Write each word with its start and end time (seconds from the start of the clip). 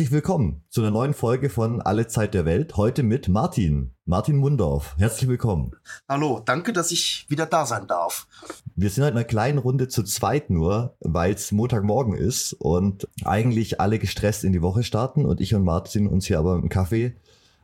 Herzlich 0.00 0.14
willkommen 0.14 0.62
zu 0.70 0.80
einer 0.80 0.90
neuen 0.90 1.12
Folge 1.12 1.50
von 1.50 1.82
Alle 1.82 2.08
Zeit 2.08 2.32
der 2.32 2.46
Welt. 2.46 2.78
Heute 2.78 3.02
mit 3.02 3.28
Martin. 3.28 3.90
Martin 4.06 4.38
Mundorf. 4.38 4.94
Herzlich 4.96 5.28
willkommen. 5.28 5.72
Hallo, 6.08 6.40
danke, 6.42 6.72
dass 6.72 6.90
ich 6.90 7.26
wieder 7.28 7.44
da 7.44 7.66
sein 7.66 7.86
darf. 7.86 8.26
Wir 8.74 8.88
sind 8.88 9.04
heute 9.04 9.12
in 9.12 9.18
einer 9.18 9.26
kleinen 9.26 9.58
Runde 9.58 9.88
zu 9.88 10.02
zweit 10.02 10.48
nur, 10.48 10.96
weil 11.00 11.34
es 11.34 11.52
Montagmorgen 11.52 12.14
ist 12.14 12.54
und 12.54 13.08
eigentlich 13.26 13.78
alle 13.78 13.98
gestresst 13.98 14.42
in 14.42 14.54
die 14.54 14.62
Woche 14.62 14.84
starten 14.84 15.26
und 15.26 15.38
ich 15.42 15.54
und 15.54 15.64
Martin 15.64 16.06
uns 16.06 16.24
hier 16.24 16.38
aber 16.38 16.54
im 16.54 16.70
Kaffee 16.70 17.12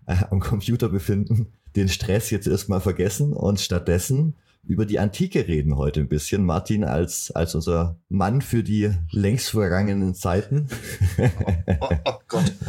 äh, 0.05 0.17
am 0.31 0.41
Computer 0.41 0.91
befinden, 0.91 1.55
den 1.75 1.89
Stress 1.89 2.29
jetzt 2.29 2.47
erstmal 2.47 2.83
vergessen 2.83 3.33
und 3.33 3.61
stattdessen 3.61 4.35
über 4.67 4.87
die 4.87 4.99
Antike 4.99 5.47
reden 5.47 5.77
heute 5.77 6.01
ein 6.01 6.09
bisschen. 6.09 6.45
Martin 6.45 6.85
als, 6.85 7.31
als 7.31 7.55
unser 7.55 7.99
Mann 8.09 8.43
für 8.43 8.63
die 8.63 8.91
längst 9.11 9.51
vergangenen 9.51 10.15
Zeiten. 10.15 10.69
Oh, 11.19 11.29
oh, 11.81 11.89
oh 12.05 12.19
Gott. 12.29 12.53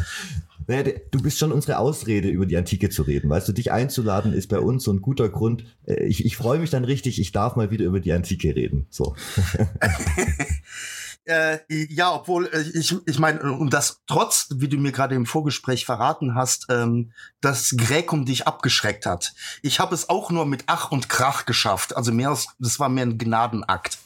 Naja, 0.69 0.83
du 1.11 1.21
bist 1.21 1.37
schon 1.37 1.53
unsere 1.53 1.77
Ausrede, 1.77 2.27
über 2.27 2.45
die 2.45 2.57
Antike 2.57 2.89
zu 2.89 3.03
reden. 3.03 3.29
Weißt 3.29 3.47
du, 3.47 3.53
dich 3.53 3.71
einzuladen 3.71 4.33
ist 4.33 4.47
bei 4.47 4.59
uns 4.59 4.83
so 4.83 4.91
ein 4.91 5.01
guter 5.01 5.29
Grund. 5.29 5.63
Äh, 5.85 6.03
ich, 6.03 6.25
ich 6.25 6.35
freue 6.35 6.59
mich 6.59 6.69
dann 6.69 6.83
richtig, 6.83 7.21
ich 7.21 7.31
darf 7.31 7.55
mal 7.55 7.71
wieder 7.71 7.85
über 7.85 8.01
die 8.01 8.11
Antike 8.11 8.53
reden. 8.53 8.85
So. 8.89 9.15
Äh, 11.27 11.59
ja, 11.69 12.13
obwohl 12.13 12.45
äh, 12.47 12.61
ich, 12.73 12.95
ich 13.05 13.19
meine, 13.19 13.41
und 13.41 13.73
das 13.73 14.01
trotz, 14.07 14.47
wie 14.55 14.69
du 14.69 14.77
mir 14.77 14.93
gerade 14.93 15.13
im 15.13 15.25
Vorgespräch 15.25 15.85
verraten 15.85 16.35
hast, 16.35 16.67
ähm, 16.69 17.11
dass 17.41 17.75
Gräkum 17.77 18.25
dich 18.25 18.47
abgeschreckt 18.47 19.05
hat. 19.05 19.33
Ich 19.61 19.81
habe 19.81 19.93
es 19.93 20.07
auch 20.07 20.31
nur 20.31 20.45
mit 20.45 20.63
Ach 20.67 20.89
und 20.89 21.09
Krach 21.09 21.45
geschafft. 21.45 21.97
Also 21.97 22.13
mehr 22.13 22.29
als, 22.29 22.47
das 22.59 22.79
war 22.79 22.87
mehr 22.87 23.05
ein 23.05 23.17
Gnadenakt. 23.17 23.97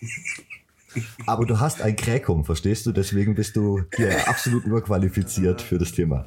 Aber 1.26 1.44
du 1.44 1.60
hast 1.60 1.82
ein 1.82 1.94
Gräkum, 1.94 2.46
verstehst 2.46 2.86
du? 2.86 2.92
Deswegen 2.92 3.34
bist 3.34 3.54
du 3.56 3.82
hier 3.94 4.28
absolut 4.28 4.64
überqualifiziert 4.64 5.60
für 5.60 5.78
das 5.78 5.92
Thema. 5.92 6.24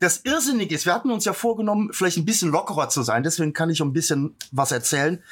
Das 0.00 0.20
Irrsinnige 0.24 0.74
ist, 0.74 0.84
wir 0.84 0.94
hatten 0.94 1.10
uns 1.10 1.24
ja 1.24 1.32
vorgenommen, 1.32 1.90
vielleicht 1.92 2.18
ein 2.18 2.24
bisschen 2.24 2.50
lockerer 2.50 2.88
zu 2.88 3.02
sein, 3.02 3.22
deswegen 3.22 3.52
kann 3.52 3.70
ich 3.70 3.80
ein 3.80 3.92
bisschen 3.92 4.34
was 4.50 4.72
erzählen. 4.72 5.22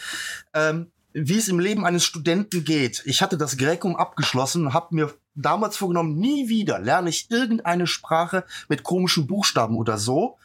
Ähm, 0.55 0.93
wie 1.27 1.39
es 1.39 1.49
im 1.49 1.59
Leben 1.59 1.85
eines 1.85 2.05
Studenten 2.05 2.65
geht. 2.65 3.03
Ich 3.05 3.23
hatte 3.23 3.37
das 3.37 3.57
Gräkum 3.57 3.97
abgeschlossen 3.97 4.67
und 4.67 4.75
habe 4.75 4.95
mir 4.95 5.15
damals 5.35 5.77
vorgenommen, 5.77 6.19
nie 6.19 6.49
wieder 6.49 6.79
lerne 6.79 7.11
ich 7.11 7.31
irgendeine 7.31 7.87
Sprache 7.87 8.45
mit 8.69 8.83
komischen 8.83 9.27
Buchstaben 9.27 9.77
oder 9.77 9.99
so. 9.99 10.39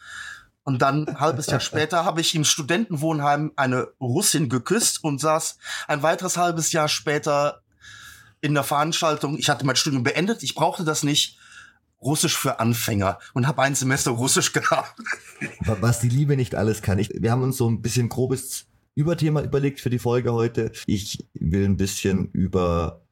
Und 0.62 0.80
dann 0.80 1.06
ein 1.06 1.20
halbes 1.20 1.46
Jahr 1.46 1.60
später 1.60 2.04
habe 2.04 2.22
ich 2.22 2.34
im 2.34 2.44
Studentenwohnheim 2.44 3.52
eine 3.56 3.88
Russin 4.00 4.48
geküsst 4.48 5.04
und 5.04 5.20
saß 5.20 5.58
ein 5.88 6.02
weiteres 6.02 6.38
halbes 6.38 6.72
Jahr 6.72 6.88
später 6.88 7.60
in 8.40 8.54
der 8.54 8.64
Veranstaltung. 8.64 9.38
Ich 9.38 9.50
hatte 9.50 9.66
mein 9.66 9.76
Studium 9.76 10.02
beendet, 10.02 10.42
ich 10.42 10.54
brauchte 10.54 10.84
das 10.84 11.02
nicht. 11.02 11.38
Russisch 12.00 12.36
für 12.36 12.60
Anfänger 12.60 13.18
und 13.32 13.46
habe 13.46 13.62
ein 13.62 13.74
Semester 13.74 14.10
Russisch 14.10 14.52
gehabt. 14.52 14.94
Was 15.60 16.00
die 16.00 16.10
Liebe 16.10 16.36
nicht 16.36 16.54
alles 16.54 16.82
kann. 16.82 16.98
Ich, 16.98 17.10
wir 17.14 17.30
haben 17.30 17.42
uns 17.42 17.56
so 17.56 17.68
ein 17.68 17.80
bisschen 17.80 18.10
grobes 18.10 18.66
Überthema 18.94 19.42
überlegt 19.42 19.80
für 19.80 19.90
die 19.90 19.98
Folge 19.98 20.32
heute. 20.32 20.72
Ich 20.86 21.26
will 21.34 21.64
ein 21.64 21.76
bisschen 21.76 22.30
über 22.32 23.02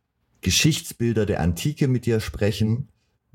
Geschichtsbilder 0.40 1.26
der 1.26 1.40
Antike 1.40 1.88
mit 1.88 2.06
dir 2.06 2.20
sprechen. 2.20 2.88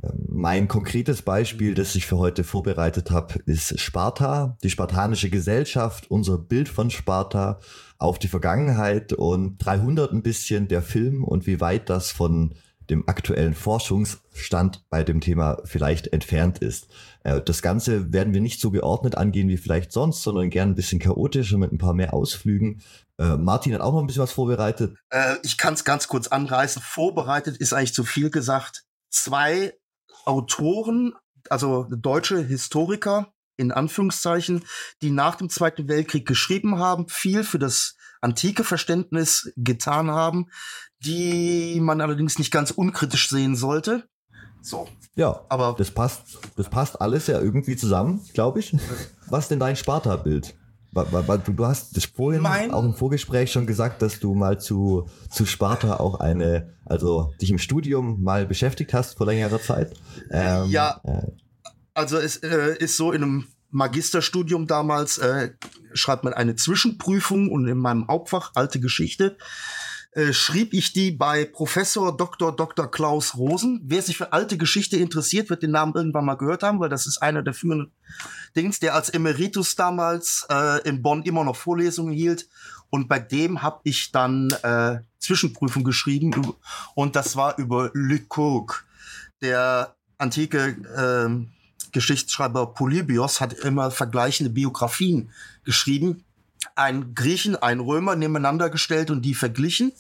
Ähm, 0.04 0.26
mein 0.30 0.68
konkretes 0.68 1.22
Beispiel, 1.22 1.74
das 1.74 1.96
ich 1.96 2.06
für 2.06 2.18
heute 2.18 2.44
vorbereitet 2.44 3.12
habe, 3.12 3.40
ist 3.46 3.80
Sparta, 3.80 4.58
die 4.64 4.70
spartanische 4.70 5.30
Gesellschaft, 5.30 6.12
unser 6.12 6.38
Bild 6.38 6.70
von 6.70 6.90
Sparta 6.90 7.60
auf 7.98 8.20
die 8.20 8.28
Vergangenheit 8.28 9.14
und 9.14 9.58
300 9.58 10.12
ein 10.12 10.22
bisschen 10.22 10.68
der 10.68 10.82
Film 10.82 11.24
und 11.24 11.48
wie 11.48 11.60
weit 11.60 11.90
das 11.90 12.12
von 12.12 12.54
dem 12.90 13.08
aktuellen 13.08 13.54
Forschungsstand 13.54 14.86
bei 14.90 15.04
dem 15.04 15.22
Thema 15.22 15.58
vielleicht 15.66 16.08
entfernt 16.08 16.60
ist. 16.60 16.88
Äh, 17.24 17.42
das 17.42 17.62
Ganze 17.62 18.14
werden 18.14 18.34
wir 18.34 18.42
nicht 18.42 18.62
so 18.62 18.72
geordnet 18.72 19.16
angehen 19.16 19.50
wie 19.50 19.58
vielleicht 19.58 19.92
sonst, 19.92 20.24
sondern 20.24 20.50
gern 20.50 20.70
ein 20.70 20.76
bisschen 20.76 21.00
chaotischer 21.00 21.58
mit 21.58 21.72
ein 21.72 21.78
paar 21.78 21.94
mehr 21.94 22.14
Ausflügen. 22.14 22.82
Äh, 23.18 23.38
Martin 23.38 23.74
hat 23.74 23.82
auch 23.82 23.94
noch 23.94 24.02
ein 24.02 24.08
bisschen 24.08 24.24
was 24.24 24.32
vorbereitet. 24.32 24.98
Äh, 25.10 25.36
ich 25.44 25.58
kann 25.58 25.74
es 25.74 25.84
ganz 25.84 26.08
kurz 26.08 26.28
anreißen. 26.28 26.82
Vorbereitet 26.82 27.58
ist 27.58 27.74
eigentlich 27.74 27.94
zu 27.94 28.04
viel 28.04 28.30
gesagt. 28.30 28.84
Zwei 29.10 29.74
Autoren, 30.26 31.14
also 31.50 31.88
deutsche 31.90 32.40
Historiker, 32.40 33.34
in 33.58 33.72
Anführungszeichen, 33.72 34.64
die 35.02 35.10
nach 35.10 35.36
dem 35.36 35.50
Zweiten 35.50 35.88
Weltkrieg 35.88 36.28
geschrieben 36.28 36.78
haben, 36.78 37.08
viel 37.10 37.44
für 37.44 37.60
das 37.60 37.96
antike 38.22 38.64
Verständnis 38.64 39.52
getan 39.58 40.12
haben, 40.12 40.50
die 41.04 41.80
man 41.82 42.02
allerdings 42.02 42.40
nicht 42.40 42.52
ganz 42.52 42.72
unkritisch 42.72 43.30
sehen 43.30 43.56
sollte. 43.56 44.08
So. 44.62 44.88
Ja, 45.16 45.42
aber 45.50 45.76
das 45.78 45.92
passt, 45.92 46.40
das 46.56 46.70
passt 46.70 47.00
alles 47.00 47.28
ja 47.28 47.40
irgendwie 47.40 47.76
zusammen, 47.76 48.22
glaube 48.34 48.60
ich. 48.60 48.76
Was 49.30 49.48
denn 49.48 49.60
dein 49.60 49.76
Sparta-Bild? 49.76 50.56
Du 50.94 51.66
hast 51.66 51.96
das 51.96 52.06
vorhin 52.06 52.42
mein 52.42 52.72
auch 52.72 52.84
im 52.84 52.94
Vorgespräch 52.94 53.52
schon 53.52 53.68
gesagt, 53.68 54.02
dass 54.02 54.20
du 54.20 54.34
mal 54.34 54.60
zu, 54.60 55.08
zu 55.30 55.46
Sparta 55.46 55.98
auch 55.98 56.20
eine, 56.20 56.74
also 56.86 57.34
dich 57.40 57.52
im 57.52 57.60
Studium 57.60 58.24
mal 58.24 58.48
beschäftigt 58.48 58.94
hast 58.94 59.18
vor 59.18 59.28
längerer 59.28 59.62
Zeit. 59.62 59.94
Ähm, 60.32 60.70
ja. 60.70 61.00
Äh, 61.04 61.32
also 61.94 62.18
es 62.18 62.38
äh, 62.38 62.76
ist 62.80 62.98
so 62.98 63.12
in 63.12 63.24
einem 63.24 63.48
Magisterstudium 63.70 64.66
damals 64.66 65.18
äh, 65.18 65.52
schreibt 65.94 66.24
man 66.24 66.34
eine 66.34 66.56
Zwischenprüfung 66.56 67.50
und 67.50 67.68
in 67.68 67.78
meinem 67.78 68.08
Hauptfach 68.08 68.52
alte 68.56 68.80
Geschichte 68.80 69.38
äh, 70.12 70.34
schrieb 70.34 70.74
ich 70.74 70.94
die 70.94 71.12
bei 71.12 71.46
Professor 71.46 72.16
Dr. 72.16 72.56
Dr. 72.56 72.90
Klaus 72.90 73.36
Rosen. 73.36 73.82
Wer 73.84 74.02
sich 74.02 74.18
für 74.18 74.34
alte 74.34 74.58
Geschichte 74.58 74.98
interessiert, 74.98 75.50
wird 75.50 75.64
den 75.64 75.72
Namen 75.72 75.94
irgendwann 75.96 76.26
mal 76.26 76.36
gehört 76.36 76.64
haben, 76.64 76.80
weil 76.80 76.90
das 76.90 77.08
ist 77.08 77.20
einer 77.20 77.44
der 77.44 77.54
führenden 77.54 77.92
Dings, 78.56 78.80
der 78.80 78.96
als 78.96 79.10
Emeritus 79.10 79.76
damals 79.76 80.46
äh, 80.50 80.88
in 80.88 81.02
Bonn 81.02 81.24
immer 81.24 81.44
noch 81.44 81.56
Vorlesungen 81.56 82.14
hielt. 82.14 82.48
Und 82.90 83.08
bei 83.08 83.20
dem 83.20 83.62
habe 83.62 83.82
ich 83.84 84.12
dann 84.12 84.50
äh, 84.64 85.00
Zwischenprüfung 85.20 85.84
geschrieben 85.84 86.54
und 86.96 87.16
das 87.16 87.36
war 87.36 87.58
über 87.58 87.92
Lykurg. 87.94 88.86
Der 89.42 89.96
antike 90.18 90.78
äh, 90.96 91.92
Geschichtsschreiber 91.92 92.74
Polybios 92.74 93.42
hat 93.42 93.54
immer 93.54 93.92
vergleichende 93.92 94.52
Biografien 94.52 95.32
geschrieben 95.64 96.24
ein 96.76 97.14
Griechen, 97.14 97.56
ein 97.56 97.80
Römer 97.80 98.16
nebeneinander 98.16 98.70
gestellt 98.70 99.12
und 99.12 99.22
die 99.24 99.34
verglichen. 99.34 99.92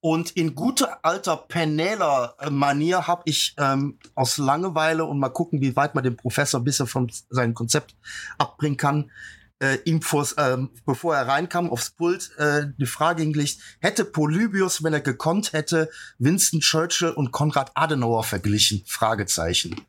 Und 0.00 0.32
in 0.32 0.56
guter 0.56 0.98
alter 1.04 1.36
Penela-Manier 1.36 3.06
habe 3.06 3.22
ich 3.26 3.54
ähm, 3.56 3.98
aus 4.16 4.36
Langeweile 4.36 5.04
und 5.04 5.20
mal 5.20 5.28
gucken, 5.28 5.60
wie 5.60 5.76
weit 5.76 5.94
man 5.94 6.02
den 6.02 6.16
Professor 6.16 6.60
ein 6.60 6.64
bisschen 6.64 6.88
von 6.88 7.10
seinem 7.30 7.54
Konzept 7.54 7.94
abbringen 8.36 8.76
kann, 8.76 9.12
äh, 9.60 9.78
ihm 9.84 10.02
vors, 10.02 10.32
äh, 10.32 10.58
bevor 10.84 11.14
er 11.14 11.28
reinkam 11.28 11.70
aufs 11.70 11.92
Pult, 11.92 12.36
äh, 12.36 12.66
die 12.78 12.86
Frage 12.86 13.22
hingelegt, 13.22 13.60
hätte 13.78 14.04
Polybius, 14.04 14.82
wenn 14.82 14.92
er 14.92 15.00
gekonnt 15.00 15.52
hätte, 15.52 15.88
Winston 16.18 16.58
Churchill 16.58 17.10
und 17.10 17.30
Konrad 17.30 17.70
Adenauer 17.76 18.24
verglichen? 18.24 18.82
Fragezeichen. 18.86 19.82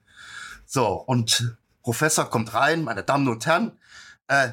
So, 0.68 0.90
und 0.90 1.58
Professor 1.82 2.30
kommt 2.30 2.54
rein, 2.54 2.84
meine 2.84 3.02
Damen 3.02 3.28
und 3.28 3.48
Herren, 3.48 3.72
äh, 4.28 4.52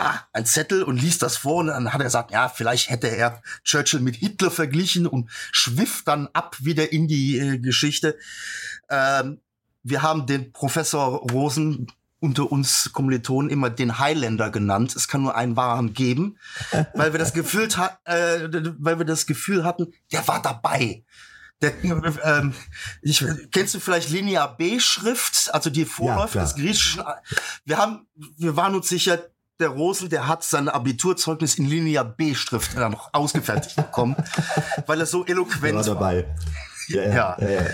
ah, 0.00 0.20
ein 0.32 0.46
Zettel 0.46 0.82
und 0.82 1.00
liest 1.00 1.22
das 1.22 1.36
vor 1.36 1.56
und 1.56 1.66
dann 1.68 1.92
hat 1.92 2.00
er 2.00 2.04
gesagt, 2.04 2.30
ja, 2.30 2.48
vielleicht 2.48 2.90
hätte 2.90 3.08
er 3.08 3.42
Churchill 3.64 4.00
mit 4.00 4.16
Hitler 4.16 4.50
verglichen 4.50 5.06
und 5.06 5.30
schwifft 5.52 6.08
dann 6.08 6.28
ab 6.32 6.56
wieder 6.60 6.92
in 6.92 7.08
die 7.08 7.38
äh, 7.38 7.58
Geschichte. 7.58 8.16
Ähm, 8.88 9.40
wir 9.82 10.02
haben 10.02 10.26
den 10.26 10.52
Professor 10.52 11.18
Rosen 11.30 11.86
unter 12.20 12.52
uns 12.52 12.92
Kommilitonen 12.92 13.50
immer 13.50 13.70
den 13.70 13.98
Highlander 13.98 14.50
genannt. 14.50 14.94
Es 14.94 15.08
kann 15.08 15.22
nur 15.22 15.34
einen 15.34 15.56
wahren 15.56 15.94
geben, 15.94 16.38
weil 16.94 17.12
wir 17.12 17.18
das 17.18 17.32
Gefühl, 17.32 17.68
äh, 18.04 18.48
weil 18.78 18.98
wir 18.98 19.06
das 19.06 19.26
Gefühl 19.26 19.64
hatten, 19.64 19.92
der 20.12 20.26
war 20.28 20.40
dabei. 20.42 21.04
Der, 21.62 21.72
ähm, 21.84 22.54
ich, 23.02 23.22
kennst 23.52 23.74
du 23.74 23.80
vielleicht 23.80 24.08
Linia 24.08 24.46
B-Schrift, 24.46 25.52
also 25.52 25.68
die 25.68 25.84
Vorläufe 25.84 26.38
ja, 26.38 26.44
des 26.44 26.54
Griechischen? 26.54 27.02
Wir 27.66 27.76
haben, 27.76 28.06
wir 28.14 28.56
waren 28.56 28.74
uns 28.74 28.88
sicher, 28.88 29.22
der 29.60 29.68
Rosel, 29.68 30.08
der 30.08 30.26
hat 30.26 30.42
sein 30.42 30.68
Abiturzeugnis 30.68 31.56
in 31.56 31.66
Linia 31.66 32.02
B-Schrift 32.02 32.76
noch 32.76 33.10
ausgefertigt 33.12 33.76
bekommen, 33.76 34.16
weil 34.86 35.00
er 35.00 35.06
so 35.06 35.24
eloquent 35.24 35.74
war. 35.74 35.84
dabei. 35.84 36.26
Ja, 36.88 37.02
ja. 37.02 37.08
ja. 37.08 37.36
ja, 37.40 37.50
ja. 37.50 37.66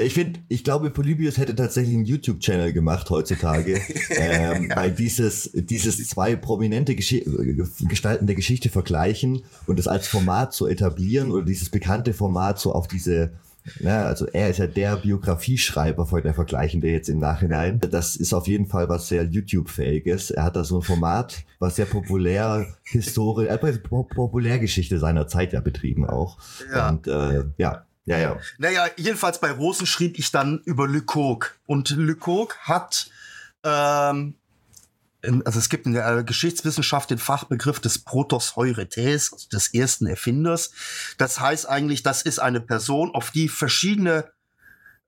Ich 0.00 0.14
finde, 0.14 0.38
ich 0.48 0.62
glaube, 0.62 0.90
Polybius 0.90 1.38
hätte 1.38 1.56
tatsächlich 1.56 1.96
einen 1.96 2.04
YouTube-Channel 2.04 2.72
gemacht 2.72 3.10
heutzutage, 3.10 3.80
ähm, 4.10 4.70
weil 4.72 4.92
dieses, 4.92 5.50
dieses 5.52 6.06
zwei 6.08 6.36
prominente 6.36 6.94
Gesch 6.94 7.16
Gestalten 7.88 8.28
der 8.28 8.36
Geschichte 8.36 8.68
vergleichen 8.68 9.42
und 9.66 9.80
es 9.80 9.88
als 9.88 10.06
Format 10.06 10.52
zu 10.52 10.68
etablieren 10.68 11.32
oder 11.32 11.44
dieses 11.44 11.70
bekannte 11.70 12.14
Format 12.14 12.60
so 12.60 12.72
auf 12.72 12.86
diese 12.86 13.32
ja, 13.80 14.04
also 14.04 14.26
er 14.26 14.50
ist 14.50 14.58
ja 14.58 14.66
der 14.66 14.96
Biografieschreiber 14.96 16.06
von 16.06 16.22
der 16.22 16.34
Vergleichende 16.34 16.88
jetzt 16.88 17.08
im 17.08 17.18
Nachhinein. 17.18 17.80
Das 17.80 18.16
ist 18.16 18.32
auf 18.32 18.46
jeden 18.46 18.66
Fall 18.66 18.88
was 18.88 19.08
sehr 19.08 19.24
YouTube-fähiges. 19.24 20.30
Er 20.30 20.44
hat 20.44 20.56
da 20.56 20.64
so 20.64 20.78
ein 20.78 20.82
Format, 20.82 21.44
was 21.58 21.76
sehr 21.76 21.86
populär, 21.86 22.66
historisch, 22.82 23.48
äh, 23.48 23.58
Populärgeschichte 23.78 24.98
seiner 24.98 25.26
Zeit 25.26 25.52
ja 25.52 25.60
betrieben 25.60 26.06
auch. 26.06 26.38
Ja. 26.72 26.88
Und 26.88 27.06
äh, 27.06 27.44
ja, 27.56 27.84
Ja, 28.08 28.18
ja. 28.18 28.36
Naja, 28.56 28.86
jedenfalls 28.96 29.38
bei 29.38 29.50
Rosen 29.50 29.86
schrieb 29.86 30.18
ich 30.18 30.30
dann 30.30 30.62
über 30.64 30.88
Lecoq. 30.88 31.58
Und 31.66 31.90
Lecoq 31.90 32.56
hat, 32.62 33.10
ähm, 33.64 34.34
also 35.22 35.58
es 35.58 35.68
gibt 35.68 35.86
in 35.86 35.94
der 35.94 36.22
Geschichtswissenschaft 36.22 37.10
den 37.10 37.18
Fachbegriff 37.18 37.80
des 37.80 37.98
Protos 37.98 38.56
Heurites, 38.56 39.48
des 39.52 39.74
ersten 39.74 40.06
Erfinders. 40.06 40.70
Das 41.16 41.40
heißt 41.40 41.68
eigentlich, 41.68 42.02
das 42.02 42.22
ist 42.22 42.38
eine 42.38 42.60
Person, 42.60 43.14
auf 43.14 43.30
die 43.30 43.48
verschiedene 43.48 44.30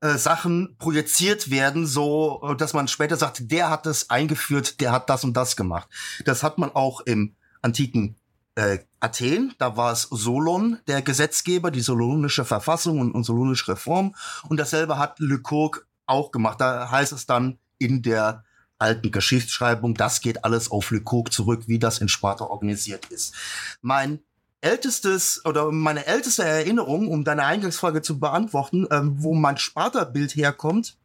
äh, 0.00 0.16
Sachen 0.16 0.76
projiziert 0.78 1.50
werden, 1.50 1.86
so 1.86 2.40
äh, 2.42 2.56
dass 2.56 2.72
man 2.72 2.88
später 2.88 3.16
sagt, 3.16 3.50
der 3.50 3.70
hat 3.70 3.86
das 3.86 4.10
eingeführt, 4.10 4.80
der 4.80 4.92
hat 4.92 5.10
das 5.10 5.24
und 5.24 5.34
das 5.34 5.56
gemacht. 5.56 5.88
Das 6.24 6.42
hat 6.42 6.58
man 6.58 6.70
auch 6.70 7.00
im 7.02 7.36
antiken 7.62 8.16
äh, 8.54 8.78
Athen, 8.98 9.54
da 9.58 9.76
war 9.76 9.92
es 9.92 10.02
Solon, 10.02 10.78
der 10.86 11.02
Gesetzgeber, 11.02 11.70
die 11.70 11.80
solonische 11.80 12.44
Verfassung 12.44 12.98
und, 12.98 13.12
und 13.12 13.24
solonische 13.24 13.72
Reform. 13.72 14.14
Und 14.48 14.58
dasselbe 14.58 14.98
hat 14.98 15.18
Lecoq 15.20 15.86
auch 16.06 16.32
gemacht. 16.32 16.60
Da 16.60 16.90
heißt 16.90 17.12
es 17.12 17.26
dann 17.26 17.58
in 17.78 18.02
der 18.02 18.44
alten 18.80 19.10
Geschichtsschreibung, 19.10 19.94
das 19.94 20.20
geht 20.20 20.44
alles 20.44 20.70
auf 20.70 20.90
Lecoq 20.90 21.32
zurück, 21.32 21.64
wie 21.66 21.78
das 21.78 21.98
in 21.98 22.08
Sparta 22.08 22.44
organisiert 22.44 23.06
ist. 23.06 23.34
Mein 23.82 24.20
ältestes 24.60 25.44
oder 25.44 25.70
meine 25.72 26.06
älteste 26.06 26.44
Erinnerung, 26.44 27.08
um 27.08 27.24
deine 27.24 27.44
Eingangsfrage 27.44 28.02
zu 28.02 28.18
beantworten, 28.18 28.86
ähm, 28.90 29.14
wo 29.18 29.34
mein 29.34 29.56
Sparta-Bild 29.56 30.36
herkommt, 30.36 30.96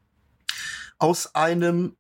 aus 0.98 1.36
einem 1.36 1.95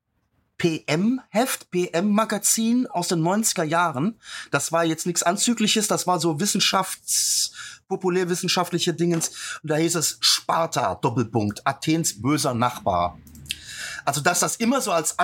PM-Heft, 0.57 1.69
PM-Magazin 1.71 2.87
aus 2.87 3.09
den 3.09 3.21
90er 3.21 3.63
Jahren. 3.63 4.19
Das 4.51 4.71
war 4.71 4.85
jetzt 4.85 5.05
nichts 5.05 5.23
Anzügliches, 5.23 5.87
das 5.87 6.07
war 6.07 6.19
so 6.19 6.39
Wissenschafts-, 6.39 7.51
populärwissenschaftliche 7.87 8.93
Dingens. 8.93 9.59
Und 9.61 9.71
da 9.71 9.75
hieß 9.75 9.95
es 9.95 10.17
Sparta, 10.21 10.95
Doppelpunkt, 10.95 11.65
Athens 11.67 12.21
böser 12.21 12.53
Nachbar. 12.53 13.19
Also, 14.05 14.21
dass 14.21 14.39
das 14.39 14.55
immer 14.57 14.81
so 14.81 14.91
als 14.91 15.19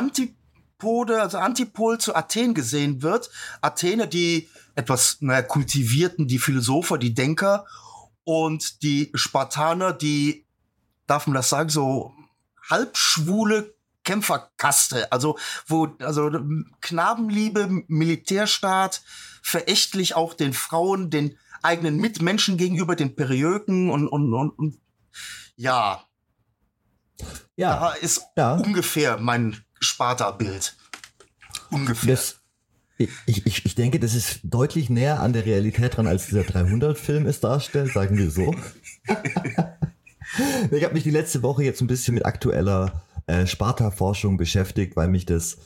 Antipode, 0.82 1.22
also 1.22 1.38
Antipol 1.38 1.98
zu 2.00 2.16
Athen 2.16 2.54
gesehen 2.54 3.02
wird. 3.02 3.30
Athene, 3.62 4.08
die 4.08 4.50
etwas 4.76 5.18
naja, 5.22 5.44
kultivierten, 5.44 6.28
die 6.28 6.40
Philosopher, 6.40 6.98
die 6.98 7.14
Denker 7.14 7.66
und 8.24 8.82
die 8.82 9.12
Spartaner, 9.14 9.94
die, 9.94 10.46
darf 11.06 11.28
man 11.28 11.36
das 11.36 11.50
sagen, 11.50 11.70
so 11.70 12.14
halbschwule 12.70 13.76
Kämpferkaste, 14.04 15.12
also 15.12 15.38
wo 15.68 15.96
also 16.00 16.32
Knabenliebe, 16.82 17.84
Militärstaat, 17.88 19.04
verächtlich 19.44 20.16
auch 20.16 20.34
den 20.34 20.54
Frauen, 20.54 21.12
den 21.12 21.38
eigenen 21.62 21.98
Mitmenschen 21.98 22.58
gegenüber, 22.58 22.96
den 22.96 23.16
Periöken 23.16 23.92
und 23.92 24.08
und 24.08 24.34
und, 24.34 24.50
und 24.50 24.80
ja. 25.56 26.04
Ja. 27.56 27.80
Da 27.80 27.92
ist 27.92 28.24
ja. 28.36 28.56
ungefähr 28.56 29.18
mein 29.18 29.64
Sparta-Bild. 29.82 30.78
Ungefähr. 31.70 32.12
Das, 32.12 32.40
ich, 32.98 33.46
ich, 33.46 33.66
ich 33.66 33.76
denke, 33.76 34.00
das 34.00 34.14
ist 34.14 34.42
deutlich 34.44 34.90
näher 34.90 35.20
an 35.20 35.34
der 35.34 35.46
Realität 35.46 35.98
dran, 35.98 36.08
als 36.08 36.28
dieser 36.28 36.42
300-Film 36.42 37.26
es 37.26 37.40
darstellt, 37.40 37.92
sagen 37.94 38.18
wir 38.18 38.30
so. 38.30 38.56
ich 40.72 40.84
habe 40.84 40.94
mich 40.94 41.04
die 41.04 41.12
letzte 41.12 41.42
Woche 41.44 41.64
jetzt 41.64 41.82
ein 41.82 41.88
bisschen 41.88 42.14
mit 42.14 42.26
aktueller 42.26 43.04
äh, 43.28 43.46
Sparta-Forschung 43.48 44.38
beschäftigt, 44.38 44.96
weil 44.96 45.08
mich 45.08 45.26
das 45.26 45.58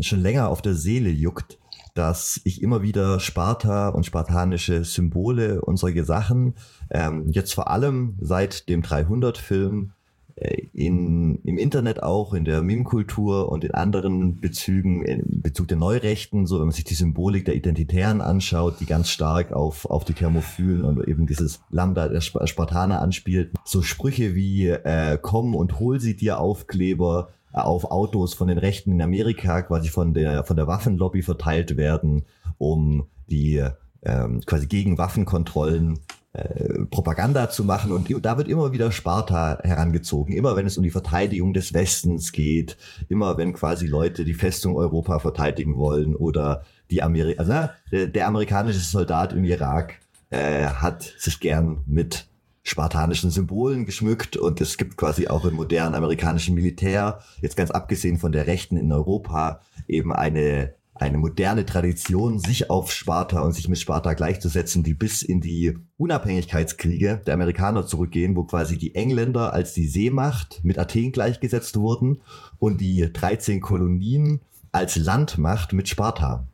schon 0.00 0.20
länger 0.20 0.48
auf 0.48 0.62
der 0.62 0.74
Seele 0.74 1.10
juckt, 1.10 1.58
dass 1.94 2.40
ich 2.44 2.62
immer 2.62 2.82
wieder 2.82 3.20
Sparta 3.20 3.88
und 3.88 4.06
spartanische 4.06 4.84
Symbole 4.84 5.60
und 5.62 5.76
solche 5.76 6.04
Sachen, 6.04 6.54
ähm, 6.90 7.28
jetzt 7.30 7.54
vor 7.54 7.70
allem 7.70 8.16
seit 8.20 8.68
dem 8.68 8.82
300-Film, 8.82 9.92
äh, 9.92 9.99
in, 10.40 11.36
im 11.44 11.58
Internet 11.58 12.02
auch, 12.02 12.32
in 12.32 12.44
der 12.44 12.62
Meme-Kultur 12.62 13.50
und 13.50 13.62
in 13.62 13.72
anderen 13.72 14.40
Bezügen, 14.40 15.04
in 15.04 15.42
Bezug 15.42 15.68
der 15.68 15.76
Neurechten, 15.76 16.46
so 16.46 16.58
wenn 16.58 16.66
man 16.66 16.74
sich 16.74 16.84
die 16.84 16.94
Symbolik 16.94 17.44
der 17.44 17.56
Identitären 17.56 18.22
anschaut, 18.22 18.80
die 18.80 18.86
ganz 18.86 19.10
stark 19.10 19.52
auf, 19.52 19.84
auf 19.84 20.04
die 20.04 20.14
Thermophilen 20.14 20.84
und 20.84 21.06
eben 21.06 21.26
dieses 21.26 21.60
Lambda 21.70 22.08
der 22.08 22.20
Spartaner 22.22 23.02
anspielt, 23.02 23.52
so 23.64 23.82
Sprüche 23.82 24.34
wie 24.34 24.68
äh, 24.68 25.18
komm 25.20 25.54
und 25.54 25.78
hol 25.78 26.00
sie 26.00 26.16
dir 26.16 26.40
Aufkleber 26.40 27.28
äh, 27.52 27.58
auf 27.58 27.90
Autos 27.90 28.32
von 28.32 28.48
den 28.48 28.58
Rechten 28.58 28.92
in 28.92 29.02
Amerika 29.02 29.60
quasi 29.60 29.90
von 29.90 30.14
der, 30.14 30.44
von 30.44 30.56
der 30.56 30.66
Waffenlobby 30.66 31.20
verteilt 31.22 31.76
werden, 31.76 32.22
um 32.56 33.06
die 33.28 33.62
ähm, 34.02 34.40
quasi 34.46 34.66
gegen 34.66 34.96
Waffenkontrollen 34.96 35.98
äh, 36.32 36.84
Propaganda 36.90 37.50
zu 37.50 37.64
machen. 37.64 37.90
Und 37.90 38.08
da 38.24 38.38
wird 38.38 38.48
immer 38.48 38.72
wieder 38.72 38.92
Sparta 38.92 39.58
herangezogen, 39.62 40.32
immer 40.32 40.54
wenn 40.56 40.66
es 40.66 40.76
um 40.76 40.84
die 40.84 40.90
Verteidigung 40.90 41.52
des 41.52 41.74
Westens 41.74 42.30
geht, 42.30 42.76
immer 43.08 43.36
wenn 43.36 43.52
quasi 43.52 43.86
Leute 43.86 44.24
die 44.24 44.34
Festung 44.34 44.76
Europa 44.76 45.18
verteidigen 45.18 45.76
wollen 45.76 46.14
oder 46.14 46.64
die 46.90 47.02
Ameri 47.02 47.36
also, 47.36 47.68
der, 47.90 48.06
der 48.06 48.26
amerikanische 48.28 48.78
Soldat 48.78 49.32
im 49.32 49.44
Irak 49.44 49.98
äh, 50.30 50.66
hat 50.66 51.14
sich 51.18 51.40
gern 51.40 51.82
mit 51.86 52.28
spartanischen 52.62 53.30
Symbolen 53.30 53.84
geschmückt. 53.84 54.36
Und 54.36 54.60
es 54.60 54.76
gibt 54.76 54.96
quasi 54.96 55.28
auch 55.28 55.44
im 55.44 55.54
modernen 55.54 55.94
amerikanischen 55.94 56.54
Militär, 56.54 57.20
jetzt 57.40 57.56
ganz 57.56 57.70
abgesehen 57.70 58.18
von 58.18 58.32
der 58.32 58.46
Rechten 58.46 58.76
in 58.76 58.92
Europa, 58.92 59.62
eben 59.88 60.12
eine 60.12 60.74
eine 61.00 61.16
moderne 61.16 61.64
Tradition, 61.64 62.38
sich 62.38 62.68
auf 62.68 62.92
Sparta 62.92 63.40
und 63.40 63.52
sich 63.52 63.68
mit 63.68 63.78
Sparta 63.78 64.12
gleichzusetzen, 64.12 64.82
die 64.82 64.92
bis 64.92 65.22
in 65.22 65.40
die 65.40 65.78
Unabhängigkeitskriege 65.96 67.22
der 67.26 67.34
Amerikaner 67.34 67.86
zurückgehen, 67.86 68.36
wo 68.36 68.44
quasi 68.44 68.76
die 68.76 68.94
Engländer 68.94 69.54
als 69.54 69.72
die 69.72 69.88
Seemacht 69.88 70.60
mit 70.62 70.78
Athen 70.78 71.12
gleichgesetzt 71.12 71.76
wurden 71.76 72.20
und 72.58 72.80
die 72.80 73.10
13 73.10 73.60
Kolonien 73.60 74.40
als 74.72 74.96
Landmacht 74.96 75.72
mit 75.72 75.88
Sparta. 75.88 76.46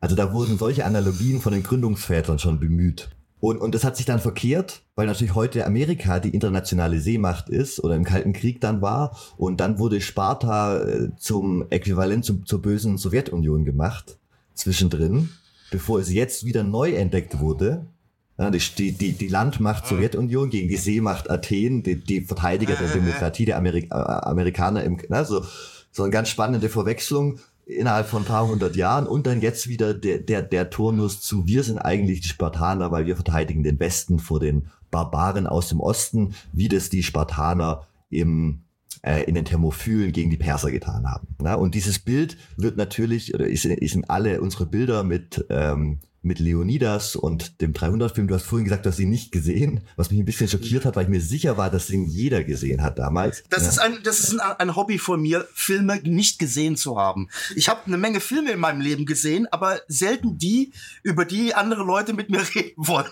Also 0.00 0.16
da 0.16 0.32
wurden 0.32 0.58
solche 0.58 0.84
Analogien 0.84 1.40
von 1.40 1.52
den 1.52 1.62
Gründungsvätern 1.62 2.38
schon 2.38 2.58
bemüht. 2.58 3.10
Und, 3.44 3.58
und 3.58 3.74
das 3.74 3.84
hat 3.84 3.94
sich 3.94 4.06
dann 4.06 4.20
verkehrt, 4.20 4.80
weil 4.94 5.06
natürlich 5.06 5.34
heute 5.34 5.66
Amerika 5.66 6.18
die 6.18 6.30
internationale 6.30 6.98
Seemacht 6.98 7.50
ist 7.50 7.78
oder 7.78 7.94
im 7.94 8.02
Kalten 8.02 8.32
Krieg 8.32 8.58
dann 8.62 8.80
war. 8.80 9.18
Und 9.36 9.60
dann 9.60 9.78
wurde 9.78 10.00
Sparta 10.00 10.82
äh, 10.82 11.10
zum 11.18 11.66
Äquivalent 11.68 12.24
zum, 12.24 12.46
zur 12.46 12.62
bösen 12.62 12.96
Sowjetunion 12.96 13.66
gemacht, 13.66 14.16
zwischendrin, 14.54 15.28
bevor 15.70 16.00
es 16.00 16.10
jetzt 16.10 16.46
wieder 16.46 16.62
neu 16.62 16.94
entdeckt 16.94 17.38
wurde. 17.38 17.84
Ja, 18.38 18.50
die, 18.50 18.92
die, 18.92 19.12
die 19.12 19.28
Landmacht 19.28 19.86
Sowjetunion 19.88 20.48
gegen 20.48 20.68
die 20.68 20.78
Seemacht 20.78 21.28
Athen, 21.28 21.82
die, 21.82 21.96
die 21.96 22.22
Verteidiger 22.22 22.76
der 22.76 22.88
Demokratie 22.88 23.44
der 23.44 23.58
Amerik 23.58 23.90
äh, 23.90 23.94
Amerikaner 23.96 24.84
im, 24.84 24.96
also 25.10 25.44
so 25.92 26.02
eine 26.02 26.10
ganz 26.10 26.30
spannende 26.30 26.70
Verwechslung 26.70 27.40
innerhalb 27.66 28.06
von 28.06 28.22
ein 28.22 28.26
paar 28.26 28.46
hundert 28.46 28.76
Jahren 28.76 29.06
und 29.06 29.26
dann 29.26 29.40
jetzt 29.40 29.68
wieder 29.68 29.94
der, 29.94 30.18
der, 30.18 30.42
der 30.42 30.70
Turnus 30.70 31.20
zu, 31.20 31.46
wir 31.46 31.62
sind 31.62 31.78
eigentlich 31.78 32.20
die 32.20 32.28
Spartaner, 32.28 32.90
weil 32.90 33.06
wir 33.06 33.16
verteidigen 33.16 33.62
den 33.62 33.80
Westen 33.80 34.18
vor 34.18 34.40
den 34.40 34.68
Barbaren 34.90 35.46
aus 35.46 35.68
dem 35.68 35.80
Osten, 35.80 36.34
wie 36.52 36.68
das 36.68 36.90
die 36.90 37.02
Spartaner 37.02 37.86
im 38.10 38.64
äh, 39.04 39.24
in 39.24 39.34
den 39.34 39.44
Thermophylen 39.44 40.12
gegen 40.12 40.30
die 40.30 40.36
Perser 40.36 40.70
getan 40.70 41.06
haben. 41.06 41.28
Und 41.58 41.74
dieses 41.74 41.98
Bild 41.98 42.36
wird 42.56 42.76
natürlich, 42.76 43.34
oder 43.34 43.46
ist, 43.46 43.64
ist 43.64 43.94
in 43.94 44.08
alle 44.08 44.40
unsere 44.40 44.66
Bilder 44.66 45.04
mit 45.04 45.44
ähm, 45.50 46.00
mit 46.24 46.38
Leonidas 46.38 47.16
und 47.16 47.60
dem 47.60 47.72
300-Film. 47.72 48.28
Du 48.28 48.34
hast 48.34 48.44
vorhin 48.44 48.64
gesagt, 48.64 48.86
du 48.86 48.90
hast 48.90 48.98
ihn 48.98 49.10
nicht 49.10 49.32
gesehen, 49.32 49.80
was 49.96 50.10
mich 50.10 50.20
ein 50.20 50.24
bisschen 50.24 50.48
schockiert 50.48 50.84
hat, 50.84 50.96
weil 50.96 51.04
ich 51.04 51.10
mir 51.10 51.20
sicher 51.20 51.56
war, 51.56 51.70
dass 51.70 51.90
ihn 51.90 52.04
jeder 52.04 52.44
gesehen 52.44 52.82
hat 52.82 52.98
damals. 52.98 53.44
Das 53.50 53.62
ja. 53.62 53.68
ist 53.68 53.78
ein, 53.78 53.98
das 54.02 54.20
ist 54.20 54.40
ein, 54.40 54.40
ein, 54.40 54.76
Hobby 54.76 54.98
von 54.98 55.20
mir, 55.20 55.46
Filme 55.54 56.00
nicht 56.02 56.38
gesehen 56.38 56.76
zu 56.76 56.98
haben. 56.98 57.28
Ich 57.54 57.68
habe 57.68 57.80
eine 57.86 57.98
Menge 57.98 58.20
Filme 58.20 58.52
in 58.52 58.60
meinem 58.60 58.80
Leben 58.80 59.06
gesehen, 59.06 59.46
aber 59.50 59.80
selten 59.88 60.38
die, 60.38 60.72
über 61.02 61.24
die 61.24 61.54
andere 61.54 61.84
Leute 61.84 62.12
mit 62.12 62.30
mir 62.30 62.42
reden 62.54 62.74
wollen. 62.76 63.10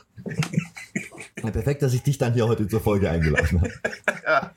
Ja, 1.42 1.50
perfekt, 1.50 1.82
dass 1.82 1.94
ich 1.94 2.02
dich 2.02 2.18
dann 2.18 2.34
hier 2.34 2.46
heute 2.48 2.68
zur 2.68 2.80
Folge 2.80 3.10
eingeladen 3.10 3.60
habe. 3.60 3.72
ja. 4.24 4.52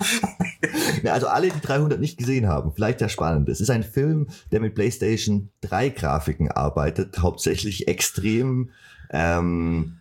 ja. 1.03 1.13
also 1.13 1.27
alle, 1.27 1.49
die 1.49 1.61
300 1.61 1.99
nicht 1.99 2.17
gesehen 2.17 2.47
haben, 2.47 2.73
vielleicht 2.73 3.01
ja 3.01 3.09
spannend. 3.09 3.49
Es 3.49 3.61
ist 3.61 3.69
ein 3.69 3.83
Film, 3.83 4.27
der 4.51 4.59
mit 4.59 4.75
PlayStation 4.75 5.49
3 5.61 5.89
Grafiken 5.89 6.51
arbeitet, 6.51 7.19
hauptsächlich 7.19 7.87
extrem 7.87 8.71
ähm, 9.11 9.97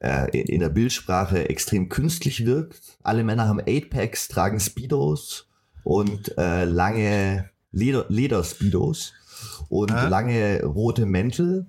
äh, 0.00 0.36
in 0.40 0.60
der 0.60 0.68
Bildsprache 0.68 1.48
extrem 1.48 1.88
künstlich 1.88 2.44
wirkt. 2.44 2.80
Alle 3.02 3.24
Männer 3.24 3.48
haben 3.48 3.60
8-Packs, 3.60 4.28
tragen 4.28 4.60
Speedos 4.60 5.48
und 5.84 6.36
äh, 6.38 6.64
lange 6.64 7.50
Leder, 7.72 8.06
Leder-Speedos 8.08 9.14
und 9.68 9.90
ja. 9.90 10.08
lange 10.08 10.62
rote 10.64 11.06
Mäntel 11.06 11.66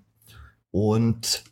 und 0.72 1.44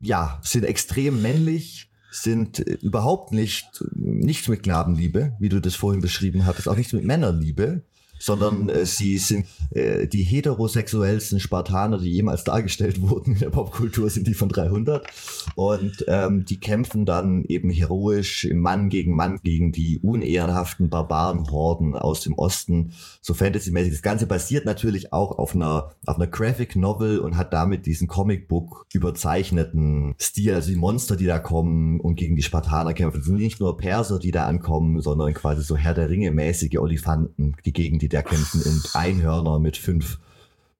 ja, 0.00 0.40
sind 0.42 0.64
extrem 0.64 1.22
männlich, 1.22 1.90
sind 2.10 2.60
äh, 2.60 2.78
überhaupt 2.82 3.32
nicht, 3.32 3.84
nichts 3.94 4.48
mit 4.48 4.62
Knabenliebe, 4.62 5.36
wie 5.38 5.48
du 5.48 5.60
das 5.60 5.74
vorhin 5.74 6.00
beschrieben 6.00 6.46
hattest, 6.46 6.68
auch 6.68 6.76
nichts 6.76 6.92
mit 6.92 7.04
Männerliebe. 7.04 7.82
Sondern 8.18 8.68
äh, 8.68 8.84
sie 8.86 9.18
sind 9.18 9.46
äh, 9.70 10.06
die 10.06 10.22
heterosexuellsten 10.22 11.40
Spartaner, 11.40 11.98
die 11.98 12.10
jemals 12.10 12.44
dargestellt 12.44 13.00
wurden 13.08 13.34
in 13.34 13.40
der 13.40 13.50
Popkultur, 13.50 14.10
sind 14.10 14.26
die 14.26 14.34
von 14.34 14.48
300. 14.48 15.06
Und 15.54 16.04
ähm, 16.08 16.44
die 16.44 16.60
kämpfen 16.60 17.06
dann 17.06 17.44
eben 17.44 17.70
heroisch 17.70 18.44
im 18.44 18.60
Mann 18.60 18.88
gegen 18.88 19.14
Mann 19.14 19.38
gegen 19.42 19.72
die 19.72 19.98
unehrenhaften 20.00 20.88
Barbarenhorden 20.88 21.94
aus 21.94 22.20
dem 22.22 22.34
Osten, 22.34 22.92
so 23.20 23.34
fantasymäßig. 23.34 23.92
Das 23.92 24.02
Ganze 24.02 24.26
basiert 24.26 24.64
natürlich 24.64 25.12
auch 25.12 25.38
auf 25.38 25.54
einer, 25.54 25.92
auf 26.06 26.16
einer 26.16 26.26
Graphic 26.26 26.76
Novel 26.76 27.18
und 27.18 27.36
hat 27.36 27.52
damit 27.52 27.86
diesen 27.86 28.08
Comicbook 28.08 28.86
überzeichneten 28.92 30.14
Stil. 30.20 30.54
Also 30.54 30.70
die 30.70 30.76
Monster, 30.76 31.16
die 31.16 31.26
da 31.26 31.38
kommen 31.38 32.00
und 32.00 32.16
gegen 32.16 32.36
die 32.36 32.42
Spartaner 32.42 32.94
kämpfen, 32.94 33.22
sind 33.22 33.36
nicht 33.36 33.60
nur 33.60 33.76
Perser, 33.76 34.18
die 34.18 34.30
da 34.30 34.46
ankommen, 34.46 35.00
sondern 35.00 35.34
quasi 35.34 35.62
so 35.62 35.76
Herr 35.76 35.94
der 35.94 36.10
Ringe 36.10 36.30
mäßige 36.30 36.78
Olifanten, 36.78 37.56
die 37.64 37.72
gegen 37.72 37.98
die 37.98 38.07
da 38.08 38.22
kämpfen 38.22 38.62
und 38.62 38.94
Einhörner 38.94 39.58
mit 39.58 39.76
fünf 39.76 40.18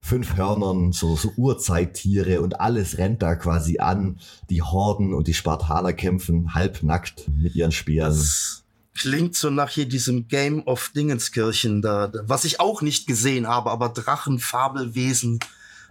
fünf 0.00 0.36
Hörnern, 0.36 0.92
so, 0.92 1.16
so 1.16 1.32
Urzeittiere 1.36 2.40
und 2.40 2.60
alles 2.60 2.98
rennt 2.98 3.22
da 3.22 3.34
quasi 3.34 3.78
an. 3.78 4.18
Die 4.48 4.62
Horden 4.62 5.12
und 5.12 5.28
die 5.28 5.34
Spartaner 5.34 5.92
kämpfen 5.92 6.54
halbnackt 6.54 7.28
mit 7.36 7.54
ihren 7.54 7.72
Speeren. 7.72 8.10
Das 8.10 8.64
klingt 8.94 9.36
so 9.36 9.50
nach 9.50 9.70
hier 9.70 9.86
diesem 9.86 10.28
Game 10.28 10.62
of 10.66 10.90
Dingenskirchen 10.94 11.82
da, 11.82 12.10
was 12.22 12.44
ich 12.44 12.60
auch 12.60 12.82
nicht 12.82 13.06
gesehen 13.06 13.46
habe, 13.46 13.70
aber 13.70 13.90
Drachen, 13.90 14.38
Fabelwesen, 14.38 15.40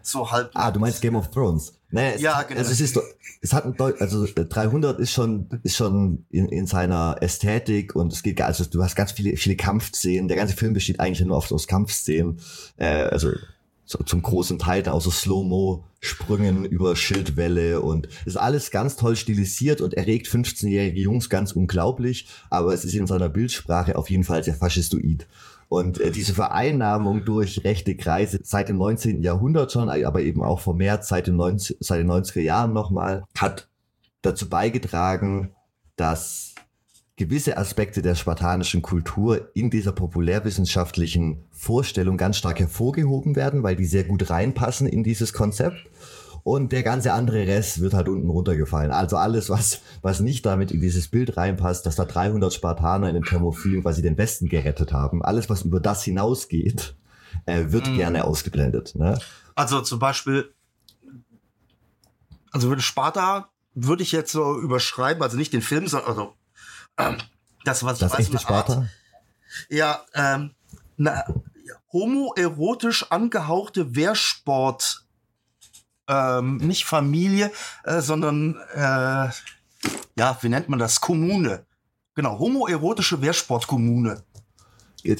so 0.02 0.32
halb. 0.32 0.52
Ah, 0.54 0.72
du 0.72 0.80
meinst 0.80 1.02
Game 1.02 1.16
of 1.16 1.30
Thrones? 1.32 1.74
Naja, 1.90 2.12
es, 2.16 2.22
ja, 2.22 2.42
genau. 2.44 2.60
Also 2.60 2.72
es 2.72 2.82
ist, 2.82 3.00
es 3.42 3.54
hat 3.54 3.66
ein 3.66 3.76
Deut 3.76 4.02
also 4.02 4.26
300 4.26 5.00
ist 5.00 5.12
schon, 5.12 5.48
ist 5.64 5.78
schon 5.78 6.26
in, 6.30 6.50
in 6.50 6.66
seiner 6.66 7.18
Ästhetik 7.22 7.96
und 7.96 8.12
es 8.12 8.24
geht, 8.24 8.42
also 8.42 8.66
du 8.66 8.84
hast 8.84 8.96
ganz 8.96 9.14
viele, 9.14 9.38
viele 9.38 9.56
Kampfszenen. 9.56 10.28
Der 10.28 10.38
ganze 10.38 10.56
Film 10.56 10.74
besteht 10.74 11.00
eigentlich 11.00 11.26
nur 11.26 11.38
auf 11.38 11.52
aus 11.52 11.68
Kampfszenen. 11.68 12.40
Äh, 12.78 13.04
also 13.04 13.32
so 13.88 14.00
zum 14.00 14.22
großen 14.22 14.60
Teil 14.60 14.88
außer 14.88 15.12
Slow-Mo-Sprüngen 15.12 16.66
über 16.66 16.98
Schildwelle 16.98 17.80
und 17.80 18.10
ist 18.26 18.36
alles 18.36 18.70
ganz 18.70 18.98
toll 18.98 19.16
stilisiert 19.16 19.80
und 19.80 19.94
erregt 19.94 20.28
15-jährige 20.28 21.00
Jungs 21.00 21.30
ganz 21.30 21.54
unglaublich, 21.54 22.28
aber 22.50 22.74
es 22.74 22.84
ist 22.84 22.96
in 22.96 23.08
seiner 23.08 23.30
Bildsprache 23.30 23.96
auf 23.96 24.10
jeden 24.10 24.26
Fall 24.26 24.44
sehr 24.44 24.56
faschistoid. 24.56 25.26
Und 25.70 26.00
äh, 26.00 26.12
diese 26.12 26.34
Vereinnahmung 26.34 27.26
durch 27.26 27.64
rechte 27.64 27.96
Kreise 27.96 28.40
seit 28.44 28.70
dem 28.70 28.78
19. 28.78 29.22
Jahrhundert 29.22 29.72
schon, 29.72 29.90
aber 29.90 30.22
eben 30.22 30.42
auch 30.42 30.60
vermehrt 30.60 31.06
seit 31.06 31.28
den, 31.28 31.36
90, 31.36 31.78
seit 31.80 32.00
den 32.00 32.12
90er 32.12 32.42
Jahren 32.42 32.74
nochmal, 32.74 33.26
hat 33.38 33.68
dazu 34.22 34.50
beigetragen, 34.50 35.52
dass 35.96 36.56
gewisse 37.18 37.58
Aspekte 37.58 38.02
der 38.02 38.16
spartanischen 38.16 38.82
Kultur 38.82 39.50
in 39.56 39.70
dieser 39.70 39.92
populärwissenschaftlichen 39.92 41.46
Vorstellung 41.52 42.16
ganz 42.16 42.38
stark 42.38 42.60
hervorgehoben 42.60 43.36
werden, 43.36 43.64
weil 43.64 43.76
die 43.76 43.86
sehr 43.86 44.04
gut 44.04 44.30
reinpassen 44.30 44.88
in 44.88 45.04
dieses 45.04 45.34
Konzept. 45.34 45.78
Und 46.48 46.72
der 46.72 46.82
ganze 46.82 47.12
andere 47.12 47.46
Rest 47.46 47.82
wird 47.82 47.94
halt 47.94 48.08
unten 48.08 48.30
runtergefallen. 48.30 48.94
Also 48.94 49.18
alles, 49.18 49.50
was, 49.50 49.82
was 50.02 50.22
nicht 50.22 50.46
damit 50.46 50.72
in 50.72 50.80
dieses 50.80 51.10
Bild 51.10 51.36
reinpasst, 51.36 51.86
dass 51.86 51.98
da 51.98 52.06
300 52.06 52.54
Spartaner 52.54 53.10
in 53.10 53.16
den 53.16 53.26
Thermophilen 53.26 53.82
quasi 53.82 54.02
den 54.02 54.18
Westen 54.18 54.48
gerettet 54.48 54.94
haben. 54.94 55.22
Alles, 55.22 55.50
was 55.50 55.64
über 55.64 55.82
das 55.82 56.06
hinausgeht, 56.06 56.96
äh, 57.48 57.66
wird 57.72 57.90
mm. 57.90 57.96
gerne 57.98 58.24
ausgeblendet. 58.24 58.96
Ne? 58.96 59.20
Also 59.56 59.82
zum 59.82 60.00
Beispiel, 60.00 60.54
also 62.54 62.80
Sparta 62.80 63.50
würde 63.74 64.04
ich 64.04 64.14
jetzt 64.14 64.32
so 64.32 64.58
überschreiben, 64.58 65.22
also 65.22 65.36
nicht 65.36 65.52
den 65.52 65.62
Film, 65.62 65.86
sondern 65.86 66.10
also 66.10 66.34
das, 67.66 67.84
was 67.84 68.00
das 68.00 68.14
ich 68.14 68.20
weiß, 68.20 68.26
echte 68.28 68.40
Sparta? 68.40 68.74
Art, 68.74 68.88
ja, 69.70 70.00
ähm, 70.14 70.52
na, 70.96 71.26
homoerotisch 71.92 73.12
angehauchte 73.12 73.98
Wehrsport, 73.98 75.07
ähm, 76.08 76.58
nicht 76.58 76.86
Familie, 76.86 77.52
äh, 77.84 78.02
sondern, 78.02 78.56
äh, 78.74 79.30
ja, 80.18 80.38
wie 80.42 80.50
nennt 80.50 80.70
man 80.70 80.80
das? 80.80 81.02
Kommune. 81.02 81.66
Genau, 82.16 82.40
homoerotische 82.40 83.22
Wehrsportkommune. 83.22 84.24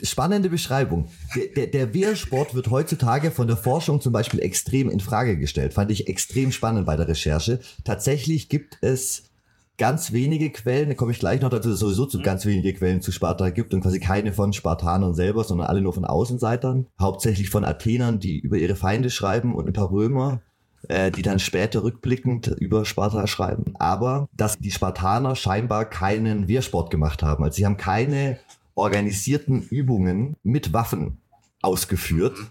Spannende 0.04 0.50
Beschreibung. 0.50 1.10
Der, 1.36 1.48
der, 1.48 1.68
der 1.68 1.94
Wehrsport 1.94 2.56
wird 2.56 2.70
heutzutage 2.70 3.32
von 3.32 3.48
der 3.48 3.56
Forschung 3.56 4.02
zum 4.02 4.12
Beispiel 4.12 4.42
extrem 4.42 4.90
in 4.90 5.00
Frage 5.00 5.38
gestellt. 5.38 5.74
Fand 5.74 5.92
ich 5.92 6.08
extrem 6.08 6.52
spannend 6.52 6.86
bei 6.86 6.96
der 6.96 7.08
Recherche. 7.08 7.60
Tatsächlich 7.84 8.50
gibt 8.50 8.80
es 8.82 9.30
ganz 9.78 10.12
wenige 10.12 10.50
Quellen, 10.50 10.90
da 10.90 10.96
komme 10.96 11.12
ich 11.12 11.20
gleich 11.20 11.42
noch 11.42 11.50
dazu, 11.50 11.70
dass 11.70 11.76
es 11.76 11.80
sowieso 11.80 12.08
zu 12.08 12.18
mhm. 12.18 12.24
ganz 12.24 12.46
wenige 12.46 12.74
Quellen 12.74 13.02
zu 13.02 13.12
Sparta 13.12 13.52
gibt 13.52 13.74
und 13.74 13.82
quasi 13.82 14.00
keine 14.00 14.34
von 14.34 14.52
Spartanern 14.52 15.14
selber, 15.14 15.44
sondern 15.44 15.68
alle 15.68 15.82
nur 15.82 15.94
von 15.94 16.06
Außenseitern. 16.06 16.88
Hauptsächlich 17.00 17.50
von 17.50 17.64
Athenern, 17.64 18.20
die 18.20 18.40
über 18.40 18.58
ihre 18.58 18.76
Feinde 18.76 19.10
schreiben 19.10 19.56
und 19.56 19.68
ein 19.68 19.74
paar 19.74 19.92
Römer, 19.92 20.42
äh, 20.88 21.12
die 21.12 21.22
dann 21.22 21.40
später 21.40 21.84
rückblickend 21.84 22.48
über 22.60 22.86
Sparta 22.86 23.28
schreiben. 23.28 23.74
Aber 23.80 24.28
dass 24.34 24.58
die 24.58 24.72
Spartaner 24.72 25.36
scheinbar 25.36 25.86
keinen 25.86 26.48
Wehrsport 26.48 26.90
gemacht 26.90 27.24
haben. 27.24 27.44
Also 27.44 27.58
sie 27.58 27.66
haben 27.66 27.78
keine 27.78 28.40
organisierten 28.76 29.62
Übungen 29.62 30.36
mit 30.44 30.74
Waffen 30.74 31.18
ausgeführt. 31.62 32.38
Mhm. 32.38 32.48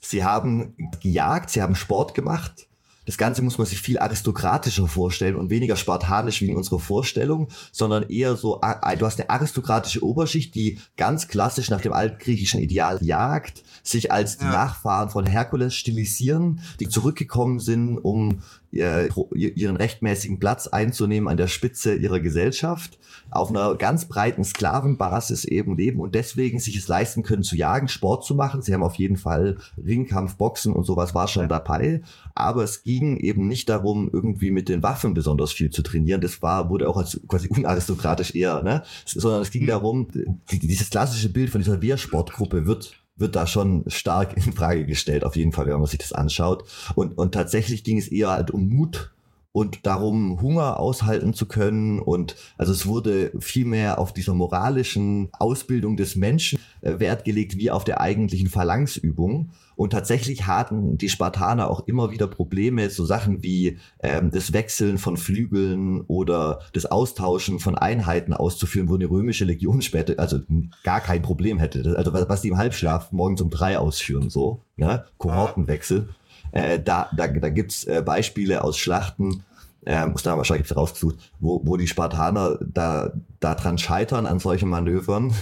Sie 0.00 0.24
haben 0.24 0.74
gejagt, 1.02 1.50
sie 1.50 1.62
haben 1.62 1.74
Sport 1.74 2.14
gemacht 2.14 2.69
das 3.10 3.18
Ganze 3.18 3.42
muss 3.42 3.58
man 3.58 3.66
sich 3.66 3.80
viel 3.80 3.98
aristokratischer 3.98 4.86
vorstellen 4.86 5.34
und 5.34 5.50
weniger 5.50 5.74
spartanisch 5.74 6.42
wie 6.42 6.48
in 6.48 6.56
unserer 6.56 6.78
Vorstellung, 6.78 7.48
sondern 7.72 8.04
eher 8.04 8.36
so, 8.36 8.60
du 8.60 9.04
hast 9.04 9.18
eine 9.18 9.28
aristokratische 9.28 10.04
Oberschicht, 10.04 10.54
die 10.54 10.78
ganz 10.96 11.26
klassisch 11.26 11.70
nach 11.70 11.80
dem 11.80 11.92
altgriechischen 11.92 12.60
Ideal 12.60 13.00
jagt, 13.02 13.64
sich 13.82 14.12
als 14.12 14.38
die 14.38 14.44
Nachfahren 14.44 15.10
von 15.10 15.26
Herkules 15.26 15.74
stilisieren, 15.74 16.60
die 16.78 16.88
zurückgekommen 16.88 17.58
sind, 17.58 17.98
um 17.98 18.42
ihren 18.70 19.76
rechtmäßigen 19.76 20.38
Platz 20.38 20.68
einzunehmen 20.68 21.28
an 21.28 21.36
der 21.36 21.48
Spitze 21.48 21.94
ihrer 21.94 22.20
Gesellschaft, 22.20 22.98
auf 23.30 23.50
einer 23.50 23.74
ganz 23.74 24.04
breiten 24.04 24.44
Sklavenbasis 24.44 25.44
eben 25.44 25.76
leben 25.76 26.00
und 26.00 26.14
deswegen 26.14 26.60
sich 26.60 26.76
es 26.76 26.86
leisten 26.86 27.22
können 27.22 27.42
zu 27.42 27.56
jagen, 27.56 27.88
Sport 27.88 28.24
zu 28.24 28.34
machen. 28.34 28.62
Sie 28.62 28.72
haben 28.72 28.82
auf 28.82 28.94
jeden 28.94 29.16
Fall 29.16 29.56
Ringkampf, 29.76 30.36
Boxen 30.36 30.72
und 30.72 30.84
sowas 30.84 31.14
war 31.14 31.26
schon 31.26 31.48
dabei, 31.48 32.02
aber 32.34 32.62
es 32.62 32.84
ging 32.84 33.16
eben 33.16 33.48
nicht 33.48 33.68
darum, 33.68 34.08
irgendwie 34.12 34.50
mit 34.52 34.68
den 34.68 34.82
Waffen 34.82 35.14
besonders 35.14 35.52
viel 35.52 35.70
zu 35.70 35.82
trainieren. 35.82 36.20
Das 36.20 36.40
war, 36.42 36.70
wurde 36.70 36.88
auch 36.88 36.96
als 36.96 37.20
quasi 37.26 37.48
unaristokratisch 37.48 38.34
eher, 38.34 38.62
ne? 38.62 38.82
Sondern 39.04 39.42
es 39.42 39.50
ging 39.50 39.62
hm. 39.62 39.68
darum, 39.68 40.08
dieses 40.50 40.90
klassische 40.90 41.28
Bild 41.28 41.50
von 41.50 41.60
dieser 41.60 41.82
Wehrsportgruppe 41.82 42.66
wird 42.66 42.99
wird 43.20 43.36
da 43.36 43.46
schon 43.46 43.84
stark 43.86 44.36
in 44.36 44.52
Frage 44.52 44.86
gestellt, 44.86 45.24
auf 45.24 45.36
jeden 45.36 45.52
Fall, 45.52 45.66
wenn 45.66 45.78
man 45.78 45.86
sich 45.86 45.98
das 45.98 46.12
anschaut. 46.12 46.64
Und, 46.94 47.16
und 47.18 47.32
tatsächlich 47.32 47.84
ging 47.84 47.98
es 47.98 48.08
eher 48.08 48.30
halt 48.30 48.50
um 48.50 48.68
Mut 48.68 49.12
und 49.52 49.84
darum, 49.84 50.40
Hunger 50.40 50.78
aushalten 50.78 51.34
zu 51.34 51.46
können. 51.46 51.98
Und 51.98 52.36
also 52.56 52.72
es 52.72 52.86
wurde 52.86 53.32
viel 53.40 53.64
mehr 53.64 53.98
auf 53.98 54.12
dieser 54.12 54.34
moralischen 54.34 55.28
Ausbildung 55.32 55.96
des 55.96 56.16
Menschen 56.16 56.58
äh, 56.82 56.98
Wert 56.98 57.24
gelegt, 57.24 57.56
wie 57.56 57.70
auf 57.70 57.84
der 57.84 58.00
eigentlichen 58.00 58.48
Phalanxübung. 58.48 59.50
Und 59.80 59.94
tatsächlich 59.94 60.46
hatten 60.46 60.98
die 60.98 61.08
Spartaner 61.08 61.70
auch 61.70 61.86
immer 61.86 62.10
wieder 62.10 62.26
Probleme, 62.26 62.90
so 62.90 63.06
Sachen 63.06 63.42
wie 63.42 63.78
ähm, 64.02 64.30
das 64.30 64.52
Wechseln 64.52 64.98
von 64.98 65.16
Flügeln 65.16 66.02
oder 66.02 66.60
das 66.74 66.84
Austauschen 66.84 67.60
von 67.60 67.78
Einheiten 67.78 68.34
auszuführen, 68.34 68.90
wo 68.90 68.96
eine 68.96 69.08
römische 69.08 69.46
Legion 69.46 69.80
später 69.80 70.18
also 70.18 70.40
gar 70.84 71.00
kein 71.00 71.22
Problem 71.22 71.58
hätte. 71.58 71.96
Also 71.96 72.12
was 72.12 72.42
die 72.42 72.48
im 72.48 72.58
Halbschlaf 72.58 73.10
morgens 73.10 73.40
um 73.40 73.48
drei 73.48 73.78
ausführen, 73.78 74.28
so, 74.28 74.60
ja, 74.76 75.06
Kohortenwechsel. 75.16 76.10
Äh, 76.52 76.78
da 76.78 77.08
da, 77.16 77.28
da 77.28 77.48
gibt's 77.48 77.84
äh, 77.84 78.02
Beispiele 78.04 78.62
aus 78.62 78.76
Schlachten, 78.76 79.44
äh, 79.86 80.04
muss 80.04 80.22
da 80.22 80.36
wahrscheinlich 80.36 80.76
rausgesucht, 80.76 81.16
wo, 81.38 81.62
wo 81.64 81.78
die 81.78 81.88
Spartaner 81.88 82.58
da, 82.60 83.14
da 83.40 83.54
dran 83.54 83.78
scheitern 83.78 84.26
an 84.26 84.40
solchen 84.40 84.68
Manövern. 84.68 85.32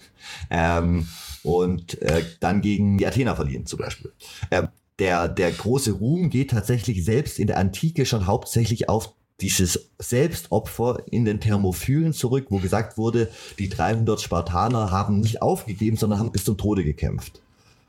ähm, 0.50 1.08
und 1.42 2.00
äh, 2.02 2.22
dann 2.40 2.60
gegen 2.60 2.98
die 2.98 3.06
Athener 3.06 3.36
verlieren 3.36 3.66
zum 3.66 3.78
Beispiel. 3.78 4.12
Äh, 4.50 4.68
der, 4.98 5.28
der 5.28 5.52
große 5.52 5.92
Ruhm 5.92 6.28
geht 6.28 6.50
tatsächlich 6.50 7.04
selbst 7.04 7.38
in 7.38 7.46
der 7.46 7.58
Antike 7.58 8.04
schon 8.04 8.26
hauptsächlich 8.26 8.88
auf 8.88 9.14
dieses 9.40 9.90
Selbstopfer 9.98 11.04
in 11.10 11.24
den 11.24 11.40
Thermophylen 11.40 12.12
zurück, 12.12 12.46
wo 12.50 12.58
gesagt 12.58 12.98
wurde, 12.98 13.28
die 13.58 13.68
300 13.68 14.20
Spartaner 14.20 14.90
haben 14.90 15.20
nicht 15.20 15.42
aufgegeben, 15.42 15.96
sondern 15.96 16.18
haben 16.18 16.32
bis 16.32 16.44
zum 16.44 16.58
Tode 16.58 16.82
gekämpft. 16.82 17.40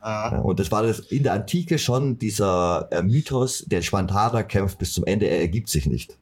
Ah. 0.01 0.39
Und 0.39 0.59
das 0.59 0.71
war 0.71 0.83
das 0.83 0.99
in 0.99 1.23
der 1.23 1.33
Antike 1.33 1.79
schon 1.79 2.19
dieser 2.19 2.87
äh, 2.91 3.01
Mythos, 3.01 3.65
der 3.67 3.81
Spartaner 3.81 4.43
kämpft 4.43 4.77
bis 4.77 4.93
zum 4.93 5.05
Ende, 5.05 5.27
er 5.27 5.39
ergibt 5.39 5.69
sich 5.69 5.87
nicht. 5.87 6.17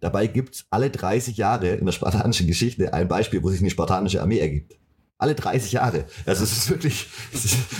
Dabei 0.00 0.26
gibt's 0.26 0.64
alle 0.70 0.90
30 0.90 1.36
Jahre 1.36 1.68
in 1.68 1.84
der 1.84 1.92
spartanischen 1.92 2.46
Geschichte 2.46 2.92
ein 2.94 3.06
Beispiel, 3.06 3.42
wo 3.42 3.50
sich 3.50 3.60
eine 3.60 3.70
spartanische 3.70 4.22
Armee 4.22 4.38
ergibt. 4.38 4.76
Alle 5.20 5.34
30 5.34 5.72
Jahre. 5.72 6.06
Also 6.24 6.44
es 6.44 6.52
ist 6.52 6.70
wirklich, 6.70 7.08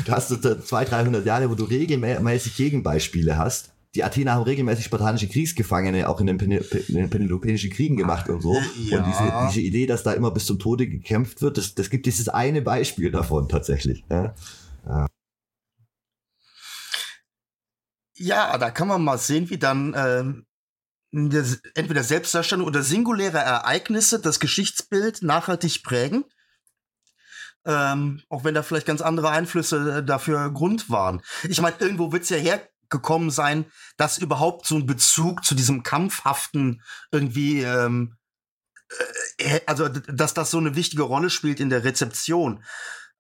du 0.05 0.13
hast 0.13 0.29
so 0.29 0.37
200, 0.37 0.91
300 0.91 1.25
Jahre, 1.25 1.49
wo 1.49 1.55
du 1.55 1.65
regelmäßig 1.65 2.55
Gegenbeispiele 2.55 3.39
hast. 3.39 3.73
Die 3.95 4.05
Athener 4.05 4.35
haben 4.35 4.43
regelmäßig 4.43 4.85
spartanische 4.85 5.27
Kriegsgefangene 5.27 6.09
auch 6.09 6.21
in 6.21 6.27
den, 6.27 6.39
Pen 6.39 7.11
Penelopenischen 7.11 7.71
Kriegen 7.71 7.97
gemacht 7.97 8.29
und 8.29 8.43
so. 8.43 8.55
Ja. 8.77 8.99
Und 8.99 9.07
diese, 9.07 9.33
diese 9.49 9.61
Idee, 9.67 9.87
dass 9.87 10.03
da 10.03 10.13
immer 10.13 10.31
bis 10.31 10.45
zum 10.45 10.59
Tode 10.59 10.87
gekämpft 10.87 11.41
wird, 11.41 11.57
das, 11.57 11.75
das 11.75 11.89
gibt 11.89 12.05
dieses 12.05 12.29
eine 12.29 12.61
Beispiel 12.61 13.11
davon 13.11 13.49
tatsächlich. 13.49 14.05
Ja. 14.11 14.35
Ja. 14.87 15.07
ja, 18.17 18.59
da 18.59 18.71
kann 18.71 18.87
man 18.87 19.03
mal 19.03 19.19
sehen, 19.19 19.49
wie 19.49 19.59
dann 19.59 19.95
ähm, 19.97 20.47
entweder 21.75 22.05
Selbstdarstellung 22.05 22.67
oder 22.67 22.83
singuläre 22.83 23.39
Ereignisse 23.39 24.21
das 24.21 24.41
Geschichtsbild 24.41 25.23
nachhaltig 25.23 25.83
prägen. 25.83 26.25
Ähm, 27.65 28.23
auch 28.29 28.45
wenn 28.45 28.55
da 28.55 28.63
vielleicht 28.63 28.87
ganz 28.87 29.03
andere 29.03 29.31
Einflüsse 29.31 29.99
äh, 29.99 30.05
dafür 30.05 30.51
Grund 30.51 30.89
waren. 30.89 31.23
Ich 31.49 31.61
meine, 31.61 31.77
irgendwo 31.79 32.11
wird 32.11 32.23
es 32.23 32.31
ja 32.31 32.39
hergekommen 32.39 33.31
sein, 33.31 33.67
dass 33.99 34.17
überhaupt 34.17 34.67
so 34.67 34.77
ein 34.77 34.87
Bezug 34.87 35.45
zu 35.45 35.55
diesem 35.55 35.83
kampfhaften 35.83 36.83
irgendwie, 37.11 37.61
ähm, 37.61 38.17
äh, 39.37 39.61
also 39.67 39.89
dass 39.89 40.33
das 40.33 40.51
so 40.51 40.59
eine 40.59 40.75
wichtige 40.75 41.03
Rolle 41.03 41.29
spielt 41.29 41.61
in 41.61 41.69
der 41.69 41.85
Rezeption. 41.85 42.65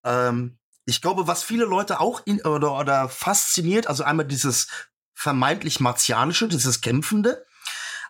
Ähm, 0.04 0.59
ich 0.87 1.02
glaube, 1.02 1.26
was 1.26 1.42
viele 1.42 1.66
Leute 1.66 2.00
auch 2.00 2.23
in, 2.25 2.40
oder, 2.40 2.78
oder 2.78 3.09
fasziniert, 3.09 3.87
also 3.87 4.04
einmal 4.04 4.26
dieses 4.26 4.68
vermeintlich 5.14 5.80
martianische, 5.80 6.49
dieses 6.49 6.80
Kämpfende, 6.80 7.44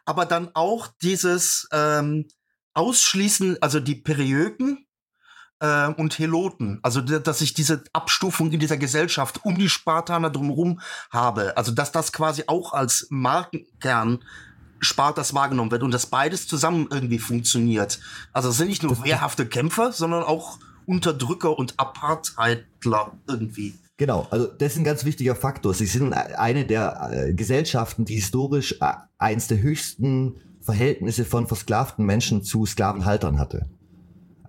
aber 0.04 0.26
dann 0.26 0.50
auch 0.54 0.88
dieses 1.02 1.68
ähm, 1.72 2.28
Ausschließen, 2.72 3.60
also 3.60 3.80
die 3.80 3.96
Periöken 3.96 4.86
äh, 5.60 5.88
und 5.88 6.18
Heloten, 6.18 6.80
also 6.82 7.00
dass 7.00 7.40
ich 7.40 7.54
diese 7.54 7.84
Abstufung 7.92 8.50
in 8.50 8.60
dieser 8.60 8.76
Gesellschaft 8.76 9.44
um 9.44 9.56
die 9.56 9.68
Spartaner 9.68 10.30
drumherum 10.30 10.80
habe, 11.10 11.56
also 11.56 11.72
dass 11.72 11.92
das 11.92 12.12
quasi 12.12 12.44
auch 12.46 12.72
als 12.72 13.06
Markenkern 13.10 14.24
Spartas 14.80 15.34
wahrgenommen 15.34 15.70
wird 15.70 15.82
und 15.82 15.92
dass 15.92 16.06
beides 16.06 16.48
zusammen 16.48 16.88
irgendwie 16.90 17.18
funktioniert. 17.18 18.00
Also 18.32 18.48
es 18.48 18.56
sind 18.56 18.68
nicht 18.68 18.82
nur 18.82 19.04
wehrhafte 19.04 19.46
Kämpfer, 19.46 19.92
sondern 19.92 20.22
auch 20.22 20.58
Unterdrücker 20.86 21.58
und 21.58 21.78
Apartheidler 21.78 23.12
irgendwie. 23.28 23.74
Genau, 23.98 24.26
also 24.30 24.46
das 24.46 24.72
ist 24.72 24.78
ein 24.78 24.84
ganz 24.84 25.04
wichtiger 25.04 25.36
Faktor. 25.36 25.74
Sie 25.74 25.84
sind 25.84 26.14
eine 26.14 26.64
der 26.64 27.10
äh, 27.12 27.34
Gesellschaften, 27.34 28.06
die 28.06 28.14
historisch 28.14 28.76
äh, 28.80 28.94
eins 29.18 29.46
der 29.46 29.60
höchsten 29.60 30.36
Verhältnisse 30.62 31.26
von 31.26 31.46
versklavten 31.46 32.06
Menschen 32.06 32.42
zu 32.42 32.64
Sklavenhaltern 32.64 33.38
hatte. 33.38 33.68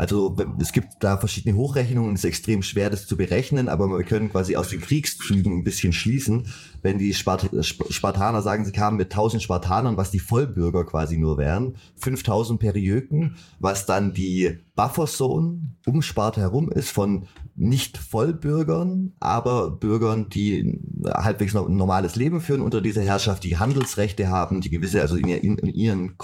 Also 0.01 0.35
es 0.59 0.71
gibt 0.71 0.87
da 1.01 1.17
verschiedene 1.17 1.55
Hochrechnungen, 1.55 2.15
es 2.15 2.21
ist 2.21 2.29
extrem 2.29 2.63
schwer, 2.63 2.89
das 2.89 3.05
zu 3.05 3.15
berechnen, 3.15 3.69
aber 3.69 3.87
wir 3.87 4.03
können 4.03 4.31
quasi 4.31 4.55
aus 4.55 4.69
den 4.69 4.81
Kriegszügen 4.81 5.59
ein 5.59 5.63
bisschen 5.63 5.93
schließen, 5.93 6.47
wenn 6.81 6.97
die 6.97 7.13
Spart 7.13 7.51
Spartaner 7.61 8.41
sagen, 8.41 8.65
sie 8.65 8.71
kamen 8.71 8.97
mit 8.97 9.11
1000 9.11 9.43
Spartanern, 9.43 9.97
was 9.97 10.09
die 10.09 10.17
Vollbürger 10.17 10.85
quasi 10.85 11.19
nur 11.19 11.37
wären, 11.37 11.75
5000 11.97 12.59
Periöken, 12.59 13.35
was 13.59 13.85
dann 13.85 14.11
die 14.11 14.57
Bufferzone 14.75 15.75
um 15.85 16.01
Sparta 16.01 16.41
herum 16.41 16.71
ist 16.71 16.89
von 16.89 17.27
nicht 17.55 17.99
Vollbürgern, 17.99 19.13
aber 19.19 19.69
Bürgern, 19.69 20.29
die 20.29 20.79
halbwegs 21.05 21.55
ein 21.55 21.75
normales 21.75 22.15
Leben 22.15 22.41
führen 22.41 22.61
unter 22.61 22.81
dieser 22.81 23.03
Herrschaft, 23.03 23.43
die 23.43 23.57
Handelsrechte 23.57 24.29
haben, 24.29 24.61
die 24.61 24.71
gewisse, 24.71 24.99
also 24.99 25.15
in, 25.15 25.27
in, 25.27 25.59
in 25.59 25.69
ihren 25.69 26.17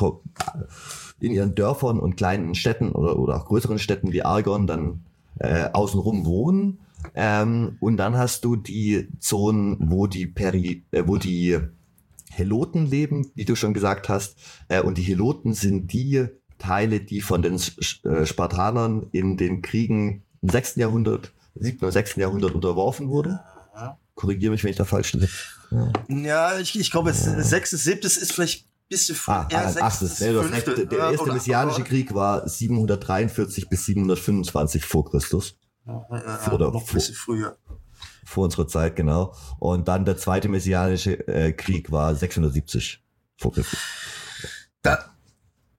in 1.19 1.31
ihren 1.31 1.55
Dörfern 1.55 1.99
und 1.99 2.17
kleinen 2.17 2.55
Städten 2.55 2.91
oder, 2.91 3.17
oder 3.17 3.37
auch 3.37 3.45
größeren 3.45 3.79
Städten 3.79 4.11
wie 4.11 4.23
Argon 4.23 4.67
dann 4.67 5.03
äh, 5.39 5.69
außenrum 5.71 6.25
wohnen. 6.25 6.79
Ähm, 7.15 7.77
und 7.79 7.97
dann 7.97 8.17
hast 8.17 8.43
du 8.45 8.55
die 8.55 9.07
Zonen, 9.19 9.77
wo 9.79 10.07
die 10.07 10.27
Peri, 10.27 10.83
äh, 10.91 11.03
wo 11.05 11.17
die 11.17 11.57
Heloten 12.31 12.85
leben, 12.85 13.31
wie 13.35 13.45
du 13.45 13.55
schon 13.55 13.73
gesagt 13.73 14.09
hast. 14.09 14.37
Äh, 14.67 14.81
und 14.81 14.97
die 14.97 15.03
Heloten 15.03 15.53
sind 15.53 15.93
die 15.93 16.27
Teile, 16.57 16.99
die 16.99 17.21
von 17.21 17.41
den 17.41 17.55
äh, 17.55 18.25
Spartanern 18.25 19.07
in 19.11 19.37
den 19.37 19.61
Kriegen 19.61 20.23
im 20.41 20.49
6. 20.49 20.75
Jahrhundert, 20.75 21.33
7. 21.55 21.79
oder 21.79 21.91
6. 21.91 22.15
Jahrhundert 22.15 22.53
unterworfen 22.53 23.09
wurden. 23.09 23.39
Korrigiere 24.15 24.51
mich, 24.51 24.63
wenn 24.63 24.71
ich 24.71 24.77
da 24.77 24.85
falsch 24.85 25.11
bin. 25.11 25.27
Ja, 25.69 25.91
ja 26.07 26.59
ich, 26.59 26.77
ich 26.77 26.89
glaube, 26.89 27.11
ja. 27.11 27.15
6. 27.15 27.69
7. 27.69 28.01
ist 28.01 28.31
vielleicht 28.33 28.65
bisschen 28.87 29.15
früh. 29.15 29.31
Ah, 29.31 29.47
eher 29.49 29.65
ah, 29.65 29.85
achtes, 29.85 30.19
nee, 30.19 30.33
fünfte, 30.33 30.87
der 30.87 31.11
erste 31.11 31.31
messianische 31.31 31.83
Krieg 31.83 32.13
war 32.13 32.47
743 32.47 33.69
bis 33.69 33.85
725 33.85 34.85
vor 34.85 35.09
Christus. 35.09 35.57
Ja, 35.85 36.05
ja, 36.11 36.51
oder 36.51 36.71
noch 36.71 36.87
ein 36.87 36.93
bisschen 36.93 37.15
früher. 37.15 37.57
Vor 38.25 38.43
unserer 38.43 38.67
Zeit, 38.67 38.95
genau. 38.95 39.33
Und 39.59 39.87
dann 39.87 40.03
der 40.03 40.17
zweite 40.17 40.49
messianische 40.49 41.27
äh, 41.27 41.53
Krieg 41.53 41.91
war 41.91 42.13
670 42.13 43.01
vor 43.37 43.53
Christus. 43.53 43.79
Da, 44.81 45.17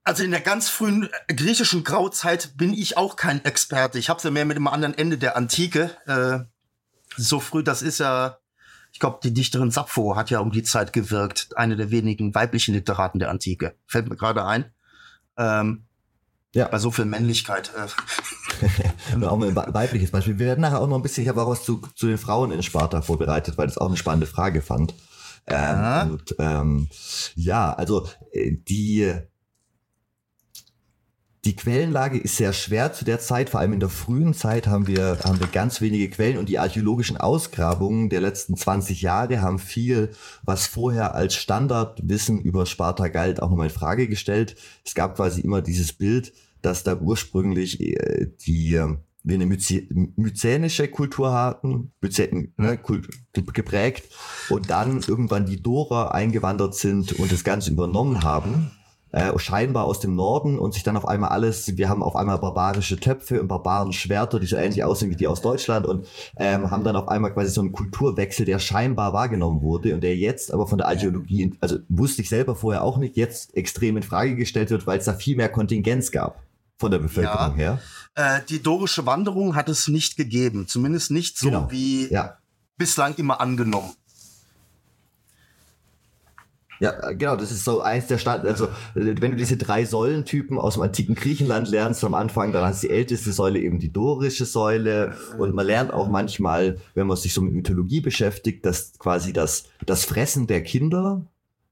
also 0.09 0.25
in 0.25 0.31
der 0.31 0.41
ganz 0.41 0.71
frühen 0.71 1.11
griechischen 1.29 1.85
Grauzeit 1.85 2.57
bin 2.57 2.73
ich 2.73 2.97
auch 2.97 3.17
kein 3.17 3.45
Experte. 3.45 3.99
Ich 3.99 4.09
habe 4.09 4.17
es 4.17 4.25
ja 4.25 4.31
mehr 4.31 4.47
mit 4.47 4.57
dem 4.57 4.67
anderen 4.67 4.97
Ende 4.97 5.19
der 5.19 5.37
Antike. 5.37 5.91
Äh, 6.07 6.47
so 7.19 7.41
früh, 7.41 7.63
das 7.63 7.83
ist 7.83 7.99
ja 7.99 8.39
ich 8.93 8.99
glaube, 8.99 9.19
die 9.23 9.35
Dichterin 9.35 9.71
Sappho 9.71 10.17
hat 10.17 10.31
ja 10.31 10.41
um 10.41 10.51
die 10.51 10.63
Zeit 10.63 10.93
gewirkt, 10.93 11.57
eine 11.57 11.77
der 11.77 11.91
wenigen 11.91 12.35
weiblichen 12.35 12.75
Literaten 12.75 13.19
der 13.19 13.31
Antike. 13.31 13.75
Fällt 13.87 14.09
mir 14.09 14.17
gerade 14.17 14.45
ein. 14.45 14.67
Ähm, 15.37 15.85
ja. 16.55 16.67
Bei 16.69 16.79
so 16.79 16.91
viel 16.91 17.05
Männlichkeit. 17.05 17.71
Äh. 17.77 19.25
auch 19.25 19.41
ein 19.41 19.55
weibliches 19.55 20.11
Beispiel. 20.11 20.39
Wir 20.39 20.47
werden 20.47 20.63
nachher 20.63 20.81
auch 20.81 20.89
noch 20.89 20.97
ein 20.97 21.03
bisschen, 21.03 21.23
ich 21.23 21.29
habe 21.29 21.43
auch 21.43 21.51
was 21.51 21.63
zu, 21.63 21.83
zu 21.95 22.07
den 22.07 22.19
Frauen 22.19 22.51
in 22.51 22.63
Sparta 22.63 23.03
vorbereitet, 23.03 23.59
weil 23.59 23.67
das 23.67 23.79
auch 23.79 23.87
eine 23.87 23.97
spannende 23.97 24.27
Frage 24.27 24.63
fand. 24.63 24.95
Ähm, 25.47 25.57
ja. 25.57 26.03
Und, 26.03 26.37
ähm, 26.39 26.89
ja, 27.35 27.73
also 27.73 28.09
äh, 28.33 28.53
die 28.53 29.15
die 31.45 31.55
Quellenlage 31.55 32.19
ist 32.19 32.37
sehr 32.37 32.53
schwer 32.53 32.93
zu 32.93 33.05
der 33.05 33.21
Zeit, 33.21 33.51
vor 33.51 33.61
allem 33.61 33.73
in 33.73 33.81
der 33.81 33.89
frühen 33.89 34.35
Zeit 34.35 34.67
haben 34.67 34.87
wir, 34.87 35.21
haben 35.25 35.39
wir 35.39 35.47
ganz 35.47 35.81
wenige 35.81 36.11
Quellen 36.11 36.37
und 36.37 36.49
die 36.49 36.59
archäologischen 36.59 37.17
Ausgrabungen 37.17 38.09
der 38.09 38.21
letzten 38.21 38.57
20 38.57 39.03
Jahre 39.03 39.41
haben 39.41 39.59
viel, 39.59 40.11
was 40.43 40.67
vorher 40.67 41.15
als 41.15 41.35
Standardwissen 41.35 42.41
über 42.41 42.67
Sparta 42.67 43.09
galt, 43.09 43.41
auch 43.41 43.51
nochmal 43.51 43.69
in 43.69 43.75
Frage 43.75 44.09
gestellt. 44.09 44.57
Es 44.85 44.95
gab 44.95 45.17
quasi 45.17 45.41
immer 45.41 45.63
dieses 45.63 45.93
Bild, 45.93 46.33
dass 46.61 46.83
da 46.83 46.97
ursprünglich 46.97 47.81
äh, 47.81 48.31
die 48.41 48.81
wir 49.25 49.35
eine 49.35 49.47
myzänische 49.47 50.89
Kultur 50.89 51.33
hatten, 51.35 51.93
Myzen, 52.01 52.55
ne, 52.57 52.79
geprägt, 53.35 54.05
und 54.49 54.71
dann 54.71 55.03
irgendwann 55.07 55.45
die 55.45 55.61
Dora 55.61 56.13
eingewandert 56.13 56.75
sind 56.75 57.13
und 57.13 57.31
das 57.31 57.45
Ganze 57.45 57.71
übernommen 57.71 58.23
haben 58.23 58.71
äh, 59.13 59.37
scheinbar 59.39 59.85
aus 59.85 60.01
dem 60.01 60.15
Norden 60.15 60.59
und 60.59 60.75
sich 60.75 60.83
dann 60.83 60.97
auf 60.97 61.07
einmal 61.07 61.31
alles, 61.31 61.77
wir 61.77 61.89
haben 61.89 62.03
auf 62.03 62.17
einmal 62.17 62.39
barbarische 62.39 62.99
Töpfe 62.99 63.41
und 63.41 63.49
barbaren 63.49 63.93
Schwerter, 63.93 64.39
die 64.39 64.47
so 64.47 64.57
ähnlich 64.57 64.85
aussehen 64.85 65.11
wie 65.11 65.17
die 65.17 65.27
aus 65.27 65.41
Deutschland 65.41 65.87
und 65.87 66.07
ähm, 66.37 66.71
haben 66.71 66.85
dann 66.85 66.97
auf 66.97 67.09
einmal 67.09 67.33
quasi 67.33 67.51
so 67.51 67.61
einen 67.61 67.73
Kulturwechsel, 67.73 68.45
der 68.45 68.59
scheinbar 68.59 69.13
wahrgenommen 69.13 69.63
wurde 69.63 69.95
und 69.95 70.03
der 70.03 70.17
jetzt 70.17 70.53
aber 70.53 70.67
von 70.67 70.79
der 70.79 70.89
Archäologie, 70.89 71.55
also 71.61 71.79
wusste 71.89 72.23
ich 72.23 72.29
selber 72.29 72.55
vorher 72.55 72.85
auch 72.85 72.99
nicht, 72.99 73.17
jetzt 73.17 73.57
extrem 73.57 73.97
in 73.97 74.03
Frage 74.03 74.37
gestellt 74.37 74.71
wird, 74.71 74.87
weil 74.87 74.99
es 74.99 75.07
da 75.07 75.15
viel 75.15 75.37
mehr 75.37 75.49
Kontingenz 75.49 76.11
gab 76.11 76.43
von 76.79 76.91
der 76.91 76.99
Bevölkerung 76.99 77.53
ja, 77.53 77.55
her. 77.57 77.83
Äh, 78.15 78.41
die 78.49 78.63
dorische 78.63 79.07
Wanderung 79.07 79.55
hat 79.55 79.69
es 79.69 79.89
nicht 79.89 80.17
gegeben, 80.17 80.67
zumindest 80.69 81.11
nicht 81.11 81.39
so 81.39 81.49
genau. 81.49 81.71
wie 81.71 82.09
ja. 82.11 82.39
bislang 82.77 83.15
immer 83.17 83.41
angenommen. 83.41 83.91
Ja, 86.81 86.93
genau, 87.13 87.37
das 87.37 87.51
ist 87.51 87.65
so 87.65 87.81
eins 87.81 88.07
der 88.07 88.19
Stand, 88.19 88.45
also 88.45 88.69
wenn 88.95 89.33
du 89.33 89.37
diese 89.37 89.57
drei 89.57 89.85
Säulentypen 89.85 90.59
aus 90.59 90.75
dem 90.75 90.83
antiken 90.83 91.15
Griechenland 91.15 91.69
lernst 91.69 92.05
am 92.05 92.15
Anfang, 92.15 92.53
dann 92.53 92.65
hast 92.65 92.83
du 92.83 92.87
die 92.87 92.93
älteste 92.93 93.33
Säule 93.33 93.59
eben 93.59 93.81
die 93.81 93.93
dorische 93.93 94.45
Säule 94.45 95.15
und 95.39 95.55
man 95.55 95.67
lernt 95.67 95.93
auch 95.93 96.09
manchmal, 96.09 96.79
wenn 96.95 97.09
man 97.09 97.17
sich 97.17 97.35
so 97.35 97.41
mit 97.41 97.53
Mythologie 97.53 98.01
beschäftigt, 98.01 98.65
dass 98.65 98.93
quasi 98.99 99.33
das, 99.33 99.65
das 99.87 100.05
Fressen 100.05 100.47
der 100.47 100.63
Kinder, 100.63 101.23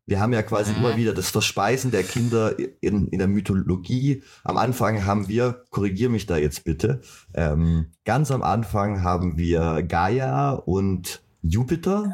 wir 0.06 0.20
haben 0.20 0.32
ja 0.32 0.42
quasi 0.42 0.72
mhm. 0.72 0.78
immer 0.78 0.96
wieder 0.96 1.14
das 1.14 1.30
Verspeisen 1.30 1.90
der 1.90 2.04
Kinder 2.04 2.54
in, 2.80 3.08
in 3.08 3.18
der 3.18 3.28
Mythologie. 3.28 4.22
Am 4.44 4.56
Anfang 4.56 5.04
haben 5.04 5.28
wir, 5.28 5.64
korrigier 5.70 6.08
mich 6.08 6.26
da 6.26 6.36
jetzt 6.36 6.64
bitte, 6.64 7.00
ähm, 7.34 7.86
ganz 8.04 8.30
am 8.30 8.42
Anfang 8.42 9.02
haben 9.02 9.36
wir 9.36 9.82
Gaia 9.82 10.52
und 10.52 11.22
Jupiter 11.42 12.12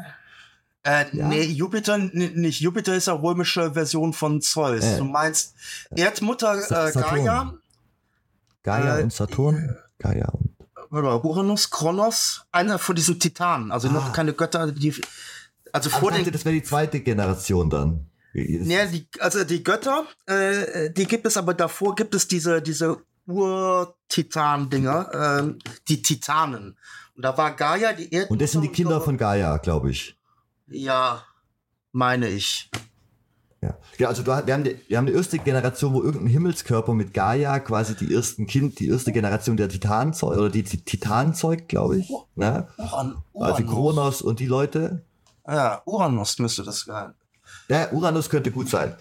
äh, 0.85 1.05
ja? 1.15 1.27
Nee, 1.27 1.43
Jupiter, 1.43 1.97
nicht 1.97 2.59
Jupiter 2.59 2.95
ist 2.95 3.07
eine 3.07 3.21
römische 3.21 3.73
Version 3.73 4.13
von 4.13 4.41
Zeus. 4.41 4.83
Äh. 4.83 4.97
Du 4.97 5.05
meinst 5.05 5.55
Erdmutter 5.95 6.57
äh, 6.57 6.91
Gaia. 6.91 7.53
Gaia 8.63 8.99
äh, 8.99 9.03
und 9.03 9.13
Saturn? 9.13 9.77
Gaia 9.99 10.29
und. 10.29 10.51
Oder 10.91 11.25
Uranus, 11.25 11.71
Kronos, 11.71 12.45
einer 12.51 12.77
von 12.77 12.95
diesen 12.95 13.19
Titanen. 13.19 13.71
Also 13.71 13.87
ah. 13.87 13.93
noch 13.93 14.13
keine 14.13 14.33
Götter, 14.33 14.71
die. 14.71 14.93
Also 15.71 15.89
vor 15.89 16.11
den. 16.11 16.29
Das 16.31 16.45
wäre 16.45 16.53
die 16.53 16.63
zweite 16.63 16.99
Generation 16.99 17.69
dann. 17.69 18.05
Ja, 18.33 18.85
die, 18.85 19.07
also 19.19 19.43
die 19.43 19.63
Götter, 19.63 20.05
äh, 20.25 20.91
die 20.91 21.05
gibt 21.05 21.25
es, 21.27 21.37
aber 21.37 21.53
davor 21.53 21.95
gibt 21.95 22.15
es 22.15 22.27
diese, 22.27 22.63
diese 22.63 22.97
Ur-Titan-Dinger, 23.27 25.13
äh, 25.13 25.53
die 25.87 26.01
Titanen. 26.01 26.75
Und 27.15 27.23
da 27.23 27.37
war 27.37 27.55
Gaia 27.55 27.93
die 27.93 28.11
Erdmutter. 28.11 28.31
Und 28.31 28.41
das 28.41 28.51
sind 28.51 28.61
die 28.61 28.69
Kinder 28.69 29.01
von 29.01 29.17
Gaia, 29.17 29.57
glaube 29.57 29.91
ich. 29.91 30.17
Ja, 30.73 31.23
meine 31.91 32.27
ich. 32.27 32.69
Ja, 33.61 33.77
ja 33.97 34.07
also 34.07 34.25
wir, 34.25 34.35
haben 34.35 34.63
die, 34.63 34.79
wir 34.87 34.97
haben 34.97 35.05
die 35.05 35.13
erste 35.13 35.37
Generation, 35.37 35.93
wo 35.93 36.01
irgendein 36.01 36.27
Himmelskörper 36.27 36.93
mit 36.93 37.13
Gaia 37.13 37.59
quasi 37.59 37.95
die 37.95 38.13
ersten 38.13 38.47
Kind, 38.47 38.79
die 38.79 38.89
erste 38.89 39.11
Generation 39.11 39.55
der 39.55 39.69
Titanzeug 39.69 40.37
oder 40.37 40.49
die 40.49 40.63
Titanzeug, 40.63 41.67
glaube 41.67 41.99
ich. 41.99 42.11
Ne? 42.35 42.67
Uran, 42.77 43.23
Uranus. 43.33 43.59
Also 43.59 43.69
Kronos 43.69 44.21
und 44.21 44.39
die 44.39 44.47
Leute. 44.47 45.05
Ja, 45.47 45.81
Uranus 45.85 46.39
müsste 46.39 46.63
das 46.63 46.81
sein. 46.81 47.13
Ja, 47.73 47.91
Uranus 47.91 48.29
könnte 48.29 48.51
gut 48.51 48.69
sein. 48.69 48.93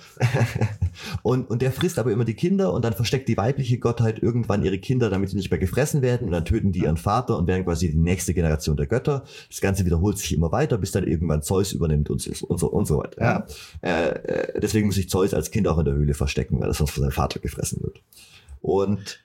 und, 1.23 1.51
und 1.51 1.61
der 1.61 1.73
frisst 1.73 1.99
aber 1.99 2.11
immer 2.11 2.25
die 2.25 2.33
Kinder 2.33 2.73
und 2.73 2.87
dann 2.87 2.95
versteckt 2.95 3.29
die 3.29 3.37
weibliche 3.37 3.79
Gottheit 3.79 4.23
irgendwann 4.23 4.65
ihre 4.65 4.79
Kinder, 4.79 5.11
damit 5.11 5.29
sie 5.29 5.37
nicht 5.37 5.51
mehr 5.51 5.61
gefressen 5.61 6.01
werden 6.01 6.25
und 6.25 6.31
dann 6.31 6.47
töten 6.47 6.73
die 6.73 6.85
ihren 6.85 6.97
Vater 6.97 7.37
und 7.37 7.47
werden 7.47 7.65
quasi 7.65 7.91
die 7.91 7.99
nächste 7.99 8.33
Generation 8.33 8.79
der 8.79 8.87
Götter. 8.87 9.25
Das 9.51 9.61
Ganze 9.61 9.85
wiederholt 9.85 10.17
sich 10.17 10.33
immer 10.33 10.53
weiter, 10.53 10.79
bis 10.79 10.91
dann 10.91 11.07
irgendwann 11.07 11.43
Zeus 11.43 11.73
übernimmt 11.73 12.09
und, 12.09 12.27
und, 12.27 12.59
so, 12.59 12.67
und 12.69 12.87
so 12.87 12.97
weiter. 12.97 13.21
Ja. 13.21 13.47
Äh, 13.83 14.09
äh, 14.09 14.61
deswegen 14.61 14.87
muss 14.87 14.95
sich 14.95 15.11
Zeus 15.11 15.35
als 15.35 15.51
Kind 15.51 15.69
auch 15.69 15.77
in 15.77 15.85
der 15.85 15.95
Höhle 15.95 16.15
verstecken, 16.15 16.59
weil 16.59 16.69
er 16.69 16.75
sonst 16.75 16.93
von 16.93 17.03
seinem 17.03 17.13
Vater 17.13 17.41
gefressen 17.41 17.83
wird. 17.83 18.01
Und 18.63 19.21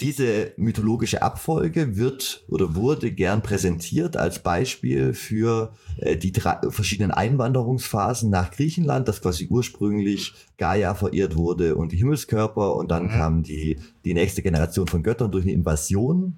diese 0.00 0.52
mythologische 0.58 1.22
Abfolge 1.22 1.96
wird 1.96 2.44
oder 2.48 2.74
wurde 2.74 3.12
gern 3.12 3.42
präsentiert 3.42 4.16
als 4.16 4.42
Beispiel 4.42 5.14
für 5.14 5.72
äh, 5.96 6.16
die 6.16 6.32
drei 6.32 6.58
verschiedenen 6.68 7.12
Einwanderungsphasen 7.12 8.28
nach 8.28 8.50
Griechenland, 8.50 9.08
dass 9.08 9.22
quasi 9.22 9.46
ursprünglich 9.48 10.34
Gaia 10.58 10.94
verehrt 10.94 11.36
wurde 11.36 11.76
und 11.76 11.92
die 11.92 11.96
Himmelskörper 11.96 12.76
und 12.76 12.90
dann 12.90 13.04
mhm. 13.04 13.10
kam 13.10 13.42
die, 13.42 13.78
die 14.04 14.12
nächste 14.12 14.42
Generation 14.42 14.86
von 14.86 15.02
Göttern 15.02 15.32
durch 15.32 15.44
eine 15.44 15.54
Invasion 15.54 16.36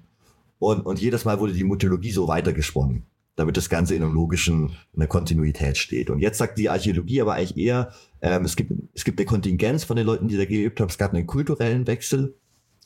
und, 0.57 0.85
und 0.85 1.01
jedes 1.01 1.25
Mal 1.25 1.39
wurde 1.39 1.53
die 1.53 1.63
Mythologie 1.63 2.11
so 2.11 2.27
weitergesponnen 2.27 3.03
damit 3.35 3.55
das 3.55 3.69
Ganze 3.69 3.95
in 3.95 4.03
einem 4.03 4.13
logischen, 4.13 4.71
in 4.91 5.01
einer 5.01 5.07
Kontinuität 5.07 5.77
steht. 5.77 6.09
Und 6.09 6.19
jetzt 6.19 6.39
sagt 6.39 6.57
die 6.57 6.69
Archäologie 6.69 7.21
aber 7.21 7.35
eigentlich 7.35 7.55
eher, 7.55 7.93
ähm, 8.21 8.43
es, 8.43 8.57
gibt, 8.57 8.73
es 8.93 9.05
gibt 9.05 9.17
eine 9.17 9.25
Kontingenz 9.25 9.85
von 9.85 9.95
den 9.95 10.05
Leuten, 10.05 10.27
die 10.27 10.35
da 10.35 10.43
gelebt 10.43 10.81
haben, 10.81 10.89
es 10.89 10.97
gab 10.97 11.13
einen 11.13 11.25
kulturellen 11.25 11.87
Wechsel 11.87 12.35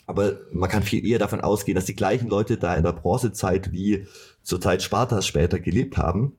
aber 0.05 0.33
man 0.51 0.69
kann 0.69 0.83
viel 0.83 1.05
eher 1.05 1.19
davon 1.19 1.41
ausgehen, 1.41 1.75
dass 1.75 1.85
die 1.85 1.95
gleichen 1.95 2.29
Leute 2.29 2.57
da 2.57 2.75
in 2.75 2.83
der 2.83 2.93
Bronzezeit 2.93 3.71
wie 3.71 4.07
zur 4.41 4.59
Zeit 4.59 4.81
Spartas 4.81 5.25
später 5.25 5.59
gelebt 5.59 5.97
haben, 5.97 6.37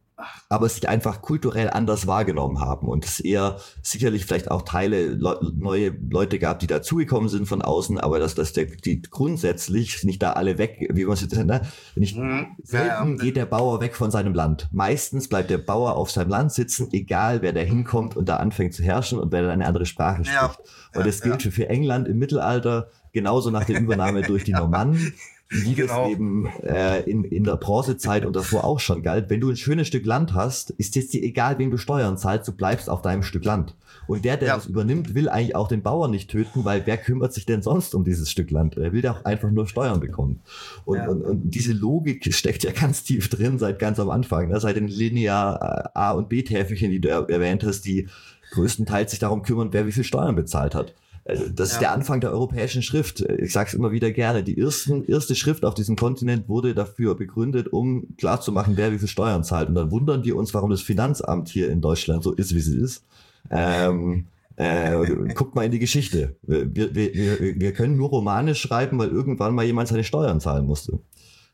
aber 0.49 0.69
sich 0.69 0.89
einfach 0.89 1.23
kulturell 1.23 1.71
anders 1.71 2.07
wahrgenommen 2.07 2.61
haben 2.61 2.89
und 2.89 3.05
es 3.05 3.19
eher 3.21 3.59
sicherlich 3.83 4.27
vielleicht 4.27 4.51
auch 4.51 4.63
Teile 4.63 5.09
le 5.09 5.39
neue 5.57 5.93
Leute 6.09 6.39
gab, 6.39 6.61
die 6.61 6.67
dazugekommen 6.67 7.29
sind 7.29 7.47
von 7.47 7.63
außen, 7.63 7.99
aber 7.99 8.19
dass 8.19 8.35
das 8.35 8.53
der, 8.53 8.67
die 8.67 9.03
grundsätzlich 9.03 10.05
nicht 10.05 10.23
da 10.23 10.35
alle 10.35 10.59
weg, 10.59 10.89
wie 10.93 11.05
man 11.05 11.15
es 11.15 11.23
jetzt 11.23 11.37
ne? 11.37 11.63
nicht 11.97 12.17
mhm. 12.17 12.47
selten 12.63 13.19
geht 13.19 13.37
der 13.37 13.47
Bauer 13.47 13.81
weg 13.81 13.97
von 13.97 14.11
seinem 14.11 14.35
Land. 14.35 14.69
Meistens 14.71 15.29
bleibt 15.29 15.51
der 15.51 15.59
Bauer 15.59 15.97
auf 15.97 16.11
seinem 16.11 16.31
Land 16.31 16.53
sitzen, 16.53 16.89
egal 16.93 17.43
wer 17.43 17.53
da 17.53 17.61
hinkommt 17.61 18.17
und 18.17 18.29
da 18.29 18.37
anfängt 18.37 18.75
zu 18.75 18.83
herrschen 18.83 19.19
und 19.19 19.33
wer 19.33 19.43
dann 19.43 19.51
eine 19.51 19.67
andere 19.67 19.87
Sprache 19.87 20.25
spricht. 20.25 20.41
Ja. 20.41 20.55
Und 20.95 21.07
das 21.07 21.23
gilt 21.23 21.45
ja. 21.45 21.51
für 21.51 21.69
England 21.69 22.07
im 22.07 22.19
Mittelalter 22.19 22.89
genauso 23.15 23.51
nach 23.51 23.65
der 23.65 23.81
Übernahme 23.81 24.21
durch 24.21 24.45
die 24.45 24.53
Normannen, 24.53 25.15
wie 25.49 25.75
genau. 25.75 26.03
das 26.03 26.11
eben 26.11 26.47
äh, 26.63 27.01
in, 27.09 27.25
in 27.25 27.45
der 27.45 27.57
Bronzezeit 27.57 28.27
und 28.27 28.37
davor 28.37 28.65
auch 28.65 28.81
schon 28.81 29.03
galt. 29.03 29.31
Wenn 29.31 29.41
du 29.41 29.49
ein 29.51 29.57
schönes 29.57 29.87
Stück 29.87 30.05
Land 30.05 30.35
hast, 30.35 30.71
ist 30.71 30.97
jetzt 30.97 31.15
dir 31.15 31.23
egal, 31.23 31.59
wem 31.59 31.71
du 31.71 31.79
Steuern 31.79 32.19
zahlst, 32.19 32.49
du 32.49 32.53
bleibst 32.53 32.91
auf 32.91 33.01
deinem 33.01 33.23
Stück 33.23 33.45
Land. 33.45 33.75
Und 34.07 34.25
der, 34.25 34.37
der 34.37 34.49
ja. 34.49 34.55
das 34.57 34.67
übernimmt, 34.67 35.15
will 35.15 35.29
eigentlich 35.29 35.57
auch 35.57 35.69
den 35.69 35.83
Bauern 35.83 36.11
nicht 36.11 36.31
töten, 36.31 36.65
weil 36.65 36.83
wer 36.85 36.99
kümmert 36.99 37.33
sich 37.33 37.47
denn 37.47 37.63
sonst 37.63 37.95
um 37.95 38.05
dieses 38.05 38.31
Stück 38.31 38.51
Land? 38.51 38.77
Er 38.77 38.93
will 38.93 39.03
ja 39.03 39.13
auch 39.13 39.25
einfach 39.25 39.51
nur 39.51 39.67
Steuern 39.67 40.01
bekommen. 40.01 40.41
Und, 40.85 40.99
ja. 40.99 41.09
und, 41.09 41.23
und 41.23 41.51
diese 41.55 41.73
Logik 41.73 42.35
steckt 42.35 42.65
ja 42.65 42.73
ganz 42.73 43.05
tief 43.05 43.31
drin 43.31 43.59
seit 43.59 43.79
ganz 43.79 43.99
am 43.99 44.11
Anfang, 44.11 44.49
ne? 44.49 44.61
seit 44.61 44.77
den 44.77 44.89
linear 44.89 45.91
A- 45.95 46.13
und 46.13 46.29
B-Täfelchen, 46.29 46.91
die 46.91 47.01
du 47.01 47.09
erwähnt 47.09 47.65
hast, 47.65 47.83
die 47.83 48.09
größtenteils 48.51 49.13
sich 49.13 49.21
darum 49.21 49.43
kümmern, 49.43 49.69
wer 49.73 49.87
wie 49.87 49.93
viel 49.93 50.05
Steuern 50.05 50.37
bezahlt 50.37 50.75
hat. 50.75 50.95
Also, 51.27 51.49
das 51.49 51.71
ja. 51.71 51.75
ist 51.75 51.81
der 51.81 51.93
Anfang 51.93 52.21
der 52.21 52.33
europäischen 52.33 52.83
Schrift. 52.83 53.21
Ich 53.21 53.53
sage 53.53 53.69
es 53.69 53.75
immer 53.75 53.93
wieder 53.93 54.11
gerne. 54.11 54.43
Die 54.43 54.59
ersten, 54.59 55.07
erste 55.07 55.35
Schrift 55.35 55.65
auf 55.65 55.75
diesem 55.75 55.97
Kontinent 55.97 56.49
wurde 56.49 56.75
dafür 56.75 57.15
begründet, 57.15 57.69
um 57.73 58.15
klarzumachen, 58.19 58.77
wer 58.77 58.93
wie 58.93 58.99
viel 58.99 59.09
Steuern 59.09 59.43
zahlt. 59.43 59.69
Und 59.69 59.75
dann 59.75 59.91
wundern 59.91 60.25
wir 60.25 60.37
uns, 60.37 60.53
warum 60.53 60.71
das 60.71 60.83
Finanzamt 60.83 61.49
hier 61.49 61.71
in 61.71 61.81
Deutschland 61.81 62.23
so 62.23 62.33
ist, 62.33 62.55
wie 62.55 62.59
es 62.59 62.69
ist. 62.69 63.05
Ähm, 63.51 64.27
äh, 64.57 65.33
guckt 65.35 65.55
mal 65.55 65.65
in 65.65 65.73
die 65.73 65.79
Geschichte. 65.79 66.37
Wir, 66.43 66.75
wir, 66.75 66.95
wir, 66.95 67.59
wir 67.59 67.73
können 67.73 67.97
nur 67.97 68.11
Romane 68.11 68.55
schreiben, 68.55 68.99
weil 68.99 69.09
irgendwann 69.09 69.55
mal 69.55 69.65
jemand 69.65 69.89
seine 69.89 70.05
Steuern 70.05 70.41
zahlen 70.41 70.67
musste. 70.67 70.99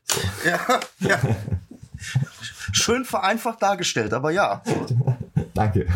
So. 0.03 0.19
Ja, 0.45 0.79
ja. 0.99 1.19
Schön 2.73 3.05
vereinfacht 3.05 3.61
dargestellt, 3.61 4.13
aber 4.13 4.31
ja. 4.31 4.61
Danke. 5.53 5.87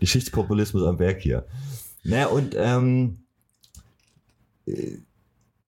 Geschichtspopulismus 0.00 0.84
am 0.84 0.98
Werk 0.98 1.20
hier. 1.20 1.46
Naja, 2.04 2.26
und 2.26 2.54
ähm, 2.56 3.18
äh, 4.66 4.98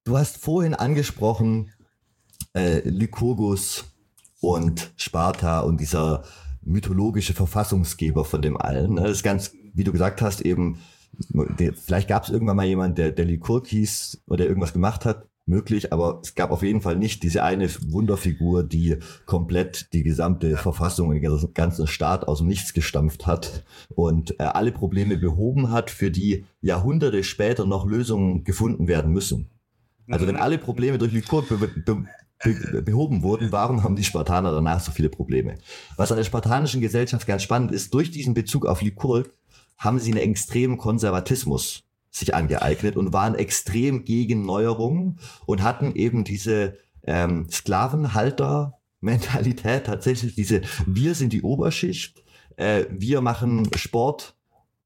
du 0.04 0.16
hast 0.16 0.38
vorhin 0.38 0.74
angesprochen, 0.74 1.72
äh, 2.54 2.80
Lykurgus 2.88 3.84
und 4.40 4.92
Sparta 4.96 5.60
und 5.60 5.80
dieser 5.80 6.24
mythologische 6.62 7.34
Verfassungsgeber 7.34 8.24
von 8.24 8.42
dem 8.42 8.56
allen. 8.56 8.96
Das 8.96 9.10
ist 9.10 9.22
ganz, 9.22 9.52
wie 9.74 9.84
du 9.84 9.92
gesagt 9.92 10.22
hast, 10.22 10.40
eben, 10.40 10.80
vielleicht 11.74 12.08
gab 12.08 12.24
es 12.24 12.30
irgendwann 12.30 12.56
mal 12.56 12.66
jemand, 12.66 12.98
der, 12.98 13.12
der 13.12 13.24
Lykurg 13.24 13.66
hieß 13.66 14.22
oder 14.26 14.38
der 14.38 14.48
irgendwas 14.48 14.72
gemacht 14.72 15.04
hat 15.04 15.28
möglich, 15.46 15.92
aber 15.92 16.20
es 16.22 16.34
gab 16.34 16.50
auf 16.50 16.62
jeden 16.62 16.80
Fall 16.80 16.96
nicht 16.96 17.22
diese 17.22 17.42
eine 17.42 17.68
Wunderfigur, 17.88 18.62
die 18.62 18.96
komplett 19.26 19.92
die 19.92 20.02
gesamte 20.02 20.56
Verfassung 20.56 21.08
und 21.08 21.20
den 21.20 21.54
ganzen 21.54 21.86
Staat 21.86 22.26
aus 22.26 22.38
dem 22.38 22.48
Nichts 22.48 22.72
gestampft 22.72 23.26
hat 23.26 23.64
und 23.94 24.38
äh, 24.40 24.44
alle 24.44 24.72
Probleme 24.72 25.16
behoben 25.16 25.70
hat, 25.70 25.90
für 25.90 26.10
die 26.10 26.44
Jahrhunderte 26.62 27.22
später 27.24 27.66
noch 27.66 27.86
Lösungen 27.86 28.44
gefunden 28.44 28.88
werden 28.88 29.12
müssen. 29.12 29.50
Also 30.10 30.26
wenn 30.26 30.36
mhm. 30.36 30.42
alle 30.42 30.58
Probleme 30.58 30.98
durch 30.98 31.12
Lykur 31.12 31.46
be 31.46 31.56
be 31.56 31.68
be 31.68 32.82
behoben 32.82 33.22
wurden, 33.22 33.52
warum 33.52 33.82
haben 33.82 33.96
die 33.96 34.04
Spartaner 34.04 34.52
danach 34.52 34.80
so 34.80 34.92
viele 34.92 35.08
Probleme? 35.08 35.56
Was 35.96 36.10
an 36.10 36.18
der 36.18 36.24
spartanischen 36.24 36.80
Gesellschaft 36.80 37.26
ganz 37.26 37.42
spannend 37.42 37.72
ist, 37.72 37.94
durch 37.94 38.10
diesen 38.10 38.34
Bezug 38.34 38.66
auf 38.66 38.82
Lykurg 38.82 39.30
haben 39.78 39.98
sie 39.98 40.10
einen 40.12 40.30
extremen 40.30 40.76
Konservatismus 40.76 41.83
sich 42.14 42.34
angeeignet 42.34 42.96
und 42.96 43.12
waren 43.12 43.34
extrem 43.34 44.04
gegen 44.04 44.46
Neuerungen 44.46 45.18
und 45.46 45.62
hatten 45.62 45.94
eben 45.96 46.24
diese 46.24 46.78
ähm, 47.02 47.48
Sklavenhalter-Mentalität, 47.50 49.84
tatsächlich 49.86 50.36
diese, 50.36 50.60
wir 50.86 51.14
sind 51.14 51.32
die 51.32 51.42
Oberschicht, 51.42 52.22
äh, 52.56 52.84
wir 52.88 53.20
machen 53.20 53.68
Sport 53.74 54.36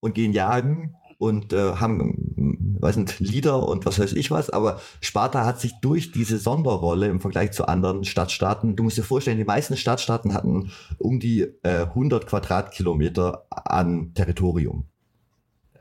und 0.00 0.14
gehen 0.14 0.32
jagen 0.32 0.94
und 1.18 1.52
äh, 1.52 1.74
haben, 1.74 2.78
weiß 2.80 2.96
nicht, 2.96 3.20
Lieder 3.20 3.68
und 3.68 3.84
was 3.84 3.98
weiß 3.98 4.14
ich 4.14 4.30
was, 4.30 4.48
aber 4.48 4.80
Sparta 5.02 5.44
hat 5.44 5.60
sich 5.60 5.74
durch 5.82 6.12
diese 6.12 6.38
Sonderrolle 6.38 7.08
im 7.08 7.20
Vergleich 7.20 7.52
zu 7.52 7.68
anderen 7.68 8.04
Stadtstaaten, 8.04 8.74
du 8.74 8.84
musst 8.84 8.96
dir 8.96 9.02
vorstellen, 9.02 9.36
die 9.36 9.44
meisten 9.44 9.76
Stadtstaaten 9.76 10.32
hatten 10.32 10.72
um 10.96 11.20
die 11.20 11.42
äh, 11.62 11.82
100 11.82 12.26
Quadratkilometer 12.26 13.44
an 13.50 14.14
Territorium. 14.14 14.86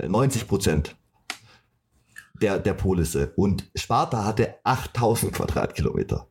90 0.05 0.41
äh, 0.41 0.45
Prozent 0.45 0.97
der, 2.41 2.59
der 2.59 2.73
Polisse. 2.73 3.33
Und 3.35 3.69
Sparta 3.75 4.23
hatte 4.23 4.55
8000 4.63 5.33
Quadratkilometer. 5.33 6.27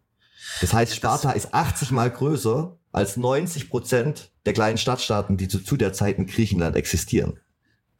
Das 0.60 0.72
heißt, 0.72 0.94
Sparta 0.94 1.32
das 1.32 1.44
ist 1.44 1.54
80 1.54 1.90
mal 1.90 2.10
größer 2.10 2.78
als 2.92 3.16
90 3.16 3.68
Prozent 3.68 4.30
der 4.46 4.52
kleinen 4.52 4.78
Stadtstaaten, 4.78 5.36
die 5.36 5.48
zu, 5.48 5.58
zu 5.58 5.76
der 5.76 5.92
Zeit 5.92 6.18
in 6.18 6.26
Griechenland 6.26 6.76
existieren. 6.76 7.38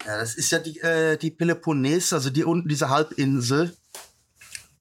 Ja, 0.05 0.19
das 0.19 0.35
ist 0.35 0.51
ja 0.51 0.59
die, 0.59 0.79
äh, 0.81 1.17
die 1.17 1.31
Peloponnes, 1.31 2.13
also 2.13 2.31
die 2.31 2.45
unten 2.45 2.69
diese 2.69 2.89
Halbinsel, 2.89 3.77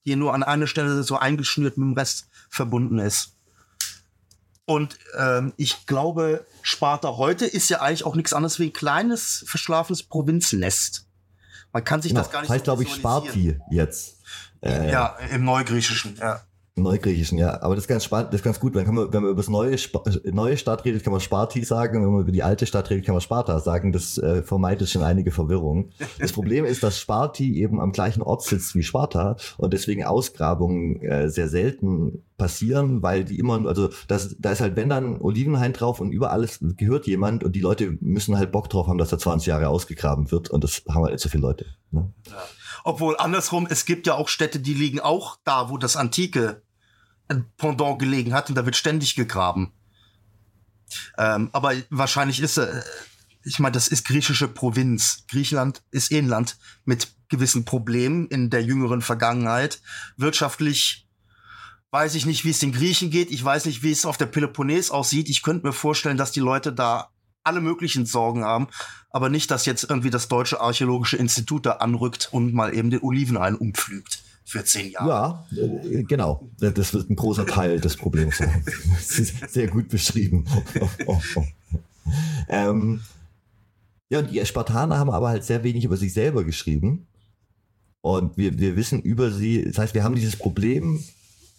die 0.05 0.15
nur 0.15 0.33
an 0.33 0.43
einer 0.43 0.67
Stelle 0.67 1.03
so 1.03 1.17
eingeschnürt 1.17 1.77
mit 1.77 1.85
dem 1.85 1.93
Rest 1.93 2.27
verbunden 2.49 2.99
ist. 2.99 3.35
Und 4.65 4.97
ähm, 5.17 5.53
ich 5.57 5.85
glaube, 5.85 6.45
Sparta 6.61 7.17
heute 7.17 7.45
ist 7.45 7.69
ja 7.69 7.81
eigentlich 7.81 8.03
auch 8.03 8.15
nichts 8.15 8.33
anderes 8.33 8.59
wie 8.59 8.65
ein 8.65 8.73
kleines, 8.73 9.43
verschlafenes 9.47 10.03
Provinznest. 10.03 11.04
Man 11.75 11.83
kann 11.83 12.01
sich 12.01 12.11
genau. 12.11 12.21
das 12.21 12.31
gar 12.31 12.39
nicht 12.39 12.49
heißt, 12.49 12.63
so 12.63 12.71
glaube 12.71 12.83
ich, 12.83 12.93
Sparti 12.93 13.59
jetzt. 13.69 14.21
Äh, 14.61 14.89
ja, 14.89 15.17
im 15.33 15.43
Neugriechischen, 15.43 16.15
ja. 16.15 16.39
Neugriechischen, 16.77 17.37
ja. 17.37 17.61
Aber 17.61 17.73
das 17.75 17.85
ist 17.85 17.87
ganz 17.87 18.03
spannend, 18.03 18.33
das 18.33 18.41
ist 18.41 18.43
ganz 18.43 18.59
gut. 18.59 18.75
Wenn, 18.75 18.85
man, 18.93 19.13
wenn 19.13 19.21
man 19.21 19.31
über 19.31 19.41
das 19.41 19.47
neue, 19.47 19.77
neue 20.25 20.57
Stadt 20.57 20.83
redet, 20.83 21.05
kann 21.05 21.13
man 21.13 21.21
Sparti 21.21 21.63
sagen. 21.63 22.03
Wenn 22.03 22.11
man 22.11 22.21
über 22.23 22.33
die 22.33 22.43
alte 22.43 22.65
Stadt 22.65 22.89
redet, 22.89 23.05
kann 23.05 23.15
man 23.15 23.21
Sparta 23.21 23.61
sagen. 23.61 23.93
Das 23.93 24.17
äh, 24.17 24.43
vermeidet 24.43 24.89
schon 24.89 25.01
einige 25.01 25.31
Verwirrungen. 25.31 25.93
Das 26.19 26.33
Problem 26.33 26.65
ist, 26.65 26.83
dass 26.83 26.99
Sparti 26.99 27.61
eben 27.61 27.79
am 27.79 27.93
gleichen 27.93 28.21
Ort 28.21 28.43
sitzt 28.43 28.75
wie 28.75 28.83
Sparta 28.83 29.37
und 29.57 29.71
deswegen 29.71 30.03
Ausgrabungen 30.03 31.01
äh, 31.01 31.29
sehr 31.29 31.47
selten 31.47 32.25
passieren, 32.37 33.01
weil 33.01 33.23
die 33.23 33.39
immer, 33.39 33.65
also 33.65 33.89
das, 34.09 34.35
da 34.37 34.51
ist 34.51 34.59
halt, 34.59 34.75
wenn 34.75 34.89
dann 34.89 35.21
Olivenhain 35.21 35.71
drauf 35.71 36.01
und 36.01 36.11
über 36.11 36.31
alles 36.31 36.59
gehört 36.75 37.07
jemand 37.07 37.45
und 37.45 37.55
die 37.55 37.61
Leute 37.61 37.97
müssen 38.01 38.37
halt 38.37 38.51
Bock 38.51 38.69
drauf 38.69 38.87
haben, 38.87 38.97
dass 38.97 39.07
da 39.07 39.17
20 39.17 39.47
Jahre 39.47 39.69
ausgegraben 39.69 40.29
wird 40.29 40.49
und 40.49 40.61
das 40.65 40.83
haben 40.89 41.03
halt 41.03 41.13
nicht 41.13 41.23
so 41.23 41.29
viele 41.29 41.43
Leute. 41.43 41.65
Ne? 41.91 42.11
Ja. 42.27 42.33
Obwohl 42.83 43.17
andersrum, 43.17 43.65
es 43.67 43.85
gibt 43.85 44.05
ja 44.05 44.13
auch 44.13 44.27
Städte, 44.27 44.59
die 44.59 44.75
liegen 44.75 44.99
auch 44.99 45.37
da, 45.43 45.71
wo 45.71 45.77
das 45.77 45.95
antike 45.95 46.61
Pendant 47.57 47.99
gelegen 47.99 48.33
hat 48.33 48.49
und 48.49 48.55
da 48.55 48.65
wird 48.65 48.75
ständig 48.75 49.15
gegraben. 49.15 49.71
Ähm, 51.17 51.49
aber 51.51 51.73
wahrscheinlich 51.89 52.39
ist, 52.39 52.57
äh, 52.57 52.81
ich 53.43 53.59
meine, 53.59 53.73
das 53.73 53.87
ist 53.87 54.05
griechische 54.05 54.47
Provinz. 54.47 55.25
Griechenland 55.29 55.81
ist 55.91 56.11
eh 56.11 56.19
ein 56.19 56.27
Land 56.27 56.57
mit 56.83 57.13
gewissen 57.29 57.65
Problemen 57.65 58.27
in 58.27 58.49
der 58.49 58.63
jüngeren 58.63 59.01
Vergangenheit. 59.01 59.81
Wirtschaftlich 60.17 61.07
weiß 61.91 62.15
ich 62.15 62.25
nicht, 62.25 62.45
wie 62.45 62.51
es 62.51 62.59
den 62.59 62.73
Griechen 62.73 63.09
geht. 63.09 63.31
Ich 63.31 63.43
weiß 63.43 63.65
nicht, 63.65 63.81
wie 63.81 63.91
es 63.91 64.05
auf 64.05 64.17
der 64.17 64.25
Peloponnes 64.27 64.91
aussieht. 64.91 65.29
Ich 65.29 65.41
könnte 65.41 65.65
mir 65.65 65.73
vorstellen, 65.73 66.17
dass 66.17 66.31
die 66.31 66.39
Leute 66.39 66.73
da 66.73 67.09
alle 67.43 67.61
möglichen 67.61 68.05
Sorgen 68.05 68.43
haben, 68.43 68.67
aber 69.09 69.29
nicht, 69.29 69.51
dass 69.51 69.65
jetzt 69.67 69.83
irgendwie 69.83 70.09
das 70.09 70.27
Deutsche 70.27 70.59
Archäologische 70.59 71.17
Institut 71.17 71.65
da 71.65 71.73
anrückt 71.73 72.29
und 72.31 72.53
mal 72.53 72.75
eben 72.75 72.89
den 72.89 73.01
Olivenhain 73.01 73.55
umpflügt 73.55 74.24
für 74.45 74.63
zehn 74.63 74.91
Jahre. 74.91 75.43
Ja, 75.51 75.63
äh, 75.63 76.03
genau. 76.03 76.49
Das 76.59 76.93
wird 76.93 77.09
ein 77.09 77.15
großer 77.15 77.47
Teil 77.47 77.79
des 77.79 77.97
Problems 77.97 78.37
sein. 78.37 78.63
Sehr 79.49 79.67
gut 79.67 79.89
beschrieben. 79.89 80.45
ähm, 82.49 83.01
ja, 84.09 84.19
und 84.19 84.31
die 84.31 84.45
Spartaner 84.45 84.99
haben 84.99 85.09
aber 85.09 85.29
halt 85.29 85.43
sehr 85.43 85.63
wenig 85.63 85.83
über 85.83 85.97
sich 85.97 86.13
selber 86.13 86.43
geschrieben. 86.43 87.07
Und 88.01 88.37
wir, 88.37 88.59
wir 88.59 88.75
wissen 88.75 89.01
über 89.01 89.31
sie, 89.31 89.65
das 89.65 89.79
heißt, 89.79 89.95
wir 89.95 90.03
haben 90.03 90.13
dieses 90.13 90.35
Problem 90.35 91.03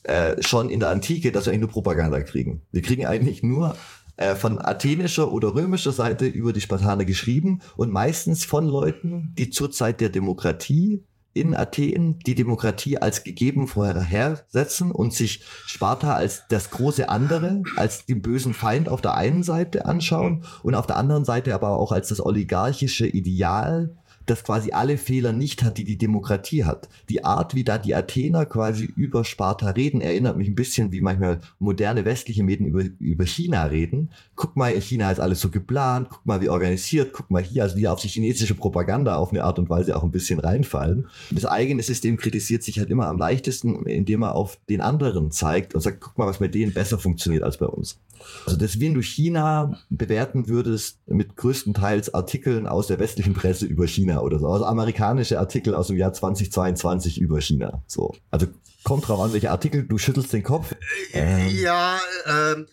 äh, 0.04 0.40
schon 0.40 0.70
in 0.70 0.78
der 0.78 0.90
Antike, 0.90 1.32
dass 1.32 1.46
wir 1.46 1.52
eigentlich 1.52 1.62
nur 1.62 1.70
Propaganda 1.70 2.20
kriegen. 2.20 2.62
Wir 2.70 2.82
kriegen 2.82 3.04
eigentlich 3.04 3.42
nur 3.42 3.76
äh, 4.16 4.36
von 4.36 4.60
athenischer 4.60 5.32
oder 5.32 5.56
römischer 5.56 5.90
Seite 5.90 6.26
über 6.26 6.52
die 6.52 6.60
Spartaner 6.60 7.04
geschrieben 7.04 7.62
und 7.76 7.90
meistens 7.90 8.44
von 8.44 8.68
Leuten, 8.68 9.34
die 9.36 9.50
zur 9.50 9.72
Zeit 9.72 10.00
der 10.00 10.08
Demokratie 10.08 11.02
in 11.36 11.54
Athen 11.54 12.18
die 12.20 12.34
Demokratie 12.34 12.98
als 12.98 13.22
gegeben 13.22 13.68
vorhersetzen 13.68 14.90
und 14.90 15.12
sich 15.12 15.44
Sparta 15.66 16.14
als 16.14 16.44
das 16.48 16.70
große 16.70 17.08
andere, 17.08 17.62
als 17.76 18.06
den 18.06 18.22
bösen 18.22 18.54
Feind 18.54 18.88
auf 18.88 19.02
der 19.02 19.14
einen 19.14 19.42
Seite 19.42 19.84
anschauen 19.84 20.44
und 20.62 20.74
auf 20.74 20.86
der 20.86 20.96
anderen 20.96 21.24
Seite 21.24 21.54
aber 21.54 21.78
auch 21.78 21.92
als 21.92 22.08
das 22.08 22.24
oligarchische 22.24 23.06
Ideal 23.06 23.94
das 24.26 24.44
quasi 24.44 24.72
alle 24.72 24.98
Fehler 24.98 25.32
nicht 25.32 25.62
hat, 25.62 25.78
die 25.78 25.84
die 25.84 25.98
Demokratie 25.98 26.64
hat. 26.64 26.88
Die 27.08 27.24
Art, 27.24 27.54
wie 27.54 27.64
da 27.64 27.78
die 27.78 27.94
Athener 27.94 28.44
quasi 28.44 28.84
über 28.96 29.24
Sparta 29.24 29.70
reden, 29.70 30.00
erinnert 30.00 30.36
mich 30.36 30.48
ein 30.48 30.54
bisschen, 30.54 30.92
wie 30.92 31.00
manchmal 31.00 31.40
moderne 31.58 32.04
westliche 32.04 32.42
Medien 32.42 32.68
über, 32.68 32.82
über 32.98 33.26
China 33.26 33.64
reden. 33.64 34.10
Guck 34.34 34.56
mal, 34.56 34.72
in 34.72 34.82
China 34.82 35.10
ist 35.10 35.20
alles 35.20 35.40
so 35.40 35.48
geplant, 35.50 36.08
guck 36.10 36.26
mal, 36.26 36.40
wie 36.40 36.48
organisiert, 36.48 37.12
guck 37.12 37.30
mal 37.30 37.42
hier, 37.42 37.62
also 37.62 37.76
die 37.76 37.88
auf 37.88 38.00
die 38.00 38.08
chinesische 38.08 38.54
Propaganda 38.54 39.16
auf 39.16 39.30
eine 39.30 39.44
Art 39.44 39.58
und 39.58 39.70
Weise 39.70 39.96
auch 39.96 40.02
ein 40.02 40.10
bisschen 40.10 40.40
reinfallen. 40.40 41.08
Das 41.30 41.46
eigene 41.46 41.82
System 41.82 42.16
kritisiert 42.16 42.62
sich 42.62 42.78
halt 42.78 42.90
immer 42.90 43.06
am 43.06 43.18
leichtesten, 43.18 43.86
indem 43.86 44.22
er 44.22 44.34
auf 44.34 44.58
den 44.68 44.80
anderen 44.80 45.30
zeigt 45.30 45.74
und 45.74 45.80
sagt, 45.80 46.00
guck 46.00 46.18
mal, 46.18 46.26
was 46.26 46.40
mit 46.40 46.54
denen 46.54 46.72
besser 46.72 46.98
funktioniert 46.98 47.42
als 47.42 47.58
bei 47.58 47.66
uns. 47.66 47.98
Also 48.44 48.58
das, 48.58 48.80
wenn 48.80 48.94
du 48.94 49.02
China 49.02 49.78
bewerten 49.90 50.48
würdest 50.48 50.98
mit 51.06 51.36
größtenteils 51.36 52.14
Artikeln 52.14 52.66
aus 52.66 52.86
der 52.86 52.98
westlichen 52.98 53.34
Presse 53.34 53.66
über 53.66 53.86
China 53.86 54.15
oder 54.22 54.38
so, 54.38 54.48
also 54.48 54.64
amerikanische 54.64 55.38
Artikel 55.38 55.74
aus 55.74 55.88
dem 55.88 55.96
Jahr 55.96 56.12
2022 56.12 57.20
über 57.20 57.40
China. 57.40 57.82
So, 57.86 58.14
also 58.30 58.46
kommt 58.84 59.08
drauf 59.08 59.20
an, 59.20 59.32
welche 59.32 59.50
Artikel. 59.50 59.82
Du 59.82 59.98
schüttelst 59.98 60.32
den 60.32 60.42
Kopf. 60.42 60.74
Ähm, 61.12 61.48
ja. 61.56 61.98
Ähm, 62.26 62.66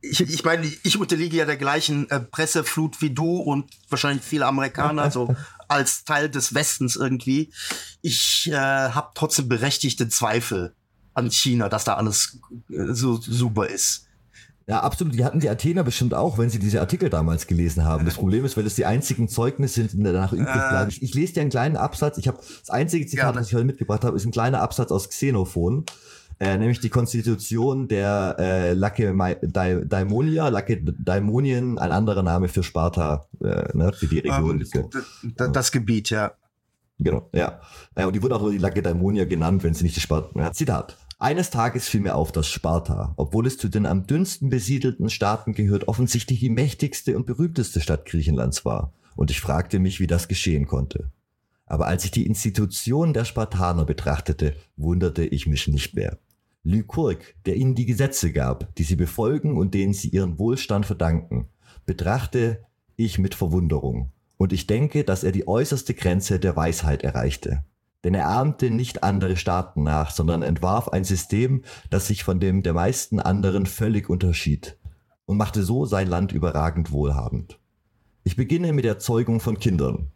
ich, 0.00 0.20
ich 0.20 0.44
meine, 0.44 0.66
ich 0.66 0.98
unterliege 0.98 1.36
ja 1.36 1.44
der 1.44 1.56
gleichen 1.56 2.08
äh, 2.10 2.20
Presseflut 2.20 3.00
wie 3.02 3.10
du 3.10 3.36
und 3.36 3.70
wahrscheinlich 3.88 4.24
viele 4.24 4.46
Amerikaner, 4.46 5.10
so 5.10 5.34
als 5.68 6.04
Teil 6.04 6.28
des 6.28 6.54
Westens 6.54 6.96
irgendwie. 6.96 7.52
Ich 8.02 8.48
äh, 8.50 8.56
habe 8.56 9.10
trotzdem 9.14 9.48
berechtigte 9.48 10.08
Zweifel 10.08 10.74
an 11.14 11.30
China, 11.30 11.68
dass 11.68 11.84
da 11.84 11.94
alles 11.94 12.38
äh, 12.70 12.92
so 12.92 13.16
super 13.20 13.68
ist. 13.68 14.07
Ja, 14.68 14.80
absolut. 14.80 15.14
Die 15.14 15.24
hatten 15.24 15.40
die 15.40 15.48
Athener 15.48 15.82
bestimmt 15.82 16.12
auch, 16.12 16.36
wenn 16.36 16.50
sie 16.50 16.58
diese 16.58 16.80
Artikel 16.80 17.08
damals 17.08 17.46
gelesen 17.46 17.86
haben. 17.86 18.04
Das 18.04 18.16
Problem 18.16 18.44
ist, 18.44 18.58
weil 18.58 18.64
das 18.64 18.74
die 18.74 18.84
einzigen 18.84 19.26
Zeugnisse 19.26 19.88
sind, 19.88 19.94
die 19.94 20.02
danach 20.02 20.34
übrig 20.34 20.46
äh. 20.46 20.68
bleiben. 20.68 20.90
Ich, 20.90 21.02
ich 21.02 21.14
lese 21.14 21.32
dir 21.32 21.40
einen 21.40 21.50
kleinen 21.50 21.76
Absatz. 21.76 22.18
Ich 22.18 22.28
habe 22.28 22.36
das 22.36 22.68
einzige 22.68 23.06
Zitat, 23.06 23.34
ja, 23.34 23.40
was 23.40 23.48
ich 23.48 23.54
heute 23.54 23.64
mitgebracht 23.64 24.04
habe, 24.04 24.14
ist 24.16 24.26
ein 24.26 24.30
kleiner 24.30 24.60
Absatz 24.60 24.92
aus 24.92 25.08
Xenophon. 25.08 25.86
Äh, 26.38 26.58
nämlich 26.58 26.80
die 26.80 26.90
Konstitution 26.90 27.88
der 27.88 28.36
äh, 28.38 28.72
Lakedaimonia, 28.74 30.48
Lakedaimonien, 30.48 31.78
ein 31.78 31.90
anderer 31.90 32.22
Name 32.22 32.48
für 32.48 32.62
Sparta, 32.62 33.26
äh, 33.42 33.76
ne, 33.76 33.92
für 33.92 34.06
die 34.06 34.18
Region. 34.20 34.62
Um, 34.62 35.52
das 35.52 35.72
Gebiet, 35.72 36.10
ja. 36.10 36.32
Genau, 36.98 37.28
ja. 37.32 37.60
Äh, 37.94 38.04
und 38.04 38.14
die 38.14 38.22
wurde 38.22 38.36
auch 38.36 38.50
die 38.50 38.58
Lakedaimonia 38.58 39.24
genannt, 39.24 39.64
wenn 39.64 39.72
sie 39.74 39.82
nicht 39.82 39.96
die 39.96 40.00
Sparta. 40.00 40.38
Ja, 40.38 40.52
Zitat. 40.52 40.96
Eines 41.20 41.50
Tages 41.50 41.88
fiel 41.88 42.00
mir 42.00 42.14
auf, 42.14 42.30
dass 42.30 42.46
Sparta, 42.46 43.12
obwohl 43.16 43.48
es 43.48 43.58
zu 43.58 43.68
den 43.68 43.86
am 43.86 44.06
dünnsten 44.06 44.50
besiedelten 44.50 45.10
Staaten 45.10 45.52
gehört, 45.52 45.88
offensichtlich 45.88 46.38
die 46.38 46.48
mächtigste 46.48 47.16
und 47.16 47.26
berühmteste 47.26 47.80
Stadt 47.80 48.06
Griechenlands 48.06 48.64
war. 48.64 48.92
Und 49.16 49.32
ich 49.32 49.40
fragte 49.40 49.80
mich, 49.80 49.98
wie 49.98 50.06
das 50.06 50.28
geschehen 50.28 50.68
konnte. 50.68 51.10
Aber 51.66 51.88
als 51.88 52.04
ich 52.04 52.12
die 52.12 52.24
Institution 52.24 53.12
der 53.12 53.24
Spartaner 53.24 53.84
betrachtete, 53.84 54.54
wunderte 54.76 55.24
ich 55.24 55.48
mich 55.48 55.66
nicht 55.66 55.94
mehr. 55.94 56.18
Lykurg, 56.62 57.34
der 57.46 57.56
ihnen 57.56 57.74
die 57.74 57.86
Gesetze 57.86 58.32
gab, 58.32 58.72
die 58.76 58.84
sie 58.84 58.96
befolgen 58.96 59.56
und 59.56 59.74
denen 59.74 59.94
sie 59.94 60.10
ihren 60.10 60.38
Wohlstand 60.38 60.86
verdanken, 60.86 61.48
betrachte 61.84 62.64
ich 62.94 63.18
mit 63.18 63.34
Verwunderung. 63.34 64.12
Und 64.36 64.52
ich 64.52 64.68
denke, 64.68 65.02
dass 65.02 65.24
er 65.24 65.32
die 65.32 65.48
äußerste 65.48 65.94
Grenze 65.94 66.38
der 66.38 66.54
Weisheit 66.54 67.02
erreichte. 67.02 67.64
Denn 68.04 68.14
er 68.14 68.28
ahmte 68.28 68.70
nicht 68.70 69.02
andere 69.02 69.36
Staaten 69.36 69.82
nach, 69.82 70.10
sondern 70.10 70.42
entwarf 70.42 70.88
ein 70.88 71.04
System, 71.04 71.64
das 71.90 72.06
sich 72.06 72.24
von 72.24 72.38
dem 72.38 72.62
der 72.62 72.72
meisten 72.72 73.18
anderen 73.18 73.66
völlig 73.66 74.08
unterschied 74.08 74.78
und 75.26 75.36
machte 75.36 75.62
so 75.62 75.84
sein 75.84 76.08
Land 76.08 76.32
überragend 76.32 76.92
wohlhabend. 76.92 77.58
Ich 78.24 78.36
beginne 78.36 78.72
mit 78.72 78.84
der 78.84 78.98
Zeugung 78.98 79.40
von 79.40 79.58
Kindern. 79.58 80.10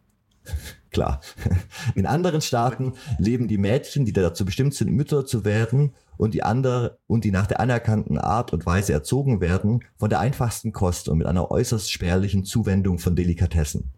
Klar. 0.91 1.21
In 1.95 2.05
anderen 2.05 2.41
Staaten 2.41 2.93
leben 3.17 3.47
die 3.47 3.57
Mädchen, 3.57 4.05
die 4.05 4.13
dazu 4.13 4.45
bestimmt 4.45 4.75
sind, 4.75 4.91
Mütter 4.91 5.25
zu 5.25 5.43
werden, 5.43 5.93
und 6.17 6.33
die 6.33 6.43
andere 6.43 6.99
und 7.07 7.23
die 7.23 7.31
nach 7.31 7.47
der 7.47 7.59
anerkannten 7.59 8.17
Art 8.17 8.53
und 8.53 8.65
Weise 8.65 8.93
erzogen 8.93 9.41
werden, 9.41 9.83
von 9.97 10.09
der 10.09 10.19
einfachsten 10.19 10.71
Kost 10.71 11.09
und 11.09 11.17
mit 11.17 11.27
einer 11.27 11.49
äußerst 11.49 11.91
spärlichen 11.91 12.45
Zuwendung 12.45 12.99
von 12.99 13.15
Delikatessen. 13.15 13.91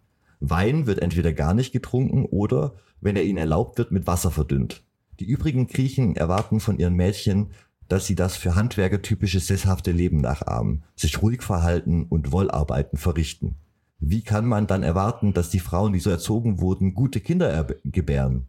Wein 0.50 0.86
wird 0.86 1.02
entweder 1.02 1.34
gar 1.34 1.54
nicht 1.54 1.72
getrunken 1.72 2.26
oder, 2.26 2.76
wenn 3.02 3.16
er 3.16 3.24
ihnen 3.24 3.38
erlaubt 3.38 3.78
wird, 3.78 3.92
mit 3.92 4.08
Wasser 4.08 4.32
verdünnt. 4.32 4.84
Die 5.20 5.26
übrigen 5.26 5.68
Griechen 5.68 6.16
erwarten 6.16 6.60
von 6.60 6.78
ihren 6.78 6.96
Mädchen, 6.96 7.52
dass 7.88 8.06
sie 8.06 8.16
das 8.16 8.36
für 8.36 8.56
Handwerker 8.56 9.02
typische 9.02 9.40
sesshafte 9.40 9.92
Leben 9.92 10.18
nachahmen, 10.18 10.84
sich 10.96 11.22
ruhig 11.22 11.44
verhalten 11.44 12.06
und 12.10 12.32
Wollarbeiten 12.32 12.98
verrichten. 12.98 13.56
Wie 14.00 14.22
kann 14.22 14.46
man 14.46 14.68
dann 14.68 14.84
erwarten, 14.84 15.34
dass 15.34 15.50
die 15.50 15.60
Frauen, 15.60 15.94
die 15.94 16.00
so 16.00 16.10
erzogen 16.10 16.60
wurden, 16.60 16.94
gute 16.94 17.22
Kinder 17.22 17.68
gebären? 17.86 18.48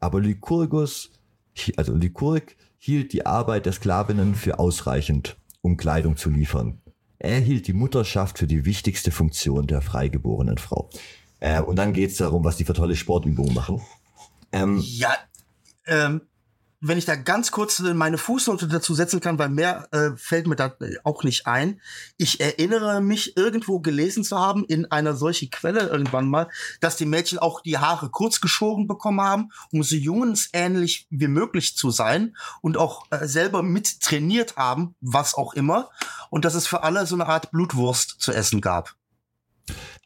Aber 0.00 0.20
Lycurgus, 0.20 1.10
also 1.76 1.94
Lykurg, 1.94 2.56
hielt 2.78 3.12
die 3.12 3.26
Arbeit 3.26 3.66
der 3.66 3.72
Sklavinnen 3.72 4.34
für 4.34 4.58
ausreichend, 4.58 5.36
um 5.62 5.76
Kleidung 5.76 6.16
zu 6.16 6.30
liefern. 6.30 6.80
Er 7.18 7.40
hielt 7.40 7.66
die 7.66 7.72
Mutterschaft 7.72 8.38
für 8.38 8.46
die 8.46 8.66
wichtigste 8.66 9.10
Funktion 9.10 9.66
der 9.66 9.80
freigeborenen 9.80 10.58
Frau. 10.58 10.90
Äh, 11.44 11.60
und 11.60 11.76
dann 11.76 11.92
geht 11.92 12.10
es 12.10 12.16
darum, 12.16 12.42
was 12.42 12.56
die 12.56 12.64
für 12.64 12.72
tolle 12.72 12.96
Sportübungen 12.96 13.52
machen. 13.52 13.82
Ähm, 14.50 14.78
ja, 14.82 15.14
ähm, 15.84 16.22
wenn 16.80 16.96
ich 16.96 17.04
da 17.04 17.16
ganz 17.16 17.50
kurz 17.50 17.80
meine 17.80 18.16
Fußnote 18.16 18.66
dazu 18.66 18.94
setzen 18.94 19.20
kann, 19.20 19.38
weil 19.38 19.50
mehr 19.50 19.86
äh, 19.92 20.16
fällt 20.16 20.46
mir 20.46 20.56
da 20.56 20.74
auch 21.02 21.22
nicht 21.22 21.46
ein. 21.46 21.82
Ich 22.16 22.40
erinnere 22.40 23.02
mich 23.02 23.36
irgendwo 23.36 23.80
gelesen 23.80 24.24
zu 24.24 24.38
haben 24.38 24.64
in 24.64 24.90
einer 24.90 25.14
solchen 25.14 25.50
Quelle 25.50 25.88
irgendwann 25.88 26.28
mal, 26.28 26.48
dass 26.80 26.96
die 26.96 27.04
Mädchen 27.04 27.38
auch 27.38 27.60
die 27.60 27.76
Haare 27.76 28.08
kurz 28.08 28.40
geschoren 28.40 28.86
bekommen 28.86 29.20
haben, 29.20 29.50
um 29.70 29.82
so 29.82 29.96
jungensähnlich 29.96 31.06
wie 31.10 31.28
möglich 31.28 31.76
zu 31.76 31.90
sein 31.90 32.36
und 32.62 32.78
auch 32.78 33.04
äh, 33.10 33.26
selber 33.26 33.62
mit 33.62 34.00
trainiert 34.00 34.56
haben, 34.56 34.94
was 35.02 35.34
auch 35.34 35.52
immer. 35.52 35.90
Und 36.30 36.46
dass 36.46 36.54
es 36.54 36.66
für 36.66 36.84
alle 36.84 37.06
so 37.06 37.16
eine 37.16 37.26
Art 37.26 37.50
Blutwurst 37.50 38.16
zu 38.18 38.32
essen 38.32 38.62
gab. 38.62 38.96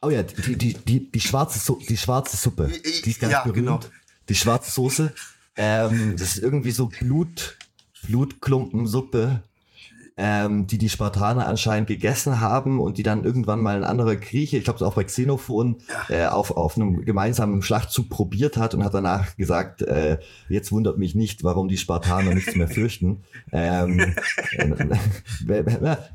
Oh 0.01 0.09
ja, 0.09 0.23
die, 0.23 0.55
die, 0.55 0.73
die, 0.73 1.11
die, 1.11 1.19
schwarze, 1.19 1.59
Su 1.59 1.79
die 1.87 1.97
schwarze 1.97 2.37
Suppe, 2.37 2.67
die 2.67 3.09
ist 3.09 3.19
ganz 3.19 3.33
ja, 3.33 3.43
berühmt. 3.43 3.55
Genau. 3.65 3.79
Die 4.29 4.35
schwarze 4.35 4.71
Soße. 4.71 5.13
Ähm, 5.57 6.15
das 6.17 6.35
ist 6.35 6.43
irgendwie 6.43 6.71
so 6.71 6.87
Blut, 6.87 7.57
Blutklumpensuppe 8.03 9.43
ähm, 10.21 10.67
die 10.67 10.77
die 10.77 10.89
Spartaner 10.89 11.47
anscheinend 11.47 11.87
gegessen 11.87 12.41
haben 12.41 12.81
und 12.81 12.97
die 12.97 13.03
dann 13.03 13.23
irgendwann 13.23 13.61
mal 13.61 13.77
ein 13.77 13.85
anderer 13.85 14.17
Grieche, 14.17 14.57
ich 14.57 14.65
glaube 14.65 14.85
auch 14.85 14.95
bei 14.95 15.05
Xenophon, 15.05 15.77
äh, 16.09 16.25
auf, 16.25 16.51
auf 16.51 16.75
einem 16.75 17.05
gemeinsamen 17.05 17.61
Schlachtzug 17.61 18.09
probiert 18.09 18.57
hat 18.57 18.73
und 18.73 18.83
hat 18.83 18.93
danach 18.93 19.37
gesagt, 19.37 19.81
äh, 19.81 20.17
jetzt 20.49 20.73
wundert 20.73 20.97
mich 20.97 21.15
nicht, 21.15 21.45
warum 21.45 21.69
die 21.69 21.77
Spartaner 21.77 22.35
nichts 22.35 22.55
mehr 22.55 22.67
fürchten. 22.67 23.23
Ähm, 23.51 24.15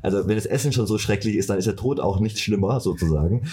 also 0.01 0.27
wenn 0.27 0.35
das 0.35 0.45
Essen 0.45 0.71
schon 0.71 0.87
so 0.87 0.97
schrecklich 0.97 1.35
ist, 1.35 1.49
dann 1.49 1.57
ist 1.57 1.65
der 1.65 1.75
Tod 1.75 1.99
auch 1.99 2.19
nicht 2.19 2.39
schlimmer, 2.39 2.79
sozusagen. 2.79 3.49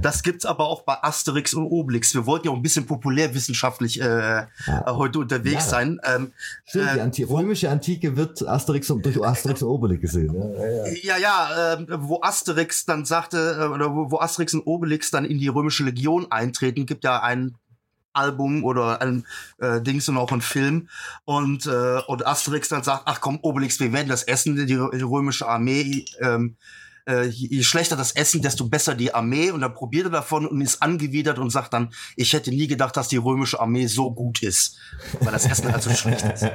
Das 0.00 0.22
gibt's 0.22 0.44
aber 0.44 0.68
auch 0.68 0.82
bei 0.82 1.02
Asterix 1.02 1.54
und 1.54 1.66
Obelix. 1.66 2.14
Wir 2.14 2.26
wollten 2.26 2.46
ja 2.46 2.52
auch 2.52 2.56
ein 2.56 2.62
bisschen 2.62 2.86
populärwissenschaftlich 2.86 4.00
äh, 4.00 4.04
ja. 4.04 4.46
heute 4.86 5.18
unterwegs 5.18 5.64
ja. 5.64 5.70
sein. 5.70 6.00
Ähm, 6.04 6.32
Stimmt, 6.66 6.90
die 6.94 6.98
äh, 6.98 7.02
Anti 7.02 7.22
römische 7.24 7.70
Antike 7.70 8.16
wird 8.16 8.46
Asterix 8.46 8.73
Asterix 8.74 8.90
und 8.90 9.04
durch 9.04 9.22
Asterix 9.22 9.62
und 9.62 9.68
Obelix 9.68 10.00
gesehen. 10.00 10.34
Ja, 10.34 10.66
ja, 10.66 10.92
ja, 11.02 11.18
ja 11.18 11.74
äh, 11.74 11.86
wo 12.00 12.20
Asterix 12.22 12.84
dann 12.84 13.04
sagte, 13.04 13.58
äh, 13.60 13.64
oder 13.66 13.94
wo, 13.94 14.18
Asterix 14.18 14.54
und 14.54 14.62
Obelix 14.66 15.10
dann 15.10 15.24
in 15.24 15.38
die 15.38 15.48
römische 15.48 15.84
Legion 15.84 16.30
eintreten, 16.30 16.86
gibt 16.86 17.04
ja 17.04 17.22
ein 17.22 17.54
Album 18.12 18.64
oder 18.64 19.00
ein 19.00 19.26
äh, 19.58 19.80
Dings 19.80 20.08
und 20.08 20.16
auch 20.16 20.30
ein 20.30 20.40
Film 20.40 20.88
und 21.24 21.66
äh, 21.66 22.00
und 22.06 22.26
Asterix 22.26 22.68
dann 22.68 22.82
sagt, 22.82 23.02
ach 23.06 23.20
komm 23.20 23.38
Obelix, 23.42 23.80
wir 23.80 23.92
werden 23.92 24.08
das 24.08 24.22
essen, 24.22 24.56
die, 24.56 24.66
die 24.66 25.02
römische 25.02 25.48
Armee 25.48 26.04
ähm, 26.20 26.56
äh, 27.06 27.26
je 27.26 27.62
schlechter 27.62 27.96
das 27.96 28.12
Essen, 28.12 28.40
desto 28.40 28.66
besser 28.66 28.94
die 28.94 29.12
Armee. 29.12 29.50
Und 29.50 29.60
dann 29.60 29.74
probiert 29.74 30.06
er 30.06 30.10
davon 30.10 30.46
und 30.46 30.62
ist 30.62 30.80
angewidert 30.82 31.38
und 31.38 31.50
sagt 31.50 31.74
dann, 31.74 31.92
ich 32.16 32.32
hätte 32.32 32.50
nie 32.50 32.66
gedacht, 32.66 32.96
dass 32.96 33.08
die 33.08 33.18
römische 33.18 33.60
Armee 33.60 33.88
so 33.88 34.10
gut 34.10 34.42
ist, 34.42 34.78
weil 35.20 35.32
das 35.32 35.44
Essen 35.44 35.70
halt 35.70 35.82
so 35.82 35.90
schlecht 35.90 36.24
ist. 36.24 36.46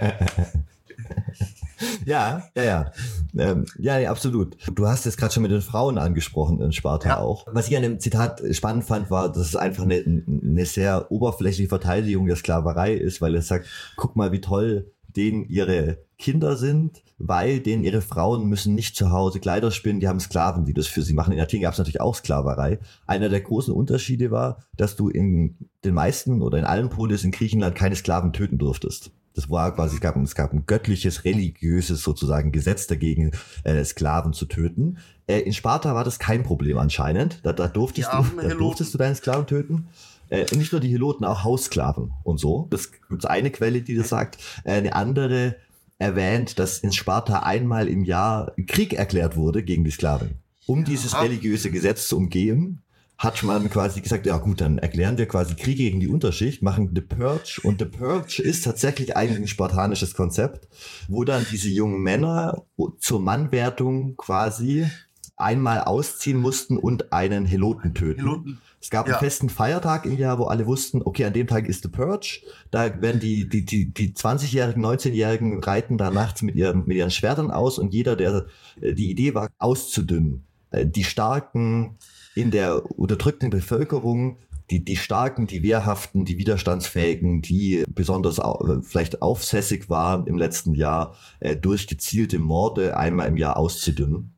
Ja, 2.05 2.43
ja, 2.55 2.63
ja. 2.63 2.91
Ähm, 3.37 3.65
ja, 3.77 3.99
ja, 3.99 4.11
absolut. 4.11 4.57
Du 4.73 4.87
hast 4.87 5.05
es 5.05 5.17
gerade 5.17 5.33
schon 5.33 5.43
mit 5.43 5.51
den 5.51 5.61
Frauen 5.61 5.97
angesprochen 5.97 6.61
in 6.61 6.71
Sparta 6.71 7.09
ja. 7.09 7.17
auch. 7.19 7.45
Was 7.51 7.67
ich 7.67 7.75
an 7.75 7.83
dem 7.83 7.99
Zitat 7.99 8.41
spannend 8.51 8.85
fand, 8.85 9.11
war, 9.11 9.29
dass 9.29 9.47
es 9.47 9.55
einfach 9.55 9.83
eine, 9.83 10.23
eine 10.27 10.65
sehr 10.65 11.11
oberflächliche 11.11 11.69
Verteidigung 11.69 12.25
der 12.27 12.35
Sklaverei 12.35 12.93
ist, 12.93 13.21
weil 13.21 13.35
es 13.35 13.47
sagt, 13.47 13.67
guck 13.95 14.15
mal, 14.15 14.31
wie 14.31 14.41
toll 14.41 14.91
denen 15.15 15.47
ihre 15.47 15.97
Kinder 16.17 16.55
sind, 16.57 17.01
weil 17.17 17.59
denen 17.59 17.83
ihre 17.83 18.01
Frauen 18.01 18.47
müssen 18.47 18.75
nicht 18.75 18.95
zu 18.95 19.11
Hause 19.11 19.39
Kleider 19.39 19.71
spinnen, 19.71 19.99
die 19.99 20.07
haben 20.07 20.19
Sklaven, 20.19 20.65
die 20.65 20.73
das 20.73 20.87
für 20.87 21.01
sie 21.01 21.13
machen. 21.13 21.33
In 21.33 21.39
Athen 21.39 21.61
gab 21.61 21.73
es 21.73 21.77
natürlich 21.77 22.01
auch 22.01 22.15
Sklaverei. 22.15 22.79
Einer 23.07 23.29
der 23.29 23.41
großen 23.41 23.73
Unterschiede 23.73 24.31
war, 24.31 24.63
dass 24.75 24.95
du 24.95 25.09
in 25.09 25.57
den 25.83 25.93
meisten 25.93 26.41
oder 26.41 26.57
in 26.57 26.65
allen 26.65 26.89
Polis 26.89 27.23
in 27.23 27.31
Griechenland 27.31 27.75
keine 27.75 27.95
Sklaven 27.95 28.33
töten 28.33 28.57
durftest. 28.57 29.11
Das 29.39 29.49
war 29.49 29.73
quasi, 29.73 29.95
es 29.95 30.01
gab, 30.01 30.17
es 30.17 30.35
gab 30.35 30.51
ein 30.51 30.65
göttliches, 30.65 31.23
religiöses 31.23 32.03
sozusagen 32.03 32.51
Gesetz 32.51 32.87
dagegen, 32.87 33.31
äh, 33.63 33.85
Sklaven 33.85 34.33
zu 34.33 34.47
töten. 34.47 34.97
Äh, 35.27 35.39
in 35.39 35.53
Sparta 35.53 35.95
war 35.95 36.03
das 36.03 36.19
kein 36.19 36.43
Problem 36.43 36.77
anscheinend. 36.77 37.39
Da, 37.43 37.53
da, 37.53 37.69
durftest, 37.69 38.09
du, 38.11 38.41
da 38.41 38.53
durftest 38.53 38.93
du 38.93 38.97
deinen 38.97 39.15
Sklaven 39.15 39.47
töten. 39.47 39.87
Äh, 40.27 40.45
nicht 40.57 40.73
nur 40.73 40.81
die 40.81 40.89
Heloten, 40.89 41.23
auch 41.23 41.45
Haussklaven 41.45 42.11
und 42.23 42.37
so. 42.37 42.67
Das 42.69 42.91
gibt 42.91 43.25
eine 43.27 43.49
Quelle, 43.49 43.81
die 43.81 43.95
das 43.95 44.09
sagt. 44.09 44.39
Äh, 44.65 44.73
eine 44.73 44.93
andere 44.93 45.55
erwähnt, 45.99 46.59
dass 46.59 46.79
in 46.79 46.91
Sparta 46.91 47.39
einmal 47.39 47.87
im 47.87 48.03
Jahr 48.03 48.51
Krieg 48.67 48.91
erklärt 48.91 49.37
wurde 49.37 49.63
gegen 49.63 49.85
die 49.85 49.91
Sklaven. 49.91 50.31
Um 50.65 50.83
dieses 50.83 51.17
religiöse 51.19 51.71
Gesetz 51.71 52.09
zu 52.09 52.17
umgehen, 52.17 52.81
hat 53.19 53.43
man 53.43 53.69
quasi 53.69 53.99
gesagt, 53.99 54.25
ja 54.25 54.37
gut, 54.37 54.61
dann 54.61 54.77
erklären 54.77 55.17
wir 55.17 55.27
quasi 55.27 55.53
Krieg 55.55 55.75
gegen 55.75 55.99
die 55.99 56.07
Unterschicht, 56.07 56.61
machen 56.61 56.91
The 56.95 57.01
Purge. 57.01 57.59
Und 57.63 57.79
The 57.79 57.85
Purge 57.85 58.41
ist 58.41 58.63
tatsächlich 58.63 59.17
eigentlich 59.17 59.39
ein 59.39 59.47
spartanisches 59.47 60.13
Konzept, 60.13 60.69
wo 61.09 61.25
dann 61.25 61.45
diese 61.51 61.67
jungen 61.67 62.01
Männer 62.01 62.63
zur 62.99 63.19
Mannwertung 63.19 64.15
quasi 64.15 64.87
einmal 65.35 65.81
ausziehen 65.81 66.37
mussten 66.37 66.77
und 66.77 67.11
einen 67.11 67.45
Heloten 67.45 67.93
töten. 67.93 68.21
Heloten. 68.21 68.61
Es 68.81 68.89
gab 68.89 69.07
ja. 69.07 69.15
einen 69.15 69.19
festen 69.19 69.49
Feiertag 69.49 70.05
im 70.05 70.17
Jahr, 70.17 70.39
wo 70.39 70.45
alle 70.45 70.65
wussten, 70.65 71.01
okay, 71.01 71.25
an 71.25 71.33
dem 71.33 71.47
Tag 71.47 71.67
ist 71.67 71.83
The 71.83 71.89
Purge. 71.89 72.39
Da 72.71 73.01
werden 73.01 73.19
die, 73.19 73.49
die, 73.49 73.65
die, 73.65 73.93
die 73.93 74.13
20-Jährigen, 74.13 74.85
19-Jährigen 74.85 75.61
reiten 75.61 75.97
da 75.97 76.09
nachts 76.09 76.41
mit 76.41 76.55
ihren, 76.55 76.85
mit 76.87 76.95
ihren 76.95 77.11
Schwertern 77.11 77.51
aus 77.51 77.79
und 77.79 77.93
jeder, 77.93 78.15
der 78.15 78.45
äh, 78.79 78.93
die 78.93 79.11
Idee 79.11 79.33
war, 79.33 79.49
auszudünnen. 79.57 80.45
Äh, 80.71 80.85
die 80.85 81.03
Starken 81.03 81.97
in 82.39 82.51
der 82.51 82.97
unterdrückten 82.97 83.49
Bevölkerung 83.49 84.37
die, 84.69 84.83
die 84.83 84.97
Starken, 84.97 85.47
die 85.47 85.63
Wehrhaften, 85.63 86.25
die 86.25 86.37
Widerstandsfähigen, 86.37 87.41
die 87.41 87.83
besonders 87.89 88.39
au 88.39 88.81
vielleicht 88.83 89.21
aufsässig 89.21 89.89
waren 89.89 90.27
im 90.27 90.37
letzten 90.37 90.75
Jahr, 90.75 91.15
äh, 91.39 91.55
durch 91.55 91.87
gezielte 91.87 92.39
Morde 92.39 92.95
einmal 92.95 93.27
im 93.27 93.37
Jahr 93.37 93.57
auszudünnen. 93.57 94.35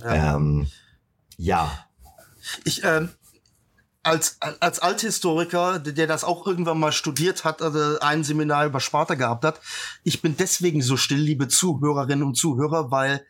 Ja. 0.00 0.36
Ähm, 0.36 0.66
ja. 1.36 1.70
Ich, 2.64 2.82
ähm, 2.84 3.10
als, 4.02 4.38
als 4.40 4.80
Althistoriker, 4.80 5.78
der 5.78 6.06
das 6.06 6.24
auch 6.24 6.46
irgendwann 6.46 6.80
mal 6.80 6.92
studiert 6.92 7.44
hat, 7.44 7.62
also 7.62 7.98
ein 8.00 8.24
Seminar 8.24 8.66
über 8.66 8.80
Sparta 8.80 9.14
gehabt 9.14 9.44
hat, 9.44 9.60
ich 10.04 10.22
bin 10.22 10.36
deswegen 10.36 10.82
so 10.82 10.96
still, 10.96 11.20
liebe 11.20 11.48
Zuhörerinnen 11.48 12.26
und 12.26 12.36
Zuhörer, 12.36 12.90
weil 12.90 13.24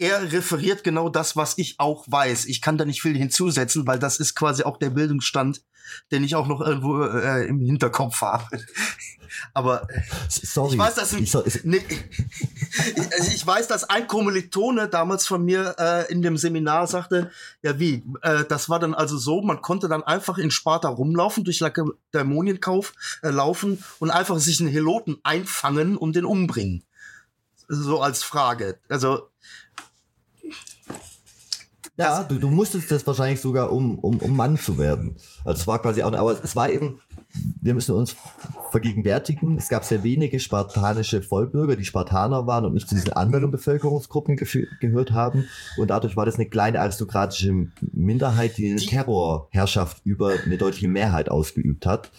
er 0.00 0.32
referiert 0.32 0.82
genau 0.82 1.10
das, 1.10 1.36
was 1.36 1.58
ich 1.58 1.78
auch 1.78 2.06
weiß. 2.08 2.46
Ich 2.46 2.62
kann 2.62 2.78
da 2.78 2.86
nicht 2.86 3.02
viel 3.02 3.16
hinzusetzen, 3.16 3.86
weil 3.86 3.98
das 3.98 4.18
ist 4.18 4.34
quasi 4.34 4.62
auch 4.62 4.78
der 4.78 4.90
Bildungsstand, 4.90 5.62
den 6.10 6.24
ich 6.24 6.34
auch 6.34 6.46
noch 6.46 6.62
irgendwo 6.62 7.02
äh, 7.02 7.46
im 7.46 7.60
Hinterkopf 7.60 8.22
habe. 8.22 8.44
Aber 9.54 9.86
Sorry. 10.28 10.72
ich 10.72 10.78
weiß, 10.78 10.94
dass 10.96 11.12
ich, 11.12 11.64
nee, 11.64 11.82
also 12.96 13.32
ich 13.32 13.46
weiß, 13.46 13.68
dass 13.68 13.84
ein 13.84 14.06
Kommilitone 14.06 14.88
damals 14.88 15.26
von 15.26 15.44
mir 15.44 15.76
äh, 15.78 16.10
in 16.10 16.22
dem 16.22 16.36
Seminar 16.36 16.86
sagte, 16.86 17.30
ja 17.62 17.78
wie, 17.78 18.02
äh, 18.22 18.44
das 18.48 18.68
war 18.68 18.80
dann 18.80 18.94
also 18.94 19.18
so, 19.18 19.42
man 19.42 19.60
konnte 19.60 19.88
dann 19.88 20.02
einfach 20.02 20.38
in 20.38 20.50
Sparta 20.50 20.88
rumlaufen, 20.88 21.44
durch 21.44 21.60
Lakedämonienkauf 21.60 22.94
äh, 23.22 23.28
laufen 23.28 23.84
und 23.98 24.10
einfach 24.10 24.38
sich 24.38 24.60
einen 24.60 24.70
Heloten 24.70 25.18
einfangen 25.22 25.96
und 25.96 26.16
den 26.16 26.24
umbringen. 26.24 26.84
So 27.68 28.00
als 28.00 28.24
Frage. 28.24 28.80
Also 28.88 29.30
ja, 31.96 32.22
du, 32.24 32.38
du 32.38 32.48
musstest 32.48 32.90
das 32.90 33.06
wahrscheinlich 33.06 33.40
sogar, 33.40 33.72
um, 33.72 33.98
um, 33.98 34.18
um 34.18 34.36
Mann 34.36 34.56
zu 34.56 34.78
werden. 34.78 35.16
Also 35.44 35.60
es 35.60 35.66
war 35.66 35.80
quasi 35.82 36.02
auch, 36.02 36.12
aber 36.12 36.42
es 36.42 36.56
war 36.56 36.70
eben, 36.70 37.00
wir 37.60 37.74
müssen 37.74 37.94
uns 37.94 38.16
vergegenwärtigen, 38.70 39.58
es 39.58 39.68
gab 39.68 39.84
sehr 39.84 40.02
wenige 40.02 40.40
spartanische 40.40 41.22
Vollbürger, 41.22 41.76
die 41.76 41.84
Spartaner 41.84 42.46
waren 42.46 42.64
und 42.64 42.74
nicht 42.74 42.88
zu 42.88 42.94
diesen 42.94 43.12
anderen 43.12 43.50
Bevölkerungsgruppen 43.50 44.36
gehört 44.36 45.12
haben. 45.12 45.46
Und 45.76 45.88
dadurch 45.88 46.16
war 46.16 46.24
das 46.24 46.36
eine 46.36 46.48
kleine 46.48 46.80
aristokratische 46.80 47.68
Minderheit, 47.92 48.56
die 48.56 48.70
eine 48.70 48.80
Terrorherrschaft 48.80 50.00
über 50.04 50.32
eine 50.44 50.56
deutliche 50.56 50.88
Mehrheit 50.88 51.28
ausgeübt 51.28 51.86
hat. 51.86 52.10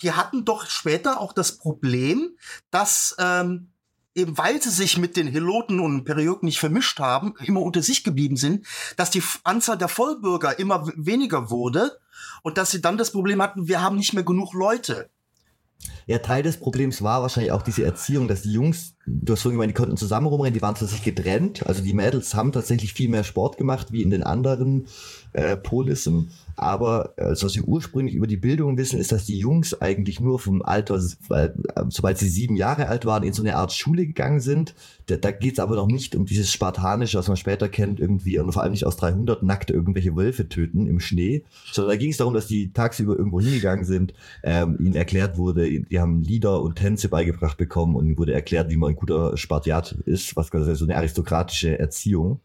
Die 0.00 0.12
hatten 0.12 0.44
doch 0.44 0.66
später 0.66 1.20
auch 1.20 1.32
das 1.32 1.58
Problem, 1.58 2.30
dass 2.70 3.14
ähm, 3.18 3.71
eben 4.14 4.36
weil 4.36 4.60
sie 4.62 4.70
sich 4.70 4.98
mit 4.98 5.16
den 5.16 5.26
Heloten 5.26 5.80
und 5.80 6.04
Perioden 6.04 6.46
nicht 6.46 6.58
vermischt 6.58 6.98
haben, 6.98 7.34
immer 7.44 7.62
unter 7.62 7.82
sich 7.82 8.04
geblieben 8.04 8.36
sind, 8.36 8.66
dass 8.96 9.10
die 9.10 9.22
Anzahl 9.44 9.78
der 9.78 9.88
Vollbürger 9.88 10.58
immer 10.58 10.86
weniger 10.96 11.50
wurde 11.50 11.98
und 12.42 12.58
dass 12.58 12.70
sie 12.70 12.82
dann 12.82 12.98
das 12.98 13.12
Problem 13.12 13.40
hatten, 13.40 13.68
wir 13.68 13.80
haben 13.80 13.96
nicht 13.96 14.12
mehr 14.12 14.24
genug 14.24 14.52
Leute. 14.52 15.08
Ja, 16.06 16.18
Teil 16.18 16.42
des 16.42 16.58
Problems 16.58 17.02
war 17.02 17.22
wahrscheinlich 17.22 17.52
auch 17.52 17.62
diese 17.62 17.84
Erziehung, 17.84 18.28
dass 18.28 18.42
die 18.42 18.52
Jungs, 18.52 18.94
du 19.06 19.32
hast 19.32 19.42
vorhin 19.42 19.58
gemeint, 19.58 19.70
die 19.70 19.80
konnten 19.80 19.96
zusammen 19.96 20.26
rumrennen, 20.26 20.54
die 20.54 20.62
waren 20.62 20.74
tatsächlich 20.74 21.14
getrennt. 21.14 21.66
Also 21.66 21.82
die 21.82 21.92
Mädels 21.92 22.34
haben 22.34 22.52
tatsächlich 22.52 22.92
viel 22.92 23.08
mehr 23.08 23.24
Sport 23.24 23.56
gemacht 23.56 23.92
wie 23.92 24.02
in 24.02 24.10
den 24.10 24.22
anderen 24.22 24.86
äh, 25.32 25.56
Polissen. 25.56 26.30
Aber 26.56 27.14
äh, 27.16 27.30
was 27.30 27.54
wir 27.54 27.64
ursprünglich 27.64 28.14
über 28.14 28.26
die 28.26 28.36
Bildung 28.36 28.76
wissen, 28.76 28.98
ist, 28.98 29.12
dass 29.12 29.24
die 29.24 29.38
Jungs 29.38 29.80
eigentlich 29.80 30.20
nur 30.20 30.38
vom 30.38 30.62
Alter, 30.62 31.00
äh, 31.30 31.50
sobald 31.88 32.18
sie 32.18 32.28
sieben 32.28 32.56
Jahre 32.56 32.88
alt 32.88 33.04
waren, 33.06 33.22
in 33.22 33.32
so 33.32 33.42
eine 33.42 33.56
Art 33.56 33.72
Schule 33.72 34.06
gegangen 34.06 34.40
sind. 34.40 34.74
Da, 35.06 35.16
da 35.16 35.30
geht 35.30 35.54
es 35.54 35.58
aber 35.58 35.76
noch 35.76 35.86
nicht 35.86 36.14
um 36.14 36.26
dieses 36.26 36.52
Spartanische, 36.52 37.18
was 37.18 37.28
man 37.28 37.36
später 37.36 37.68
kennt, 37.68 38.00
irgendwie, 38.00 38.38
und 38.38 38.52
vor 38.52 38.62
allem 38.62 38.72
nicht 38.72 38.86
aus 38.86 38.96
300 38.96 39.42
nackt 39.42 39.70
irgendwelche 39.70 40.14
Wölfe 40.16 40.48
töten 40.48 40.86
im 40.86 41.00
Schnee, 41.00 41.44
sondern 41.72 41.94
da 41.94 41.96
ging 41.96 42.10
es 42.10 42.16
darum, 42.18 42.34
dass 42.34 42.46
die 42.46 42.72
tagsüber 42.72 43.16
irgendwo 43.16 43.40
hingegangen 43.40 43.84
sind, 43.84 44.14
ähm, 44.42 44.76
ihnen 44.78 44.94
erklärt 44.94 45.36
wurde, 45.38 45.68
die 45.68 46.00
haben 46.00 46.22
Lieder 46.22 46.62
und 46.62 46.76
Tänze 46.76 47.08
beigebracht 47.08 47.56
bekommen 47.56 47.96
und 47.96 48.06
ihnen 48.06 48.18
wurde 48.18 48.32
erklärt, 48.32 48.70
wie 48.70 48.76
man 48.76 48.90
ein 48.90 48.96
guter 48.96 49.36
Spartiat 49.36 49.92
ist, 50.04 50.36
was 50.36 50.50
quasi 50.50 50.74
so 50.74 50.84
eine 50.84 50.96
aristokratische 50.96 51.78
Erziehung. 51.78 52.40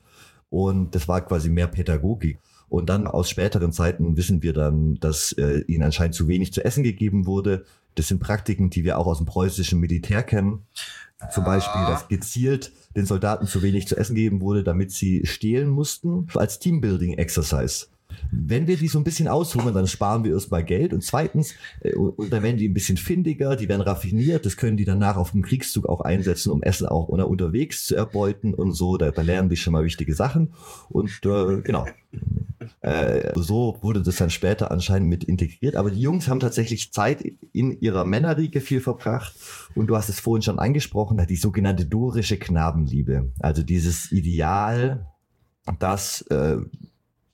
Und 0.50 0.96
das 0.96 1.08
war 1.08 1.22
quasi 1.22 1.50
mehr 1.50 1.67
Pädagogik. 1.67 2.39
Und 2.69 2.89
dann 2.89 3.08
aus 3.08 3.30
späteren 3.30 3.71
Zeiten 3.71 4.17
wissen 4.17 4.43
wir 4.43 4.53
dann, 4.53 4.95
dass 4.95 5.32
äh, 5.34 5.62
ihnen 5.67 5.84
anscheinend 5.84 6.15
zu 6.15 6.27
wenig 6.27 6.53
zu 6.53 6.63
essen 6.65 6.84
gegeben 6.84 7.25
wurde. 7.25 7.65
Das 7.95 8.10
sind 8.10 8.19
Praktiken, 8.19 8.69
die 8.69 8.84
wir 8.84 8.97
auch 8.97 9.08
aus 9.08 9.17
dem 9.17 9.25
preußischen 9.25 9.80
Militär 9.80 10.23
kennen. 10.23 10.65
Zum 11.32 11.45
Beispiel, 11.45 11.82
dass 11.88 12.08
gezielt 12.08 12.71
den 12.95 13.06
Soldaten 13.06 13.47
zu 13.47 13.63
wenig 13.63 13.88
zu 13.88 13.97
essen 13.97 14.15
gegeben 14.15 14.41
wurde, 14.41 14.63
damit 14.63 14.91
sie 14.91 15.25
stehlen 15.25 15.69
mussten, 15.69 16.27
als 16.36 16.60
Teambuilding-Exercise. 16.60 17.88
Wenn 18.32 18.67
wir 18.67 18.78
die 18.78 18.88
so 18.88 19.00
ein 19.00 19.04
bisschen 19.04 19.28
aushungern, 19.28 19.74
dann 19.74 19.88
sparen 19.88 20.24
wir 20.24 20.34
erstmal 20.34 20.64
Geld. 20.64 20.93
Und 20.93 21.03
zweitens, 21.03 21.53
äh, 21.82 21.93
dann 22.30 22.43
werden 22.43 22.58
die 22.58 22.68
ein 22.68 22.74
bisschen 22.74 22.97
findiger, 22.97 23.55
die 23.55 23.70
werden 23.70 23.82
raffiniert, 23.82 24.45
das 24.45 24.58
können 24.58 24.78
die 24.78 24.86
danach 24.86 25.18
auf 25.18 25.32
dem 25.32 25.41
Kriegszug 25.41 25.88
auch 25.88 26.01
einsetzen, 26.01 26.51
um 26.51 26.64
Essen 26.64 26.88
auch 26.88 27.08
oder 27.10 27.28
unterwegs 27.28 27.86
zu 27.86 27.95
erbeuten 27.95 28.53
und 28.53 28.74
so, 28.74 28.97
da, 28.97 29.12
da 29.12 29.22
lernen 29.22 29.49
die 29.49 29.58
schon 29.58 29.74
mal 29.74 29.84
wichtige 29.84 30.14
Sachen. 30.14 30.53
Und 30.89 31.22
äh, 31.26 31.62
genau. 31.62 31.86
Äh, 32.82 33.32
so 33.36 33.78
wurde 33.82 34.01
das 34.01 34.18
dann 34.18 34.30
später 34.30 34.72
anscheinend 34.72 35.10
mit 35.10 35.24
integriert, 35.24 35.76
aber 35.76 35.91
die 35.91 36.01
Jungs 36.01 36.28
haben 36.28 36.39
tatsächlich 36.39 36.91
Zeit 36.91 37.24
in 37.53 37.80
ihrer 37.80 38.05
Männerriege 38.05 38.62
viel 38.62 38.82
verbracht. 38.82 39.34
Und 39.76 39.88
du 39.88 39.95
hast 39.95 40.10
es 40.10 40.20
vorhin 40.20 40.41
schon 40.41 40.60
angesprochen, 40.60 41.24
die 41.28 41.36
sogenannte 41.36 41.86
dorische 41.86 42.38
Knabenliebe, 42.38 43.32
also 43.39 43.64
dieses 43.64 44.12
Ideal, 44.12 45.08
dass 45.80 46.22
äh, 46.24 46.58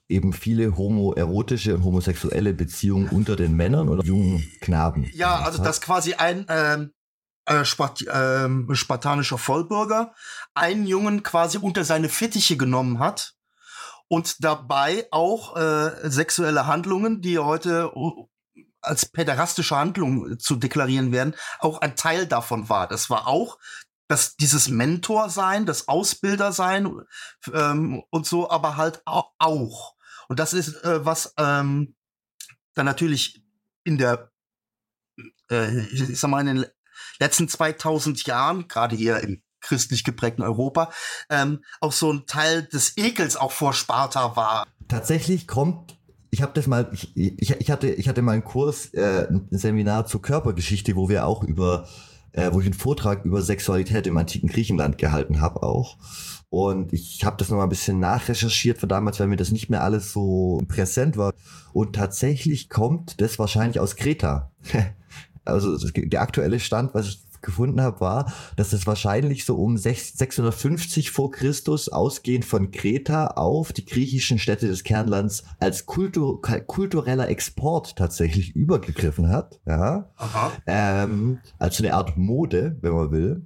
eben 0.07 0.33
viele 0.33 0.77
homoerotische 0.77 1.75
und 1.75 1.83
homosexuelle 1.83 2.53
Beziehungen 2.53 3.09
unter 3.09 3.35
den 3.35 3.55
Männern 3.55 3.89
oder 3.89 4.03
jungen 4.03 4.49
Knaben. 4.61 5.09
Ja, 5.13 5.37
also 5.37 5.63
dass 5.63 5.81
quasi 5.81 6.15
ein, 6.15 6.45
ähm, 6.49 6.91
äh, 7.45 7.65
Spart 7.65 8.01
äh, 8.01 8.75
spartanischer 8.75 9.37
Vollbürger, 9.37 10.13
einen 10.53 10.85
Jungen 10.85 11.23
quasi 11.23 11.57
unter 11.57 11.83
seine 11.83 12.09
Fittiche 12.09 12.57
genommen 12.57 12.99
hat 12.99 13.35
und 14.07 14.43
dabei 14.43 15.07
auch 15.11 15.55
äh, 15.57 16.09
sexuelle 16.09 16.67
Handlungen, 16.67 17.21
die 17.21 17.39
heute 17.39 17.91
als 18.81 19.05
päderastische 19.05 19.75
Handlungen 19.75 20.39
zu 20.39 20.55
deklarieren 20.55 21.11
werden, 21.11 21.35
auch 21.59 21.79
ein 21.79 21.95
Teil 21.95 22.27
davon 22.27 22.69
war. 22.69 22.87
Das 22.87 23.09
war 23.09 23.27
auch 23.27 23.57
dass 24.07 24.35
dieses 24.35 24.67
Mentor 24.67 25.29
sein, 25.29 25.65
das 25.65 25.87
Ausbilder 25.87 26.51
sein 26.51 27.01
ähm, 27.51 28.03
und 28.09 28.27
so, 28.27 28.49
aber 28.49 28.77
halt 28.77 29.01
auch. 29.05 29.92
Und 30.33 30.39
das 30.39 30.53
ist 30.53 30.83
äh, 30.83 31.05
was 31.05 31.35
ähm, 31.37 31.93
dann 32.73 32.87
natürlich 32.87 33.43
in 33.83 33.99
der, 33.99 34.31
äh, 35.51 35.81
ich 35.91 36.19
sag 36.19 36.31
mal, 36.31 36.39
in 36.39 36.55
den 36.55 36.65
letzten 37.19 37.47
2000 37.47 38.25
Jahren, 38.25 38.67
gerade 38.67 38.95
hier 38.95 39.19
im 39.19 39.43
christlich 39.61 40.03
geprägten 40.03 40.41
Europa, 40.41 40.91
ähm, 41.29 41.63
auch 41.81 41.91
so 41.91 42.11
ein 42.11 42.25
Teil 42.25 42.63
des 42.63 42.97
Ekels 42.97 43.35
auch 43.35 43.51
vor 43.51 43.73
Sparta 43.73 44.35
war. 44.35 44.65
Tatsächlich 44.87 45.47
kommt 45.47 45.99
ich 46.31 46.41
habe 46.41 46.53
das 46.55 46.65
mal, 46.65 46.89
ich, 46.91 47.15
ich, 47.15 47.69
hatte, 47.69 47.91
ich 47.91 48.09
hatte 48.09 48.23
mal 48.23 48.31
einen 48.31 48.43
Kurs, 48.43 48.91
äh, 48.95 49.27
ein 49.29 49.49
Seminar 49.51 50.07
zur 50.07 50.23
Körpergeschichte, 50.23 50.95
wo 50.95 51.07
wir 51.07 51.27
auch 51.27 51.43
über, 51.43 51.87
äh, 52.31 52.51
wo 52.51 52.59
ich 52.59 52.65
einen 52.65 52.73
Vortrag 52.73 53.23
über 53.23 53.43
Sexualität 53.43 54.07
im 54.07 54.17
antiken 54.17 54.49
Griechenland 54.49 54.97
gehalten 54.97 55.41
habe 55.41 55.61
auch. 55.61 55.99
Und 56.53 56.93
ich 56.93 57.25
habe 57.25 57.35
das 57.37 57.49
nochmal 57.49 57.65
ein 57.65 57.69
bisschen 57.69 57.99
nachrecherchiert 57.99 58.77
von 58.77 58.87
damals, 58.87 59.19
weil 59.19 59.25
mir 59.25 59.37
das 59.37 59.49
nicht 59.49 59.71
mehr 59.71 59.81
alles 59.81 60.13
so 60.13 60.61
präsent 60.67 61.17
war. 61.17 61.33
Und 61.73 61.95
tatsächlich 61.95 62.69
kommt 62.69 63.19
das 63.19 63.39
wahrscheinlich 63.39 63.79
aus 63.79 63.95
Kreta. 63.95 64.51
also 65.45 65.75
der 65.89 66.21
aktuelle 66.21 66.59
Stand, 66.59 66.93
was 66.93 67.07
ich 67.07 67.23
gefunden 67.41 67.81
habe, 67.81 68.01
war, 68.01 68.31
dass 68.55 68.71
es 68.71 68.85
wahrscheinlich 68.85 69.45
so 69.45 69.55
um 69.55 69.77
650 69.77 71.09
vor 71.09 71.31
Christus 71.31 71.89
ausgehend 71.89 72.45
von 72.45 72.69
Kreta 72.69 73.29
auf 73.29 73.73
die 73.73 73.85
griechischen 73.85 74.37
Städte 74.37 74.67
des 74.67 74.83
Kernlands 74.83 75.43
als 75.59 75.87
Kultur, 75.87 76.39
kultureller 76.67 77.29
Export 77.29 77.95
tatsächlich 77.95 78.55
übergegriffen 78.55 79.29
hat. 79.29 79.59
Ja. 79.65 80.11
Ähm, 80.67 81.39
als 81.57 81.79
eine 81.79 81.95
Art 81.95 82.15
Mode, 82.15 82.77
wenn 82.81 82.93
man 82.93 83.09
will. 83.09 83.41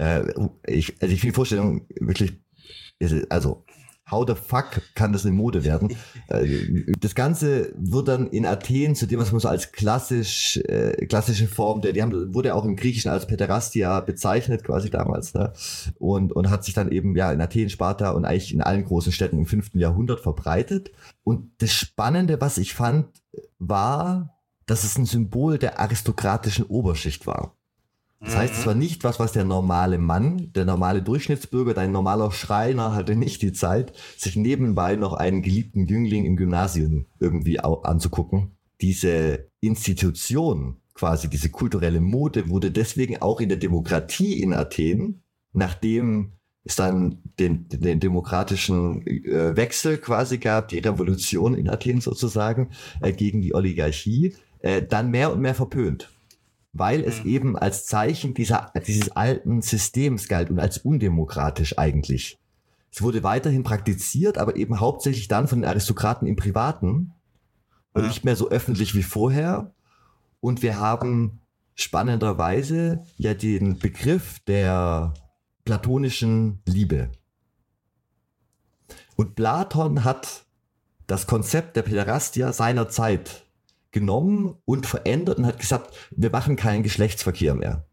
Äh, 0.00 0.32
ich, 0.66 0.96
also 1.00 1.12
ich 1.12 1.20
finde 1.20 1.32
die 1.32 1.36
Vorstellung 1.36 1.86
wirklich, 2.00 2.32
also 3.28 3.64
how 4.10 4.24
the 4.26 4.34
fuck 4.34 4.80
kann 4.94 5.12
das 5.12 5.24
eine 5.24 5.34
Mode 5.34 5.64
werden? 5.64 5.96
Äh, 6.28 6.84
das 7.00 7.16
Ganze 7.16 7.72
wird 7.76 8.06
dann 8.06 8.28
in 8.28 8.46
Athen 8.46 8.94
zu 8.94 9.06
dem, 9.06 9.18
was 9.18 9.32
man 9.32 9.40
so 9.40 9.48
als 9.48 9.72
klassisch, 9.72 10.58
äh, 10.58 11.04
klassische 11.06 11.48
Form 11.48 11.80
der, 11.80 11.92
die 11.92 12.02
haben, 12.02 12.32
wurde 12.32 12.54
auch 12.54 12.64
im 12.64 12.76
Griechischen 12.76 13.10
als 13.10 13.26
Pederastia 13.26 13.98
bezeichnet, 13.98 14.62
quasi 14.62 14.90
damals, 14.90 15.34
ne? 15.34 15.52
Und, 15.98 16.32
und 16.32 16.50
hat 16.50 16.64
sich 16.64 16.74
dann 16.74 16.92
eben, 16.92 17.16
ja, 17.16 17.32
in 17.32 17.40
Athen, 17.40 17.68
Sparta 17.68 18.12
und 18.12 18.24
eigentlich 18.24 18.54
in 18.54 18.62
allen 18.62 18.84
großen 18.84 19.10
Städten 19.10 19.38
im 19.38 19.46
fünften 19.46 19.80
Jahrhundert 19.80 20.20
verbreitet. 20.20 20.92
Und 21.24 21.50
das 21.58 21.72
Spannende, 21.72 22.40
was 22.40 22.58
ich 22.58 22.74
fand, 22.74 23.08
war, 23.58 24.38
dass 24.66 24.84
es 24.84 24.96
ein 24.96 25.06
Symbol 25.06 25.58
der 25.58 25.80
aristokratischen 25.80 26.64
Oberschicht 26.64 27.26
war. 27.26 27.56
Das 28.22 28.36
heißt, 28.36 28.54
es 28.54 28.66
war 28.66 28.74
nicht 28.74 29.02
was, 29.02 29.18
was 29.18 29.32
der 29.32 29.44
normale 29.44 29.96
Mann, 29.96 30.52
der 30.52 30.66
normale 30.66 31.00
Durchschnittsbürger, 31.00 31.72
dein 31.72 31.90
normaler 31.90 32.30
Schreiner 32.32 32.94
hatte 32.94 33.16
nicht 33.16 33.40
die 33.40 33.54
Zeit, 33.54 33.94
sich 34.18 34.36
nebenbei 34.36 34.96
noch 34.96 35.14
einen 35.14 35.40
geliebten 35.40 35.86
Jüngling 35.86 36.26
im 36.26 36.36
Gymnasium 36.36 37.06
irgendwie 37.18 37.60
anzugucken. 37.60 38.50
Diese 38.82 39.48
Institution, 39.60 40.76
quasi 40.92 41.30
diese 41.30 41.48
kulturelle 41.48 42.02
Mode, 42.02 42.50
wurde 42.50 42.70
deswegen 42.70 43.22
auch 43.22 43.40
in 43.40 43.48
der 43.48 43.58
Demokratie 43.58 44.42
in 44.42 44.52
Athen, 44.52 45.22
nachdem 45.54 46.32
es 46.62 46.76
dann 46.76 47.22
den, 47.38 47.68
den 47.70 48.00
demokratischen 48.00 49.06
äh, 49.06 49.56
Wechsel 49.56 49.96
quasi 49.96 50.36
gab, 50.36 50.68
die 50.68 50.78
Revolution 50.78 51.54
in 51.54 51.70
Athen 51.70 52.02
sozusagen, 52.02 52.68
äh, 53.00 53.14
gegen 53.14 53.40
die 53.40 53.54
Oligarchie, 53.54 54.34
äh, 54.58 54.82
dann 54.82 55.10
mehr 55.10 55.32
und 55.32 55.40
mehr 55.40 55.54
verpönt 55.54 56.10
weil 56.72 57.02
es 57.02 57.24
mhm. 57.24 57.30
eben 57.30 57.58
als 57.58 57.86
Zeichen 57.86 58.34
dieser, 58.34 58.72
dieses 58.86 59.10
alten 59.10 59.62
Systems 59.62 60.28
galt 60.28 60.50
und 60.50 60.60
als 60.60 60.78
undemokratisch 60.78 61.78
eigentlich. 61.78 62.38
Es 62.92 63.02
wurde 63.02 63.22
weiterhin 63.22 63.62
praktiziert, 63.62 64.38
aber 64.38 64.56
eben 64.56 64.80
hauptsächlich 64.80 65.28
dann 65.28 65.48
von 65.48 65.60
den 65.60 65.68
Aristokraten 65.68 66.26
im 66.26 66.36
Privaten 66.36 67.12
und 67.92 68.06
nicht 68.06 68.24
mehr 68.24 68.36
so 68.36 68.50
öffentlich 68.50 68.94
wie 68.94 69.02
vorher. 69.02 69.72
Und 70.40 70.62
wir 70.62 70.78
haben 70.78 71.40
spannenderweise 71.74 73.04
ja 73.16 73.34
den 73.34 73.78
Begriff 73.78 74.40
der 74.40 75.14
platonischen 75.64 76.60
Liebe. 76.66 77.10
Und 79.16 79.34
Platon 79.34 80.04
hat 80.04 80.44
das 81.06 81.26
Konzept 81.26 81.76
der 81.76 81.82
Päderastia 81.82 82.52
seiner 82.52 82.88
Zeit 82.88 83.44
genommen 83.92 84.56
und 84.64 84.86
verändert 84.86 85.38
und 85.38 85.46
hat 85.46 85.58
gesagt, 85.58 85.94
wir 86.10 86.30
machen 86.30 86.56
keinen 86.56 86.82
Geschlechtsverkehr 86.82 87.54
mehr. 87.54 87.86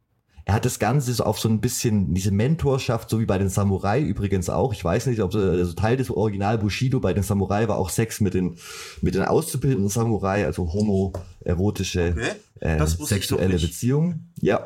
Er 0.48 0.54
hat 0.54 0.64
das 0.64 0.80
Ganze 0.80 1.14
so 1.14 1.26
auf 1.26 1.40
so 1.40 1.50
ein 1.50 1.60
bisschen 1.60 2.14
diese 2.14 2.32
Mentorschaft, 2.32 3.10
so 3.10 3.20
wie 3.20 3.26
bei 3.26 3.38
den 3.38 3.50
Samurai 3.50 4.00
übrigens 4.00 4.50
auch. 4.50 4.72
Ich 4.72 4.82
weiß 4.82 5.08
nicht, 5.08 5.22
ob 5.22 5.36
also 5.36 5.74
Teil 5.74 5.98
des 5.98 6.10
Original 6.10 6.58
Bushido 6.58 7.02
bei 7.02 7.14
den 7.14 7.24
Samurai 7.24 7.68
war 7.68 7.78
auch 7.78 7.90
Sex 7.90 8.22
mit 8.22 8.34
den 8.34 8.58
mit 9.02 9.16
den 9.16 9.24
auszubildenden 9.24 9.90
Samurai, 9.90 10.46
also 10.46 10.72
homoerotische 10.72 12.16
okay. 12.16 12.80
äh, 12.82 12.88
sexuelle 12.88 13.60
Beziehungen. 13.60 14.32
Ja, 14.40 14.66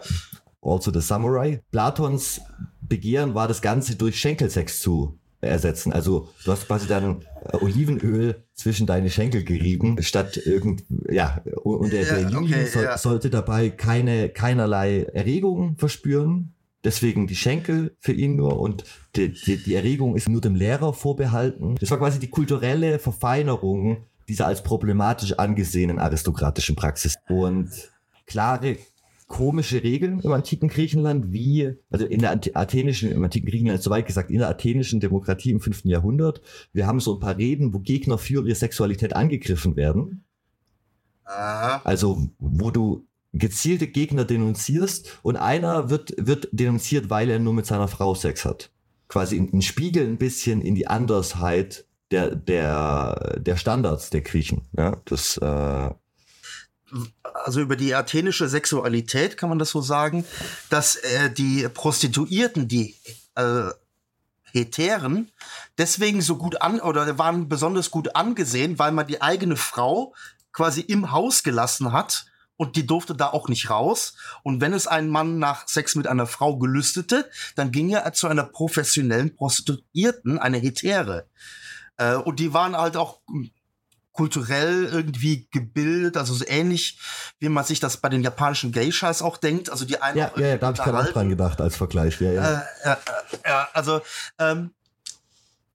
also 0.62 0.94
the 0.94 1.02
Samurai. 1.02 1.64
Platons 1.72 2.42
Begehren 2.82 3.34
war 3.34 3.48
das 3.48 3.64
Ganze 3.64 3.96
durch 3.96 4.20
Schenkelsex 4.20 4.82
zu 4.82 5.18
ersetzen. 5.42 5.92
Also 5.92 6.30
du 6.46 6.52
hast 6.52 6.68
quasi 6.68 6.88
dann 6.88 7.22
äh, 7.46 7.58
Olivenöl 7.58 8.44
zwischen 8.54 8.86
deine 8.88 9.10
Schenkel 9.10 9.44
gerieben, 9.44 10.02
statt 10.02 10.38
irgend, 10.38 10.84
ja, 11.10 11.42
und 11.64 11.92
der, 11.92 12.06
der 12.06 12.22
Jüngling 12.30 12.62
okay, 12.62 12.66
so, 12.66 12.82
ja. 12.82 12.98
sollte 12.98 13.30
dabei 13.30 13.70
keine, 13.70 14.30
keinerlei 14.30 15.04
Erregung 15.14 15.78
verspüren. 15.78 16.54
Deswegen 16.84 17.28
die 17.28 17.36
Schenkel 17.36 17.96
für 18.00 18.14
ihn 18.14 18.36
nur 18.36 18.60
und 18.60 18.86
die, 19.16 19.34
die, 19.34 19.58
die 19.58 19.76
Erregung 19.76 20.16
ist 20.16 20.28
nur 20.28 20.42
dem 20.42 20.56
Lehrer 20.56 20.94
vorbehalten. 20.94 21.76
Das 21.80 21.92
war 21.92 22.00
quasi 22.00 22.20
die 22.20 22.30
kulturelle 22.30 22.98
Verfeinerung 22.98 24.06
dieser 24.28 24.48
als 24.48 24.64
problematisch 24.64 25.34
angesehenen 25.34 26.00
aristokratischen 26.00 26.76
Praxis. 26.76 27.18
Und 27.28 27.70
klare 28.26 28.78
komische 29.32 29.82
Regeln 29.82 30.20
im 30.20 30.34
antiken 30.34 30.68
Griechenland, 30.68 31.32
wie, 31.32 31.74
also 31.90 32.06
in 32.06 32.20
der 32.20 32.38
athenischen, 32.54 33.12
im 33.12 33.24
antiken 33.24 33.50
Griechenland 33.50 33.80
ist 33.80 33.86
soweit 33.86 34.06
gesagt, 34.06 34.30
in 34.30 34.40
der 34.40 34.50
athenischen 34.50 35.00
Demokratie 35.00 35.52
im 35.52 35.62
fünften 35.62 35.88
Jahrhundert. 35.88 36.42
Wir 36.74 36.86
haben 36.86 37.00
so 37.00 37.16
ein 37.16 37.22
paar 37.22 37.38
Reden, 37.38 37.74
wo 37.74 37.80
Gegner 37.80 38.18
für 38.18 38.46
ihre 38.46 38.56
Sexualität 38.56 39.16
angegriffen 39.16 39.78
werden. 39.78 40.26
Aha. 41.24 41.82
Also, 41.86 42.28
wo 42.40 42.72
du 42.72 43.08
gezielte 43.32 43.88
Gegner 43.88 44.26
denunzierst 44.26 45.20
und 45.24 45.38
einer 45.38 45.90
wird, 45.90 46.14
wird 46.18 46.50
denunziert, 46.52 47.10
weil 47.10 47.30
er 47.30 47.40
nur 47.40 47.54
mit 47.54 47.66
seiner 47.66 47.88
Frau 47.88 48.14
Sex 48.14 48.44
hat. 48.44 48.70
Quasi 49.08 49.38
ein 49.38 49.62
Spiegel 49.62 50.06
ein 50.06 50.18
bisschen 50.18 50.62
in 50.62 50.76
die 50.76 50.88
Andersheit 50.88 51.86
der, 52.12 52.36
der, 52.36 53.40
der 53.40 53.56
Standards 53.56 54.10
der 54.10 54.22
Griechen. 54.22 54.64
Ja, 54.78 55.02
das, 55.06 55.38
äh, 55.38 55.90
also 57.34 57.62
über 57.62 57.76
die 57.76 57.96
athenische 57.96 58.48
Sexualität 58.48 59.38
kann 59.38 59.50
man 59.50 59.60
das 59.60 59.70
so 59.70 59.82
sagen, 59.82 60.26
dass 60.70 60.96
äh, 60.96 61.32
die 61.32 61.68
Prostituierten, 61.70 62.68
die 62.68 62.96
äh, 63.36 63.70
Heteren, 64.52 65.32
deswegen 65.78 66.22
so 66.22 66.36
gut 66.36 66.62
an 66.62 66.80
oder 66.80 67.18
waren 67.18 67.48
besonders 67.48 67.90
gut 67.90 68.16
angesehen, 68.16 68.80
weil 68.80 68.92
man 68.92 69.08
die 69.08 69.22
eigene 69.22 69.56
Frau 69.56 70.14
quasi 70.52 70.82
im 70.82 71.12
Haus 71.12 71.44
gelassen 71.44 71.94
hat 71.94 72.26
und 72.58 72.76
die 72.76 72.86
durfte 72.86 73.16
da 73.16 73.28
auch 73.28 73.48
nicht 73.48 73.70
raus. 73.70 74.14
Und 74.44 74.62
wenn 74.62 74.74
es 74.74 74.88
ein 74.88 75.10
Mann 75.10 75.40
nach 75.40 75.68
Sex 75.68 75.96
mit 75.96 76.06
einer 76.06 76.28
Frau 76.28 76.58
gelüstete, 76.58 77.30
dann 77.56 77.72
ging 77.72 77.90
er 77.90 78.12
zu 78.14 78.28
einer 78.28 78.44
professionellen 78.44 79.36
Prostituierten, 79.36 80.38
eine 80.38 80.58
Hetäre. 80.58 81.28
Äh, 81.98 82.16
und 82.16 82.40
die 82.40 82.54
waren 82.54 82.76
halt 82.78 82.98
auch 82.98 83.22
kulturell 84.12 84.86
irgendwie 84.86 85.48
gebildet, 85.52 86.18
also 86.18 86.34
so 86.34 86.46
ähnlich, 86.48 87.00
wie 87.40 87.50
man 87.50 87.64
sich 87.64 87.80
das 87.80 87.98
bei 87.98 88.10
den 88.10 88.24
japanischen 88.24 88.72
Geishas 88.72 89.22
auch 89.22 89.38
denkt. 89.38 89.70
Also 89.70 89.86
die 89.86 90.02
einen 90.02 90.18
ja, 90.18 90.32
ja, 90.36 90.58
da 90.58 90.68
habe 90.68 90.78
ich 90.78 90.84
gerade 90.84 91.10
auch 91.10 91.14
dran 91.14 91.30
gedacht 91.30 91.62
als 91.62 91.76
Vergleich. 91.76 92.20
Ja, 92.20 92.32
ja. 92.32 92.64
Äh, 92.84 92.90
äh, 92.90 92.96
ja 93.46 93.70
also 93.74 94.02
ähm, 94.38 94.72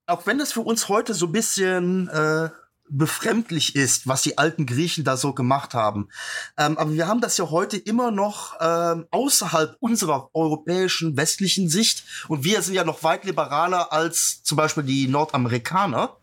auch 0.05 0.25
wenn 0.25 0.39
es 0.39 0.53
für 0.53 0.61
uns 0.61 0.87
heute 0.87 1.13
so 1.13 1.25
ein 1.25 1.31
bisschen 1.31 2.07
äh, 2.09 2.49
befremdlich 2.89 3.75
ist, 3.75 4.07
was 4.07 4.21
die 4.21 4.37
alten 4.37 4.65
Griechen 4.65 5.03
da 5.03 5.17
so 5.17 5.33
gemacht 5.33 5.73
haben. 5.73 6.09
Ähm, 6.57 6.77
aber 6.77 6.93
wir 6.93 7.07
haben 7.07 7.21
das 7.21 7.37
ja 7.37 7.49
heute 7.49 7.77
immer 7.77 8.11
noch 8.11 8.55
ähm, 8.59 9.07
außerhalb 9.11 9.75
unserer 9.79 10.29
europäischen 10.33 11.17
westlichen 11.17 11.69
Sicht 11.69 12.03
und 12.27 12.43
wir 12.43 12.61
sind 12.61 12.75
ja 12.75 12.83
noch 12.83 13.03
weit 13.03 13.25
liberaler 13.25 13.91
als 13.91 14.41
zum 14.43 14.57
Beispiel 14.57 14.83
die 14.83 15.07
Nordamerikaner. 15.07 16.15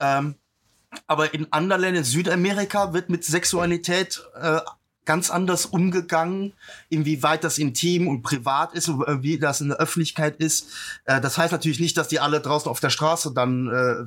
Ähm, 0.00 0.36
aber 1.06 1.34
in 1.34 1.52
anderen 1.52 1.82
Ländern, 1.82 2.04
Südamerika, 2.04 2.92
wird 2.92 3.10
mit 3.10 3.24
Sexualität 3.24 4.22
äh, 4.40 4.60
ganz 5.04 5.30
anders 5.30 5.66
umgegangen, 5.66 6.52
inwieweit 6.88 7.44
das 7.44 7.58
intim 7.58 8.08
und 8.08 8.22
privat 8.22 8.74
ist 8.74 8.88
und 8.88 9.22
wie 9.22 9.38
das 9.38 9.60
in 9.60 9.68
der 9.68 9.78
Öffentlichkeit 9.78 10.36
ist. 10.36 10.68
Äh, 11.04 11.20
das 11.20 11.38
heißt 11.38 11.52
natürlich 11.52 11.80
nicht, 11.80 11.96
dass 11.96 12.08
die 12.08 12.20
alle 12.20 12.40
draußen 12.40 12.70
auf 12.70 12.80
der 12.80 12.90
Straße 12.90 13.32
dann 13.34 13.68
äh, 13.68 14.04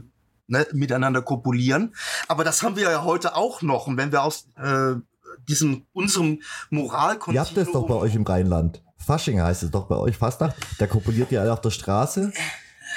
ne, 0.47 0.67
miteinander 0.71 1.21
kopulieren. 1.21 1.95
Aber 2.27 2.43
das 2.43 2.63
haben 2.63 2.75
wir 2.75 2.83
ja 2.83 3.03
heute 3.03 3.35
auch 3.35 3.61
noch. 3.61 3.87
Und 3.87 3.97
wenn 3.97 4.11
wir 4.11 4.23
aus 4.23 4.47
äh, 4.57 4.95
diesem 5.47 5.85
unserem 5.93 6.41
Moralkontinuum... 6.69 7.35
Ihr 7.35 7.41
habt 7.41 7.57
das 7.57 7.71
doch 7.71 7.87
bei 7.87 7.95
euch 7.95 8.15
im 8.15 8.23
Rheinland. 8.23 8.81
Fasching 8.97 9.41
heißt 9.41 9.63
es 9.63 9.71
doch 9.71 9.87
bei 9.87 9.97
euch, 9.97 10.17
Fastnacht. 10.17 10.55
Da 10.79 10.87
kopuliert 10.87 11.31
ihr 11.31 11.41
alle 11.41 11.53
auf 11.53 11.61
der 11.61 11.69
Straße. 11.71 12.31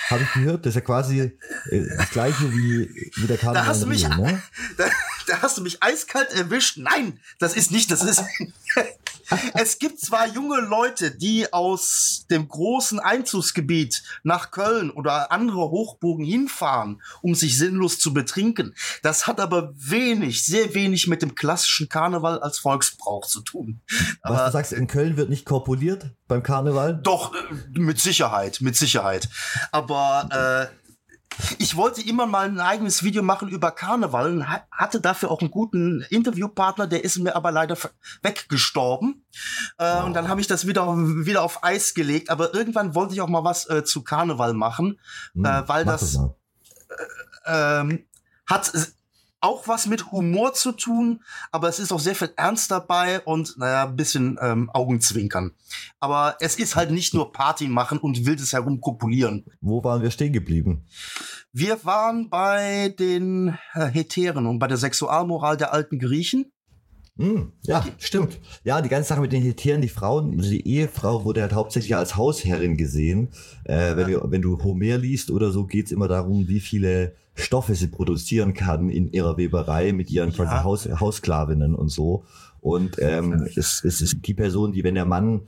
Habe 0.09 0.23
ich 0.23 0.33
gehört, 0.33 0.65
das 0.65 0.71
ist 0.71 0.75
ja 0.77 0.81
quasi 0.81 1.21
äh, 1.21 1.97
das 1.97 2.11
gleiche 2.11 2.53
wie, 2.53 2.89
wie 3.17 3.27
der 3.27 3.37
Karneval. 3.37 3.63
Da 3.63 3.67
hast, 3.67 3.83
du 3.83 3.87
mich, 3.87 4.09
ne? 4.09 4.43
da, 4.77 4.85
da 5.27 5.43
hast 5.43 5.59
du 5.59 5.63
mich 5.63 5.83
eiskalt 5.83 6.33
erwischt. 6.33 6.79
Nein, 6.79 7.21
das 7.39 7.55
ist 7.55 7.71
nicht, 7.71 7.91
das 7.91 8.03
ist. 8.03 8.23
es 9.55 9.79
gibt 9.79 10.01
zwar 10.01 10.29
junge 10.29 10.61
Leute, 10.61 11.11
die 11.11 11.53
aus 11.53 12.27
dem 12.31 12.49
großen 12.49 12.99
Einzugsgebiet 13.01 14.03
nach 14.23 14.51
Köln 14.51 14.91
oder 14.91 15.33
andere 15.33 15.71
Hochburgen 15.71 16.25
hinfahren, 16.25 17.03
um 17.23 17.35
sich 17.35 17.59
sinnlos 17.59 17.99
zu 17.99 18.13
betrinken. 18.15 18.75
Das 19.03 19.27
hat 19.27 19.41
aber 19.41 19.73
wenig, 19.77 20.45
sehr 20.45 20.75
wenig 20.75 21.07
mit 21.07 21.23
dem 21.23 21.35
klassischen 21.35 21.89
Karneval 21.89 22.41
als 22.41 22.59
Volksbrauch 22.59 23.27
zu 23.27 23.41
tun. 23.41 23.81
Was 24.23 24.39
aber, 24.39 24.47
du 24.47 24.53
sagst, 24.53 24.73
in 24.73 24.87
Köln 24.87 25.17
wird 25.17 25.31
nicht 25.31 25.45
korpuliert 25.45 26.11
beim 26.27 26.43
Karneval? 26.43 27.01
Doch, 27.03 27.35
äh, 27.35 27.79
mit 27.79 27.99
Sicherheit, 28.01 28.61
mit 28.61 28.77
Sicherheit. 28.77 29.29
Aber 29.73 30.71
äh, 30.71 30.88
ich 31.59 31.77
wollte 31.77 32.03
immer 32.03 32.27
mal 32.27 32.49
ein 32.49 32.61
eigenes 32.61 33.03
Video 33.03 33.23
machen 33.23 33.49
über 33.49 33.71
Karneval 33.71 34.31
und 34.33 34.49
hatte 34.49 35.01
dafür 35.01 35.31
auch 35.31 35.41
einen 35.41 35.51
guten 35.51 36.05
Interviewpartner, 36.11 36.87
der 36.87 37.05
ist 37.05 37.19
mir 37.19 37.37
aber 37.37 37.53
leider 37.53 37.77
weggestorben. 38.23 39.25
Äh, 39.79 40.03
Und 40.03 40.15
dann 40.15 40.29
habe 40.29 40.41
ich 40.41 40.47
das 40.47 40.67
wieder, 40.67 40.87
wieder 40.97 41.43
auf 41.43 41.63
Eis 41.63 41.95
gelegt. 41.95 42.31
Aber 42.31 42.55
irgendwann 42.55 42.95
wollte 42.95 43.15
ich 43.15 43.21
auch 43.21 43.29
mal 43.29 43.45
was 43.45 43.69
äh, 43.69 43.85
zu 43.85 44.03
Karneval 44.03 44.55
machen, 44.55 44.99
hm, 45.35 45.45
äh, 45.45 45.69
weil 45.69 45.85
das, 45.85 46.13
das 46.13 46.31
äh, 47.45 47.81
ähm, 47.81 48.07
hat 48.47 48.73
auch 49.41 49.69
was 49.69 49.87
mit 49.87 50.11
Humor 50.11 50.53
zu 50.53 50.73
tun, 50.73 51.23
aber 51.53 51.69
es 51.69 51.79
ist 51.79 51.93
auch 51.93 52.01
sehr 52.01 52.15
viel 52.15 52.33
Ernst 52.37 52.71
dabei 52.71 53.21
und 53.21 53.57
naja, 53.59 53.87
ein 53.87 53.97
bisschen 53.97 54.39
ähm, 54.41 54.71
Augenzwinkern. 54.71 55.53
Aber 56.01 56.37
es 56.41 56.57
ist 56.57 56.77
halt 56.77 56.91
nicht 56.91 57.15
nur 57.15 57.33
Party 57.33 57.69
machen 57.69 57.99
und 57.99 58.27
wildes 58.27 58.53
herumkopulieren. 58.53 59.45
Wo 59.61 59.83
waren 59.85 60.03
wir 60.03 60.11
stehen 60.11 60.33
geblieben? 60.33 60.87
Wir 61.53 61.85
waren 61.85 62.31
bei 62.31 62.95
den 62.99 63.57
äh, 63.75 63.87
Heteren 63.87 64.47
und 64.47 64.59
bei 64.59 64.67
der 64.67 64.77
Sexualmoral 64.77 65.57
der 65.57 65.73
alten 65.73 65.99
Griechen. 65.99 66.53
Mm, 67.17 67.53
ja, 67.63 67.85
stimmt. 67.99 68.39
Ja, 68.63 68.81
die 68.81 68.89
ganze 68.89 69.09
Sache 69.09 69.21
mit 69.21 69.33
den 69.33 69.43
Heteren, 69.43 69.83
die 69.83 69.89
Frauen, 69.89 70.39
also 70.39 70.51
die 70.51 70.67
Ehefrau 70.67 71.25
wurde 71.25 71.43
halt 71.43 71.53
hauptsächlich 71.53 71.97
als 71.97 72.17
Hausherrin 72.17 72.77
gesehen. 72.77 73.31
Äh, 73.65 73.97
wenn, 73.97 74.09
ja. 74.09 74.21
du, 74.21 74.31
wenn 74.31 74.43
du 74.43 74.63
Homer 74.63 74.99
liest 74.99 75.33
oder 75.33 75.51
so, 75.51 75.65
geht's 75.67 75.91
immer 75.91 76.07
darum, 76.07 76.47
wie 76.47 76.61
viele 76.61 77.17
Stoffe 77.39 77.75
sie 77.75 77.89
produzieren 77.89 78.55
kann 78.55 78.91
in 78.91 79.13
ihrer 79.13 79.37
Weberei 79.37 79.93
mit 79.93 80.11
ihren 80.11 80.33
ja. 80.33 80.65
Haus, 80.65 80.89
Haussklavinnen 80.89 81.75
und 81.75 81.89
so. 81.89 82.25
Und 82.61 82.97
ähm, 82.99 83.47
es, 83.55 83.85
es 83.85 84.01
ist 84.01 84.27
die 84.27 84.35
Person, 84.35 84.73
die, 84.73 84.85
wenn 84.85 84.95
der 84.95 85.05
Mann 85.05 85.43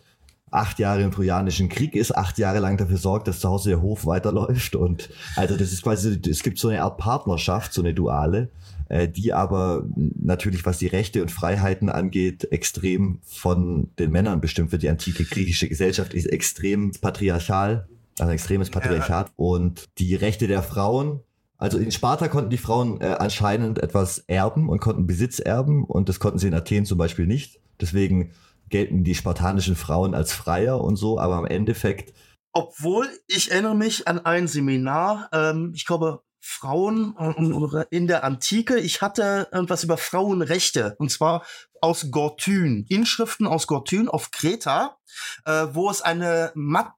acht 0.51 0.79
Jahre 0.79 1.03
im 1.03 1.11
Trojanischen 1.11 1.69
Krieg 1.69 1.95
ist, 1.95 2.17
acht 2.17 2.39
Jahre 2.39 2.59
lang 2.59 2.77
dafür 2.77 2.97
sorgt, 2.97 3.29
dass 3.29 3.41
zu 3.41 3.49
Hause 3.49 3.71
der 3.71 3.83
Hof 3.83 4.07
weiterläuft. 4.07 4.75
Und 4.75 5.11
also 5.37 5.57
das 5.57 5.73
ist 5.73 5.83
quasi, 5.83 6.21
es 6.29 6.43
gibt 6.43 6.59
so 6.59 6.69
eine 6.69 6.83
Art 6.83 6.99
Partnerschaft, 6.99 7.73
so 7.73 7.83
eine 7.83 7.95
Duale, 7.95 8.51
äh, 8.89 9.09
die 9.09 9.33
aber 9.33 9.85
natürlich, 9.97 10.67
was 10.67 10.79
die 10.79 10.89
Rechte 10.89 11.23
und 11.23 11.31
Freiheiten 11.31 11.89
angeht, 11.89 12.51
extrem 12.51 13.21
von 13.23 13.91
den 13.99 14.11
Männern 14.11 14.41
bestimmt 14.41 14.73
wird. 14.73 14.83
Die 14.83 14.89
antike 14.89 15.25
griechische 15.25 15.69
Gesellschaft 15.69 16.15
ist 16.15 16.27
extrem 16.27 16.93
patriarchal, 17.01 17.89
also 18.19 18.33
extremes 18.33 18.71
Patriarchat. 18.71 19.29
Ja. 19.29 19.35
Und 19.37 19.89
die 19.99 20.15
Rechte 20.15 20.49
der 20.49 20.63
Frauen 20.63 21.21
also 21.61 21.79
in 21.79 21.93
Sparta 21.93 22.29
konnten 22.29 22.51
die 22.51 22.59
Frauen 22.59 23.01
äh, 23.03 23.17
anscheinend 23.19 23.79
etwas 23.79 24.19
erben 24.27 24.69
und 24.69 24.81
konnten 24.81 25.07
Besitz 25.07 25.39
erben 25.39 25.85
und 25.85 26.09
das 26.09 26.19
konnten 26.19 26.39
sie 26.39 26.49
in 26.49 26.55
Athen 26.55 26.87
zum 26.87 26.97
Beispiel 26.97 27.27
nicht. 27.27 27.61
Deswegen 27.81 28.33
gelten 28.71 29.05
die 29.05 29.15
spartanischen 29.15 29.77
Frauen 29.77 30.15
als 30.15 30.33
Freier 30.33 30.81
und 30.81 30.97
so, 30.97 31.21
aber 31.21 31.39
im 31.39 31.45
Endeffekt. 31.45 32.15
Obwohl, 32.53 33.09
ich 33.27 33.51
erinnere 33.51 33.77
mich 33.77 34.09
an 34.09 34.25
ein 34.25 34.49
Seminar, 34.49 35.29
ähm, 35.33 35.73
ich 35.75 35.85
glaube, 35.85 36.23
Frauen 36.43 37.15
in 37.91 38.07
der 38.07 38.25
Antike. 38.25 38.79
Ich 38.79 39.03
hatte 39.03 39.49
etwas 39.53 39.85
über 39.85 39.99
Frauenrechte 39.99 40.97
und 40.99 41.11
zwar 41.11 41.45
aus 41.83 42.11
Gortyn, 42.11 42.87
Inschriften 42.89 43.47
aus 43.47 43.67
Gortyn 43.67 44.09
auf 44.09 44.31
Kreta, 44.31 44.97
äh, 45.45 45.67
wo 45.73 45.91
es 45.91 46.01
eine 46.01 46.53
Mat 46.55 46.95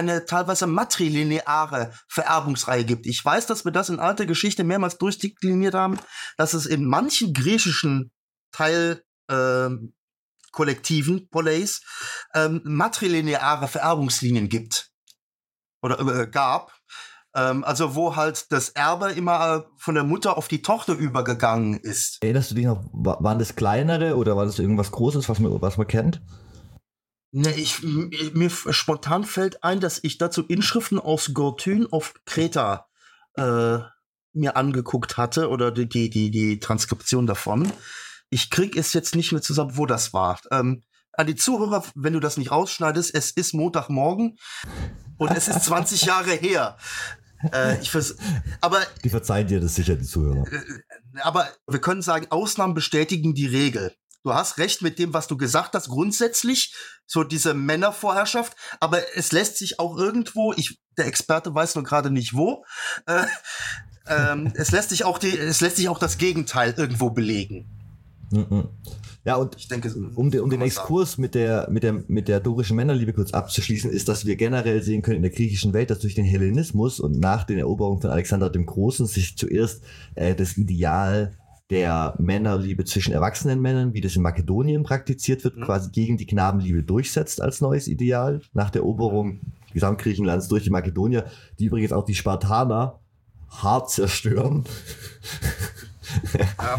eine 0.00 0.24
teilweise 0.24 0.66
matrilineare 0.66 1.92
Vererbungsreihe 2.08 2.84
gibt. 2.84 3.06
Ich 3.06 3.24
weiß, 3.24 3.46
dass 3.46 3.64
wir 3.64 3.72
das 3.72 3.88
in 3.88 4.00
alter 4.00 4.26
Geschichte 4.26 4.64
mehrmals 4.64 4.98
durchdekliniert 4.98 5.74
haben, 5.74 5.98
dass 6.36 6.54
es 6.54 6.66
in 6.66 6.84
manchen 6.84 7.32
griechischen 7.32 8.10
Teil 8.52 9.02
äh, 9.28 9.68
Kollektiven, 10.52 11.28
ähm, 12.34 12.60
matrilineare 12.64 13.68
Vererbungslinien 13.68 14.48
gibt 14.48 14.90
oder 15.82 16.00
äh, 16.00 16.26
gab. 16.26 16.72
Ähm, 17.34 17.62
also 17.62 17.94
wo 17.94 18.16
halt 18.16 18.50
das 18.50 18.70
Erbe 18.70 19.12
immer 19.12 19.66
von 19.76 19.94
der 19.94 20.02
Mutter 20.02 20.36
auf 20.36 20.48
die 20.48 20.62
Tochter 20.62 20.94
übergegangen 20.94 21.78
ist. 21.78 22.18
Erinnerst 22.22 22.50
du 22.50 22.54
dich 22.56 22.64
noch, 22.64 22.82
waren 22.92 23.38
das 23.38 23.54
kleinere 23.54 24.16
oder 24.16 24.36
war 24.36 24.46
das 24.46 24.58
irgendwas 24.58 24.90
Großes, 24.90 25.28
was 25.28 25.38
man, 25.38 25.62
was 25.62 25.76
man 25.76 25.86
kennt? 25.86 26.20
Ne, 27.32 27.52
ich, 27.54 27.82
mir 27.82 28.50
spontan 28.50 29.24
fällt 29.24 29.62
ein, 29.62 29.78
dass 29.78 30.00
ich 30.02 30.18
dazu 30.18 30.42
Inschriften 30.42 30.98
aus 30.98 31.30
Gortyn 31.32 31.86
auf 31.90 32.14
Kreta 32.24 32.88
äh, 33.36 33.78
mir 34.32 34.56
angeguckt 34.56 35.16
hatte 35.16 35.48
oder 35.48 35.70
die, 35.70 35.86
die, 35.86 36.30
die, 36.30 36.58
Transkription 36.58 37.26
davon. 37.26 37.72
Ich 38.30 38.50
krieg 38.50 38.76
es 38.76 38.92
jetzt 38.92 39.14
nicht 39.14 39.30
mehr 39.32 39.42
zusammen, 39.42 39.76
wo 39.76 39.86
das 39.86 40.12
war. 40.12 40.40
Ähm, 40.50 40.82
an 41.12 41.26
die 41.26 41.36
Zuhörer, 41.36 41.84
wenn 41.94 42.12
du 42.12 42.20
das 42.20 42.36
nicht 42.36 42.50
rausschneidest, 42.50 43.14
es 43.14 43.30
ist 43.30 43.54
Montagmorgen 43.54 44.36
und 45.16 45.30
es 45.30 45.48
ist 45.48 45.64
20 45.64 46.02
Jahre 46.02 46.32
her. 46.32 46.78
Äh, 47.52 47.80
ich 47.80 47.90
vers 47.90 48.16
aber 48.60 48.80
die 49.04 49.08
verzeihen 49.08 49.46
dir 49.46 49.60
das 49.60 49.74
sicher, 49.74 49.96
die 49.96 50.04
Zuhörer. 50.04 50.46
Äh, 50.52 50.60
aber 51.22 51.48
wir 51.66 51.80
können 51.80 52.02
sagen, 52.02 52.26
Ausnahmen 52.30 52.74
bestätigen 52.74 53.34
die 53.34 53.46
Regel 53.46 53.94
du 54.22 54.34
hast 54.34 54.58
recht 54.58 54.82
mit 54.82 54.98
dem, 54.98 55.14
was 55.14 55.26
du 55.26 55.36
gesagt 55.36 55.74
hast, 55.74 55.88
grundsätzlich, 55.88 56.74
so 57.06 57.24
diese 57.24 57.54
Männervorherrschaft, 57.54 58.56
aber 58.78 59.00
es 59.16 59.32
lässt 59.32 59.58
sich 59.58 59.80
auch 59.80 59.96
irgendwo, 59.96 60.52
ich, 60.52 60.78
der 60.96 61.06
Experte 61.06 61.54
weiß 61.54 61.74
nur 61.74 61.84
gerade 61.84 62.10
nicht 62.10 62.34
wo, 62.34 62.64
äh, 63.06 63.24
ähm, 64.06 64.52
es 64.54 64.70
lässt 64.70 64.90
sich 64.90 65.04
auch 65.04 65.18
die, 65.18 65.36
es 65.36 65.60
lässt 65.60 65.76
sich 65.76 65.88
auch 65.88 65.98
das 65.98 66.18
Gegenteil 66.18 66.74
irgendwo 66.76 67.10
belegen. 67.10 67.66
Mhm. 68.30 68.68
Ja, 69.24 69.36
und 69.36 69.56
ich 69.56 69.68
denke, 69.68 69.92
um, 70.14 70.30
den, 70.30 70.40
um 70.40 70.48
den 70.48 70.62
Exkurs 70.62 71.18
mit 71.18 71.34
der, 71.34 71.68
mit, 71.70 71.82
der, 71.82 71.92
mit 72.08 72.26
der 72.26 72.40
dorischen 72.40 72.76
Männerliebe 72.76 73.12
kurz 73.12 73.32
abzuschließen, 73.32 73.90
ist, 73.90 74.08
dass 74.08 74.24
wir 74.24 74.36
generell 74.36 74.82
sehen 74.82 75.02
können 75.02 75.16
in 75.16 75.22
der 75.22 75.30
griechischen 75.30 75.74
Welt, 75.74 75.90
dass 75.90 75.98
durch 75.98 76.14
den 76.14 76.24
Hellenismus 76.24 77.00
und 77.00 77.20
nach 77.20 77.44
den 77.44 77.58
Eroberungen 77.58 78.00
von 78.00 78.10
Alexander 78.10 78.48
dem 78.48 78.64
Großen 78.64 79.06
sich 79.06 79.36
zuerst 79.36 79.82
äh, 80.14 80.34
das 80.34 80.56
Ideal 80.56 81.36
der 81.70 82.14
Männerliebe 82.18 82.84
zwischen 82.84 83.12
erwachsenen 83.12 83.60
Männern, 83.60 83.94
wie 83.94 84.00
das 84.00 84.16
in 84.16 84.22
Makedonien 84.22 84.82
praktiziert 84.82 85.44
wird, 85.44 85.56
mhm. 85.56 85.62
quasi 85.62 85.90
gegen 85.90 86.16
die 86.16 86.26
Knabenliebe 86.26 86.82
durchsetzt 86.82 87.40
als 87.40 87.60
neues 87.60 87.88
Ideal 87.88 88.40
nach 88.52 88.70
der 88.70 88.82
Eroberung 88.82 89.40
Gesamtgriechenlands 89.72 90.48
durch 90.48 90.64
die 90.64 90.70
Makedonier, 90.70 91.26
die 91.58 91.66
übrigens 91.66 91.92
auch 91.92 92.04
die 92.04 92.14
Spartaner 92.14 92.98
hart 93.48 93.90
zerstören. 93.90 94.64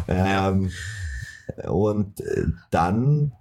Ja. 0.07 0.49
ähm, 0.49 0.71
und 1.69 2.19
äh, 2.19 2.47
dann 2.69 3.31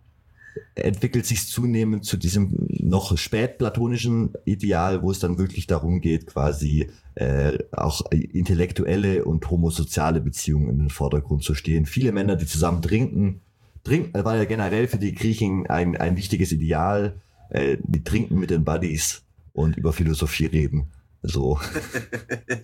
entwickelt 0.75 1.27
sich 1.27 1.47
zunehmend 1.47 2.05
zu 2.05 2.17
diesem 2.17 2.67
noch 2.69 3.17
spätplatonischen 3.17 4.35
Ideal, 4.45 5.03
wo 5.03 5.11
es 5.11 5.19
dann 5.19 5.39
wirklich 5.39 5.67
darum 5.67 6.01
geht, 6.01 6.27
quasi 6.27 6.91
äh, 7.15 7.59
auch 7.73 8.11
intellektuelle 8.11 9.25
und 9.25 9.51
homosoziale 9.51 10.21
Beziehungen 10.21 10.71
in 10.71 10.79
den 10.79 10.91
Vordergrund 10.91 11.43
zu 11.43 11.55
stehen. 11.55 11.87
Viele 11.87 12.13
Männer, 12.13 12.37
die 12.37 12.47
zusammen 12.47 12.83
trinken, 12.83 13.41
trinken 13.85 14.25
war 14.25 14.37
ja 14.37 14.45
generell 14.45 14.89
für 14.89 14.99
die 14.99 15.15
Griechen 15.15 15.67
ein, 15.69 15.97
ein 15.97 16.17
wichtiges 16.17 16.53
Ideal. 16.53 17.15
Äh, 17.51 17.79
die 17.83 18.05
trinken 18.05 18.39
mit 18.39 18.51
den 18.51 18.65
Buddies 18.65 19.23
und 19.53 19.77
über 19.77 19.93
Philosophie 19.93 20.47
reden. 20.47 20.87
So. 21.23 21.59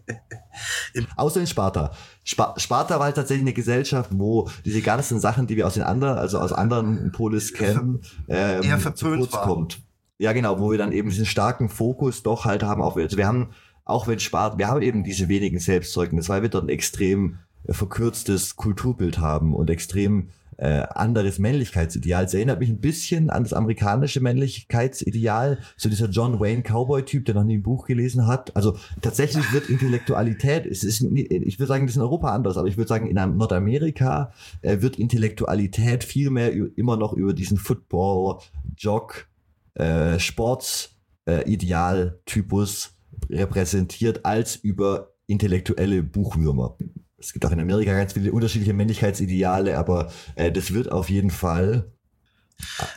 Außer 1.17 1.41
in 1.41 1.47
Sparta. 1.47 1.93
Sp 2.25 2.57
Sparta 2.57 2.99
war 2.99 3.07
halt 3.07 3.17
tatsächlich 3.17 3.45
eine 3.45 3.53
Gesellschaft, 3.53 4.11
wo 4.13 4.49
diese 4.65 4.81
ganzen 4.81 5.21
Sachen, 5.21 5.47
die 5.47 5.57
wir 5.57 5.67
aus 5.67 5.75
den 5.75 5.83
anderen, 5.83 6.17
also 6.19 6.39
aus 6.39 6.53
anderen 6.53 7.13
Polis 7.13 7.53
kennen, 7.53 8.01
ähm, 8.29 8.63
eher 8.63 8.95
zu 8.95 9.07
kurz 9.15 9.33
war. 9.33 9.43
kommt. 9.43 9.83
Ja, 10.19 10.33
genau, 10.33 10.59
wo 10.59 10.71
wir 10.71 10.79
dann 10.79 10.93
eben 10.93 11.11
diesen 11.11 11.27
starken 11.27 11.69
Fokus 11.69 12.23
doch 12.23 12.47
halt 12.47 12.63
haben 12.63 12.81
auf, 12.81 12.97
also 12.97 13.19
wir 13.19 13.27
haben, 13.27 13.51
auch 13.85 14.09
wenn 14.09 14.19
Sparta, 14.19 14.57
wir 14.57 14.69
haben 14.69 14.81
eben 14.81 15.05
diese 15.05 15.29
wenigen 15.29 15.59
Selbstzeugnisse, 15.59 16.31
weil 16.31 16.43
wir 16.43 16.49
dort 16.49 16.65
ein 16.65 16.71
extrem 16.71 17.39
äh, 17.65 17.75
verkürztes 17.75 18.57
Kulturbild 18.57 19.19
haben 19.19 19.55
und 19.55 19.69
extrem 19.69 20.31
äh, 20.59 20.83
anderes 20.91 21.39
Männlichkeitsideal. 21.39 22.25
Es 22.25 22.35
erinnert 22.35 22.61
mich 22.61 22.71
ein 22.71 22.81
bisschen 22.81 23.31
an 23.31 23.45
das 23.45 23.53
amerikanische 23.53 24.21
Männlichkeitsideal, 24.21 25.59
so 25.77 25.89
dieser 25.89 26.09
John 26.09 26.41
Wayne 26.41 26.63
Cowboy-Typ, 26.63 27.25
der 27.25 27.35
noch 27.35 27.45
nie 27.45 27.59
ein 27.59 27.63
Buch 27.63 27.87
gelesen 27.87 28.27
hat. 28.27 28.55
Also 28.57 28.79
tatsächlich 29.03 29.53
wird 29.53 29.69
Intellektualität, 29.69 30.67
es 30.67 30.85
ist, 30.85 31.03
ich 31.03 31.59
würde 31.59 31.69
sagen, 31.69 31.87
das 31.87 31.93
ist 31.93 31.97
in 31.97 32.03
Europa 32.03 32.35
anders, 32.35 32.57
aber 32.57 32.69
ich 32.69 32.77
würde 32.77 32.89
sagen, 32.89 33.07
in 33.07 33.17
Nordamerika 33.37 34.33
äh, 34.63 34.81
wird 34.81 34.99
Intellektualität 34.99 36.05
viel 36.05 36.31
mehr 36.31 36.53
immer 36.53 36.97
noch 36.97 37.13
über 37.13 37.35
diesen 37.35 37.59
Football, 37.59 38.39
Jog, 38.77 39.29
äh, 39.75 40.19
Sports, 40.19 40.97
äh, 41.27 41.51
Idealtypus 41.51 42.95
repräsentiert 43.31 44.25
als 44.25 44.57
über 44.57 45.13
intellektuelle 45.27 46.03
Buchwürmer. 46.03 46.77
Es 47.19 47.33
gibt 47.33 47.47
auch 47.47 47.51
in 47.51 47.61
Amerika 47.61 47.93
ganz 47.93 48.13
viele 48.13 48.33
unterschiedliche 48.33 48.75
Männlichkeitsideale, 48.75 49.79
aber 49.79 50.13
äh, 50.35 50.53
das 50.53 50.75
wird 50.75 50.93
auf 50.93 51.09
jeden 51.09 51.31
Fall. 51.31 51.93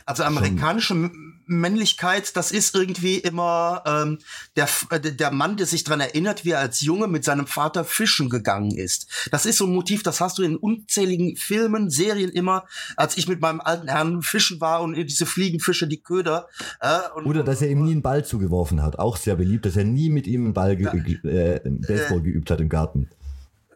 Also 0.06 0.24
amerikanische 0.24 1.10
Männlichkeit, 1.46 2.36
das 2.36 2.52
ist 2.52 2.74
irgendwie 2.74 3.18
immer 3.18 3.82
ähm, 3.84 4.18
der, 4.56 4.68
äh, 4.90 5.00
der 5.00 5.30
Mann, 5.30 5.56
der 5.56 5.66
sich 5.66 5.84
daran 5.84 6.00
erinnert, 6.00 6.44
wie 6.44 6.50
er 6.50 6.60
als 6.60 6.80
Junge 6.80 7.08
mit 7.08 7.24
seinem 7.24 7.46
Vater 7.46 7.84
fischen 7.84 8.30
gegangen 8.30 8.70
ist. 8.70 9.28
Das 9.30 9.46
ist 9.46 9.58
so 9.58 9.66
ein 9.66 9.72
Motiv, 9.72 10.02
das 10.02 10.20
hast 10.20 10.38
du 10.38 10.42
in 10.42 10.56
unzähligen 10.56 11.36
Filmen, 11.36 11.90
Serien 11.90 12.30
immer, 12.30 12.66
als 12.96 13.16
ich 13.16 13.26
mit 13.26 13.40
meinem 13.40 13.60
alten 13.60 13.88
Herrn 13.88 14.22
fischen 14.22 14.60
war 14.60 14.80
und 14.82 14.94
diese 14.94 15.26
Fliegenfische, 15.26 15.88
die 15.88 16.00
Köder. 16.02 16.48
Äh, 16.80 17.20
Oder 17.24 17.42
dass 17.42 17.62
er 17.62 17.70
ihm 17.70 17.84
nie 17.84 17.92
einen 17.92 18.02
Ball 18.02 18.24
zugeworfen 18.24 18.82
hat. 18.82 18.98
Auch 18.98 19.16
sehr 19.16 19.36
beliebt, 19.36 19.66
dass 19.66 19.76
er 19.76 19.84
nie 19.84 20.08
mit 20.08 20.26
ihm 20.26 20.44
einen 20.44 20.54
Ball, 20.54 20.76
ge 20.76 20.86
äh, 21.24 21.60
Baseball 21.64 22.18
äh, 22.18 22.22
geübt 22.22 22.50
hat 22.50 22.60
im 22.60 22.68
Garten 22.68 23.10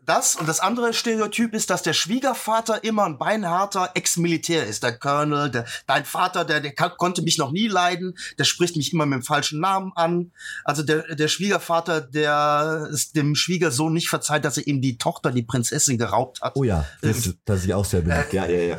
das 0.07 0.37
und 0.37 0.49
das 0.49 0.61
andere 0.61 0.93
Stereotyp 0.93 1.55
ist, 1.55 1.71
dass 1.71 1.83
der 1.83 1.93
Schwiegervater 1.93 2.85
immer 2.85 3.05
ein 3.05 3.19
beinharter 3.19 3.91
Ex-Militär 3.95 4.67
ist. 4.67 4.83
Der 4.83 4.99
Colonel, 4.99 5.51
der, 5.51 5.67
dein 5.87 6.05
Vater, 6.05 6.45
der, 6.45 6.61
der 6.61 6.73
konnte 6.73 7.23
mich 7.23 7.39
noch 7.39 7.53
nie 7.53 7.69
leiden, 7.69 8.17
der 8.39 8.45
spricht 8.45 8.77
mich 8.77 8.93
immer 8.93 9.07
mit 9.07 9.21
dem 9.21 9.23
falschen 9.23 9.61
Namen 9.61 9.93
an. 9.95 10.33
Also 10.65 10.83
der, 10.83 11.15
der 11.15 11.29
Schwiegervater, 11.29 12.01
der 12.01 12.89
ist 12.91 13.17
dem 13.17 13.35
Schwiegersohn 13.35 13.93
nicht 13.93 14.09
verzeiht, 14.09 14.45
dass 14.45 14.57
er 14.57 14.67
ihm 14.67 14.81
die 14.81 14.99
Tochter, 14.99 15.33
die 15.33 15.43
Prinzessin, 15.43 15.99
geraubt 15.99 16.41
hat. 16.41 16.57
Oh 16.57 16.65
ja, 16.65 16.87
das, 17.03 17.27
ähm, 17.27 17.39
das 17.45 17.65
ist 17.65 17.73
auch 17.73 17.85
sehr 17.85 18.01
beliebt. 18.03 18.33
Äh, 18.33 18.37
ja, 18.37 18.47
ja, 18.47 18.79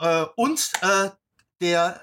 ja. 0.00 0.22
Äh, 0.22 0.26
und 0.36 0.70
äh, 0.82 1.10
der 1.60 2.00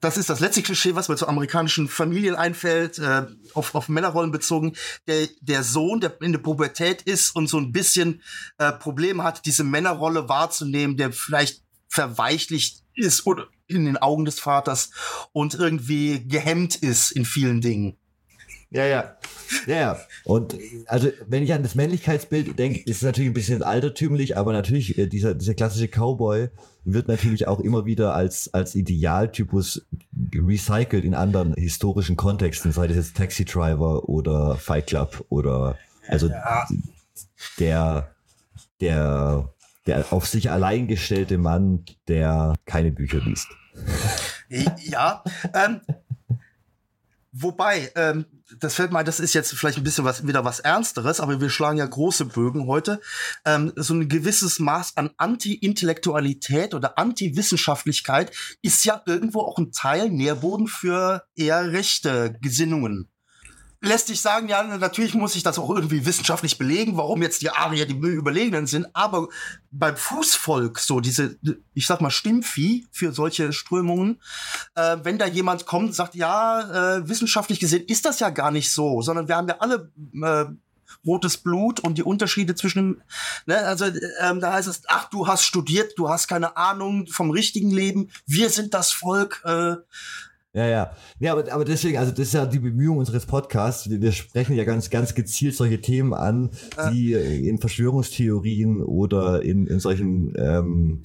das 0.00 0.16
ist 0.16 0.30
das 0.30 0.40
letzte 0.40 0.62
Klischee, 0.62 0.94
was 0.94 1.08
mir 1.08 1.16
zu 1.16 1.28
amerikanischen 1.28 1.88
Familien 1.88 2.34
einfällt, 2.34 2.98
äh, 2.98 3.26
auf, 3.54 3.74
auf 3.74 3.88
Männerrollen 3.88 4.30
bezogen. 4.30 4.74
Der, 5.06 5.28
der 5.40 5.62
Sohn, 5.62 6.00
der 6.00 6.20
in 6.22 6.32
der 6.32 6.38
Pubertät 6.40 7.02
ist 7.02 7.36
und 7.36 7.48
so 7.48 7.58
ein 7.58 7.72
bisschen 7.72 8.22
äh, 8.58 8.72
Probleme 8.72 9.22
hat, 9.22 9.44
diese 9.44 9.64
Männerrolle 9.64 10.28
wahrzunehmen, 10.28 10.96
der 10.96 11.12
vielleicht 11.12 11.62
verweichlicht 11.88 12.82
ist 12.94 13.26
oder 13.26 13.48
in 13.66 13.84
den 13.84 13.98
Augen 13.98 14.24
des 14.24 14.40
Vaters 14.40 14.90
und 15.32 15.54
irgendwie 15.54 16.26
gehemmt 16.26 16.76
ist 16.76 17.12
in 17.12 17.24
vielen 17.24 17.60
Dingen. 17.60 17.99
Ja, 18.70 18.84
ja. 18.84 19.16
Ja, 19.66 19.76
ja. 19.76 19.98
Und 20.24 20.56
also, 20.86 21.08
wenn 21.26 21.42
ich 21.42 21.52
an 21.52 21.64
das 21.64 21.74
Männlichkeitsbild 21.74 22.56
denke, 22.56 22.80
ist 22.80 22.98
es 22.98 23.02
natürlich 23.02 23.30
ein 23.30 23.34
bisschen 23.34 23.62
altertümlich, 23.64 24.36
aber 24.36 24.52
natürlich, 24.52 24.96
äh, 24.96 25.06
dieser, 25.06 25.34
dieser 25.34 25.54
klassische 25.54 25.88
Cowboy 25.88 26.50
wird 26.84 27.08
natürlich 27.08 27.48
auch 27.48 27.58
immer 27.58 27.84
wieder 27.84 28.14
als, 28.14 28.54
als 28.54 28.76
Idealtypus 28.76 29.86
recycelt 30.32 31.04
in 31.04 31.14
anderen 31.14 31.54
historischen 31.54 32.16
Kontexten, 32.16 32.70
sei 32.70 32.86
das 32.86 32.96
jetzt 32.96 33.16
Taxi 33.16 33.44
Driver 33.44 34.08
oder 34.08 34.54
Fight 34.56 34.86
Club 34.86 35.24
oder 35.28 35.76
also 36.06 36.28
ja. 36.28 36.66
der, 37.58 38.14
der, 38.80 39.52
der 39.86 40.12
auf 40.12 40.26
sich 40.26 40.50
allein 40.50 40.86
gestellte 40.86 41.38
Mann, 41.38 41.84
der 42.06 42.54
keine 42.66 42.92
Bücher 42.92 43.18
liest. 43.18 43.48
Ja, 44.48 45.22
ähm, 45.54 45.80
Wobei, 47.32 47.90
ähm, 47.94 48.26
das 48.58 48.74
fällt 48.74 48.92
mal, 48.92 49.04
das 49.04 49.20
ist 49.20 49.34
jetzt 49.34 49.52
vielleicht 49.52 49.78
ein 49.78 49.84
bisschen 49.84 50.04
was, 50.04 50.26
wieder 50.26 50.44
was 50.44 50.60
Ernsteres, 50.60 51.20
aber 51.20 51.40
wir 51.40 51.50
schlagen 51.50 51.78
ja 51.78 51.86
große 51.86 52.26
Bögen 52.26 52.66
heute. 52.66 53.00
Ähm, 53.44 53.72
so 53.76 53.94
ein 53.94 54.08
gewisses 54.08 54.58
Maß 54.58 54.96
an 54.96 55.10
Anti-Intellektualität 55.16 56.74
oder 56.74 56.98
Anti-Wissenschaftlichkeit 56.98 58.32
ist 58.62 58.84
ja 58.84 59.02
irgendwo 59.06 59.40
auch 59.40 59.58
ein 59.58 59.72
Teil 59.72 60.10
Nährboden 60.10 60.66
für 60.66 61.24
eher 61.34 61.72
rechte 61.72 62.38
Gesinnungen 62.40 63.09
lässt 63.80 64.08
sich 64.08 64.20
sagen, 64.20 64.48
ja, 64.48 64.62
natürlich 64.62 65.14
muss 65.14 65.36
ich 65.36 65.42
das 65.42 65.58
auch 65.58 65.70
irgendwie 65.70 66.04
wissenschaftlich 66.04 66.58
belegen, 66.58 66.96
warum 66.96 67.22
jetzt 67.22 67.40
die 67.40 67.50
Arier 67.50 67.86
die 67.86 67.94
Überlegenen 67.94 68.66
sind, 68.66 68.86
aber 68.92 69.28
beim 69.70 69.96
Fußvolk, 69.96 70.78
so 70.78 71.00
diese, 71.00 71.38
ich 71.72 71.86
sag 71.86 72.00
mal, 72.00 72.10
Stimmvieh 72.10 72.86
für 72.92 73.12
solche 73.12 73.52
Strömungen, 73.52 74.20
äh, 74.74 74.98
wenn 75.02 75.18
da 75.18 75.26
jemand 75.26 75.64
kommt 75.64 75.94
sagt, 75.94 76.14
ja, 76.14 76.96
äh, 76.98 77.08
wissenschaftlich 77.08 77.58
gesehen 77.58 77.84
ist 77.86 78.04
das 78.04 78.20
ja 78.20 78.28
gar 78.28 78.50
nicht 78.50 78.70
so, 78.70 79.00
sondern 79.00 79.28
wir 79.28 79.36
haben 79.36 79.48
ja 79.48 79.56
alle 79.60 79.90
äh, 80.22 80.44
rotes 81.06 81.38
Blut 81.38 81.80
und 81.80 81.96
die 81.96 82.02
Unterschiede 82.02 82.54
zwischen, 82.54 83.02
ne, 83.46 83.58
also 83.58 83.86
ähm, 84.20 84.40
da 84.40 84.52
heißt 84.52 84.68
es, 84.68 84.82
ach, 84.88 85.08
du 85.08 85.26
hast 85.26 85.44
studiert, 85.44 85.94
du 85.96 86.10
hast 86.10 86.28
keine 86.28 86.56
Ahnung 86.58 87.06
vom 87.06 87.30
richtigen 87.30 87.70
Leben, 87.70 88.10
wir 88.26 88.50
sind 88.50 88.74
das 88.74 88.92
Volk, 88.92 89.42
äh, 89.44 89.76
ja, 90.52 90.66
ja. 90.66 90.92
Ja, 91.18 91.32
aber, 91.32 91.52
aber 91.52 91.64
deswegen, 91.64 91.98
also 91.98 92.10
das 92.10 92.20
ist 92.20 92.34
ja 92.34 92.46
die 92.46 92.58
Bemühung 92.58 92.98
unseres 92.98 93.26
Podcasts. 93.26 93.88
Wir, 93.88 94.00
wir 94.00 94.12
sprechen 94.12 94.56
ja 94.56 94.64
ganz, 94.64 94.90
ganz 94.90 95.14
gezielt 95.14 95.54
solche 95.54 95.80
Themen 95.80 96.12
an, 96.12 96.50
die 96.92 97.12
in 97.12 97.58
Verschwörungstheorien 97.58 98.82
oder 98.82 99.42
in, 99.42 99.66
in 99.66 99.78
solchen 99.78 100.34
ähm, 100.36 101.02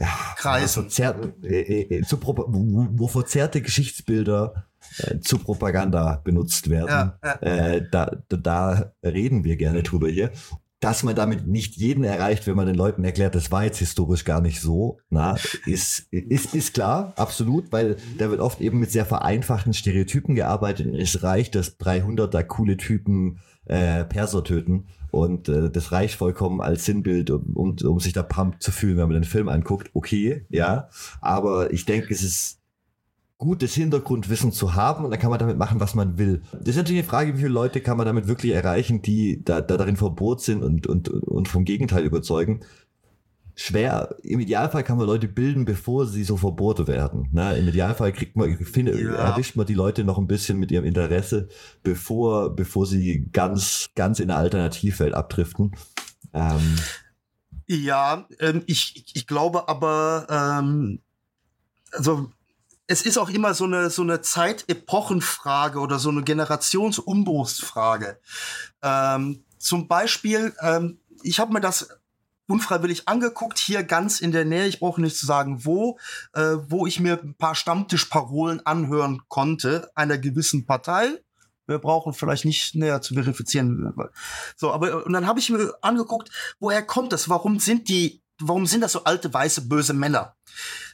ja, 0.00 0.08
Kreisen, 0.36 0.84
verzerrte, 0.84 1.34
äh, 1.42 1.98
äh, 1.98 2.02
zu, 2.02 2.18
wo, 2.22 2.88
wo 2.92 3.08
verzerrte 3.08 3.60
Geschichtsbilder 3.60 4.66
äh, 4.98 5.18
zu 5.18 5.38
Propaganda 5.38 6.20
benutzt 6.24 6.70
werden. 6.70 6.88
Ja, 6.88 7.18
ja. 7.22 7.40
Äh, 7.40 7.88
da, 7.90 8.16
da, 8.28 8.36
da 8.36 8.92
reden 9.02 9.44
wir 9.44 9.56
gerne 9.56 9.82
drüber 9.82 10.08
hier 10.08 10.30
dass 10.80 11.02
man 11.02 11.16
damit 11.16 11.46
nicht 11.46 11.76
jeden 11.76 12.04
erreicht, 12.04 12.46
wenn 12.46 12.56
man 12.56 12.66
den 12.66 12.76
Leuten 12.76 13.04
erklärt, 13.04 13.34
das 13.34 13.50
war 13.50 13.64
jetzt 13.64 13.78
historisch 13.78 14.24
gar 14.24 14.40
nicht 14.40 14.60
so, 14.60 14.98
na, 15.10 15.36
ist, 15.66 16.06
ist, 16.10 16.54
ist 16.54 16.74
klar, 16.74 17.12
absolut, 17.16 17.72
weil 17.72 17.96
da 18.16 18.30
wird 18.30 18.40
oft 18.40 18.60
eben 18.60 18.78
mit 18.78 18.92
sehr 18.92 19.04
vereinfachten 19.04 19.72
Stereotypen 19.72 20.34
gearbeitet. 20.34 20.94
Es 20.94 21.22
reicht, 21.22 21.56
dass 21.56 21.78
300 21.78 22.32
da 22.32 22.42
coole 22.42 22.76
Typen 22.76 23.40
äh, 23.64 24.04
Perser 24.04 24.44
töten 24.44 24.86
und 25.10 25.48
äh, 25.48 25.70
das 25.70 25.92
reicht 25.92 26.14
vollkommen 26.14 26.60
als 26.60 26.84
Sinnbild, 26.84 27.30
um, 27.30 27.54
um, 27.54 27.76
um 27.82 28.00
sich 28.00 28.12
da 28.12 28.22
pumped 28.22 28.62
zu 28.62 28.70
fühlen, 28.70 28.96
wenn 28.98 29.08
man 29.08 29.22
den 29.22 29.24
Film 29.24 29.48
anguckt. 29.48 29.90
Okay, 29.94 30.46
ja, 30.48 30.88
aber 31.20 31.72
ich 31.72 31.84
denke, 31.84 32.12
es 32.12 32.22
ist 32.22 32.57
gutes 33.38 33.74
Hintergrundwissen 33.74 34.50
zu 34.50 34.74
haben 34.74 35.04
und 35.04 35.12
dann 35.12 35.20
kann 35.20 35.30
man 35.30 35.38
damit 35.38 35.56
machen, 35.56 35.78
was 35.78 35.94
man 35.94 36.18
will. 36.18 36.42
Das 36.52 36.70
ist 36.70 36.76
natürlich 36.76 37.02
eine 37.02 37.08
Frage, 37.08 37.34
wie 37.34 37.38
viele 37.38 37.50
Leute 37.50 37.80
kann 37.80 37.96
man 37.96 38.06
damit 38.06 38.26
wirklich 38.26 38.52
erreichen, 38.52 39.00
die 39.00 39.42
da, 39.44 39.60
da 39.60 39.76
darin 39.76 39.96
verbot 39.96 40.42
sind 40.42 40.62
und, 40.64 40.88
und, 40.88 41.08
und 41.08 41.46
vom 41.46 41.64
Gegenteil 41.64 42.04
überzeugen. 42.04 42.60
Schwer. 43.54 44.16
Im 44.22 44.40
Idealfall 44.40 44.84
kann 44.84 44.98
man 44.98 45.06
Leute 45.06 45.28
bilden, 45.28 45.64
bevor 45.64 46.06
sie 46.06 46.24
so 46.24 46.36
verboten 46.36 46.86
werden. 46.86 47.28
Na, 47.32 47.52
Im 47.52 47.66
Idealfall 47.66 48.12
kriegt 48.12 48.36
man, 48.36 48.56
finde, 48.58 49.00
ja. 49.00 49.14
erwischt 49.14 49.56
man 49.56 49.66
die 49.66 49.74
Leute 49.74 50.04
noch 50.04 50.18
ein 50.18 50.28
bisschen 50.28 50.58
mit 50.58 50.70
ihrem 50.70 50.84
Interesse, 50.84 51.48
bevor, 51.82 52.54
bevor 52.54 52.86
sie 52.86 53.28
ganz, 53.32 53.90
ganz 53.94 54.20
in 54.20 54.30
eine 54.30 54.38
Alternativwelt 54.38 55.14
abdriften. 55.14 55.72
Ähm, 56.32 56.76
ja, 57.66 58.26
ähm, 58.40 58.62
ich, 58.66 59.04
ich 59.14 59.26
glaube 59.26 59.68
aber, 59.68 60.26
ähm, 60.30 61.00
also 61.92 62.30
es 62.88 63.02
ist 63.02 63.18
auch 63.18 63.28
immer 63.28 63.54
so 63.54 63.64
eine, 63.64 63.90
so 63.90 64.02
eine 64.02 64.22
Zeitepochenfrage 64.22 65.78
oder 65.78 65.98
so 65.98 66.08
eine 66.08 66.22
Generationsumbruchsfrage. 66.22 68.18
Ähm, 68.82 69.44
zum 69.58 69.88
Beispiel, 69.88 70.54
ähm, 70.62 70.98
ich 71.22 71.38
habe 71.38 71.52
mir 71.52 71.60
das 71.60 71.90
unfreiwillig 72.46 73.06
angeguckt, 73.06 73.58
hier 73.58 73.82
ganz 73.82 74.20
in 74.20 74.32
der 74.32 74.46
Nähe, 74.46 74.66
ich 74.66 74.80
brauche 74.80 75.02
nicht 75.02 75.18
zu 75.18 75.26
sagen 75.26 75.66
wo, 75.66 75.98
äh, 76.32 76.56
wo 76.66 76.86
ich 76.86 76.98
mir 76.98 77.20
ein 77.22 77.34
paar 77.34 77.54
Stammtischparolen 77.54 78.64
anhören 78.64 79.20
konnte 79.28 79.90
einer 79.94 80.16
gewissen 80.16 80.64
Partei. 80.64 81.22
Wir 81.66 81.78
brauchen 81.78 82.14
vielleicht 82.14 82.46
nicht 82.46 82.74
näher 82.74 83.02
zu 83.02 83.12
verifizieren. 83.12 83.92
So, 84.56 84.72
aber 84.72 85.04
und 85.04 85.12
dann 85.12 85.26
habe 85.26 85.40
ich 85.40 85.50
mir 85.50 85.74
angeguckt, 85.82 86.30
woher 86.58 86.82
kommt 86.82 87.12
das? 87.12 87.28
Warum 87.28 87.60
sind 87.60 87.90
die, 87.90 88.22
warum 88.40 88.66
sind 88.66 88.80
das 88.80 88.92
so 88.92 89.04
alte 89.04 89.32
weiße 89.32 89.62
böse 89.62 89.94
Männer? 89.94 90.36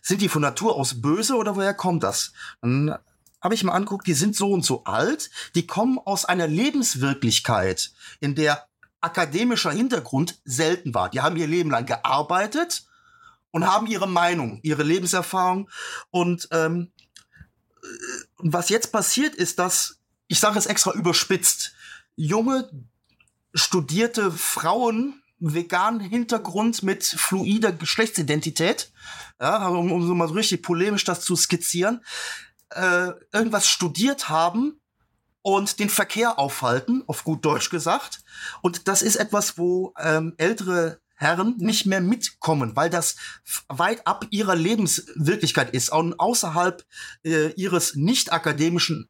Sind 0.02 0.20
die 0.20 0.28
von 0.28 0.42
Natur 0.42 0.76
aus 0.76 1.00
böse 1.00 1.36
oder 1.36 1.56
woher 1.56 1.74
kommt 1.74 2.02
das? 2.02 2.32
Dann 2.60 2.96
habe 3.40 3.54
ich 3.54 3.64
mal 3.64 3.72
angeguckt, 3.72 4.06
die 4.06 4.14
sind 4.14 4.34
so 4.34 4.50
und 4.50 4.64
so 4.64 4.84
alt, 4.84 5.30
die 5.54 5.66
kommen 5.66 5.98
aus 5.98 6.24
einer 6.24 6.46
Lebenswirklichkeit, 6.46 7.92
in 8.20 8.34
der 8.34 8.66
akademischer 9.00 9.70
Hintergrund 9.70 10.40
selten 10.44 10.94
war. 10.94 11.10
Die 11.10 11.20
haben 11.20 11.36
ihr 11.36 11.46
Leben 11.46 11.70
lang 11.70 11.84
gearbeitet 11.84 12.86
und 13.50 13.66
haben 13.66 13.86
ihre 13.86 14.08
Meinung, 14.08 14.60
ihre 14.62 14.82
Lebenserfahrung. 14.82 15.68
Und 16.10 16.48
ähm, 16.52 16.90
was 18.38 18.70
jetzt 18.70 18.92
passiert 18.92 19.34
ist, 19.34 19.58
dass, 19.58 19.98
ich 20.26 20.40
sage 20.40 20.58
es 20.58 20.66
extra 20.66 20.92
überspitzt, 20.92 21.74
junge, 22.16 22.70
studierte 23.54 24.32
Frauen 24.32 25.22
veganen 25.38 26.00
Hintergrund 26.00 26.82
mit 26.82 27.04
fluider 27.04 27.72
Geschlechtsidentität, 27.72 28.90
ja, 29.40 29.66
um, 29.68 29.92
um 29.92 30.06
so 30.06 30.14
mal 30.14 30.28
richtig 30.28 30.62
polemisch 30.62 31.04
das 31.04 31.20
zu 31.20 31.36
skizzieren, 31.36 32.04
äh, 32.70 33.10
irgendwas 33.32 33.68
studiert 33.68 34.28
haben 34.28 34.80
und 35.42 35.78
den 35.78 35.90
Verkehr 35.90 36.38
aufhalten, 36.38 37.04
auf 37.06 37.24
gut 37.24 37.44
Deutsch 37.44 37.70
gesagt. 37.70 38.20
Und 38.62 38.88
das 38.88 39.02
ist 39.02 39.16
etwas, 39.16 39.58
wo 39.58 39.92
ähm, 39.98 40.34
ältere 40.38 41.00
Herren 41.16 41.54
nicht 41.58 41.86
mehr 41.86 42.00
mitkommen, 42.00 42.74
weil 42.74 42.90
das 42.90 43.16
weit 43.68 44.06
ab 44.06 44.26
ihrer 44.30 44.56
Lebenswirklichkeit 44.56 45.70
ist 45.70 45.90
und 45.90 46.18
außerhalb 46.18 46.84
äh, 47.24 47.52
ihres 47.52 47.94
nicht 47.94 48.32
akademischen 48.32 49.08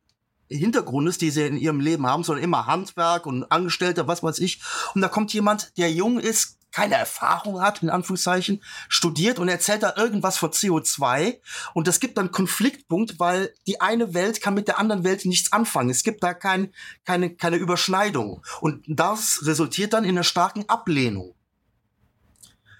Hintergrundes, 0.49 1.19
die 1.19 1.31
sie 1.31 1.47
in 1.47 1.57
ihrem 1.57 1.81
Leben 1.81 2.07
haben, 2.07 2.25
sondern 2.25 2.45
immer 2.45 2.67
Handwerk 2.67 3.27
und 3.27 3.51
Angestellte, 3.51 4.07
was 4.07 4.23
weiß 4.23 4.39
ich. 4.39 4.61
Und 4.95 5.01
da 5.01 5.09
kommt 5.09 5.33
jemand, 5.33 5.77
der 5.77 5.91
jung 5.91 6.19
ist, 6.19 6.59
keine 6.75 6.97
Erfahrung 6.97 7.61
hat, 7.61 7.83
in 7.85 7.91
Anführungszeichen, 7.91 8.61
studiert 8.89 9.39
und 9.39 9.49
erzählt 9.49 9.85
da 9.85 9.95
irgendwas 9.97 10.37
von 10.37 10.51
CO2. 10.51 11.39
Und 11.73 11.87
das 11.87 12.01
gibt 12.01 12.19
dann 12.19 12.33
Konfliktpunkt, 12.33 13.21
weil 13.21 13.55
die 13.69 13.81
eine 13.81 14.13
Welt 14.13 14.41
kann 14.41 14.55
mit 14.55 14.67
der 14.67 14.81
anderen 14.81 15.05
Welt 15.05 15.25
nichts 15.25 15.53
anfangen. 15.53 15.91
Es 15.91 16.03
gibt 16.03 16.25
da 16.25 16.35
kein, 16.35 16.75
keine, 17.05 17.31
keine 17.31 17.57
Überschneidung. 17.57 18.45
Und 18.61 18.85
das 18.89 19.43
resultiert 19.45 19.93
dann 19.93 20.03
in 20.03 20.11
einer 20.11 20.25
starken 20.25 20.69
Ablehnung. 20.69 21.37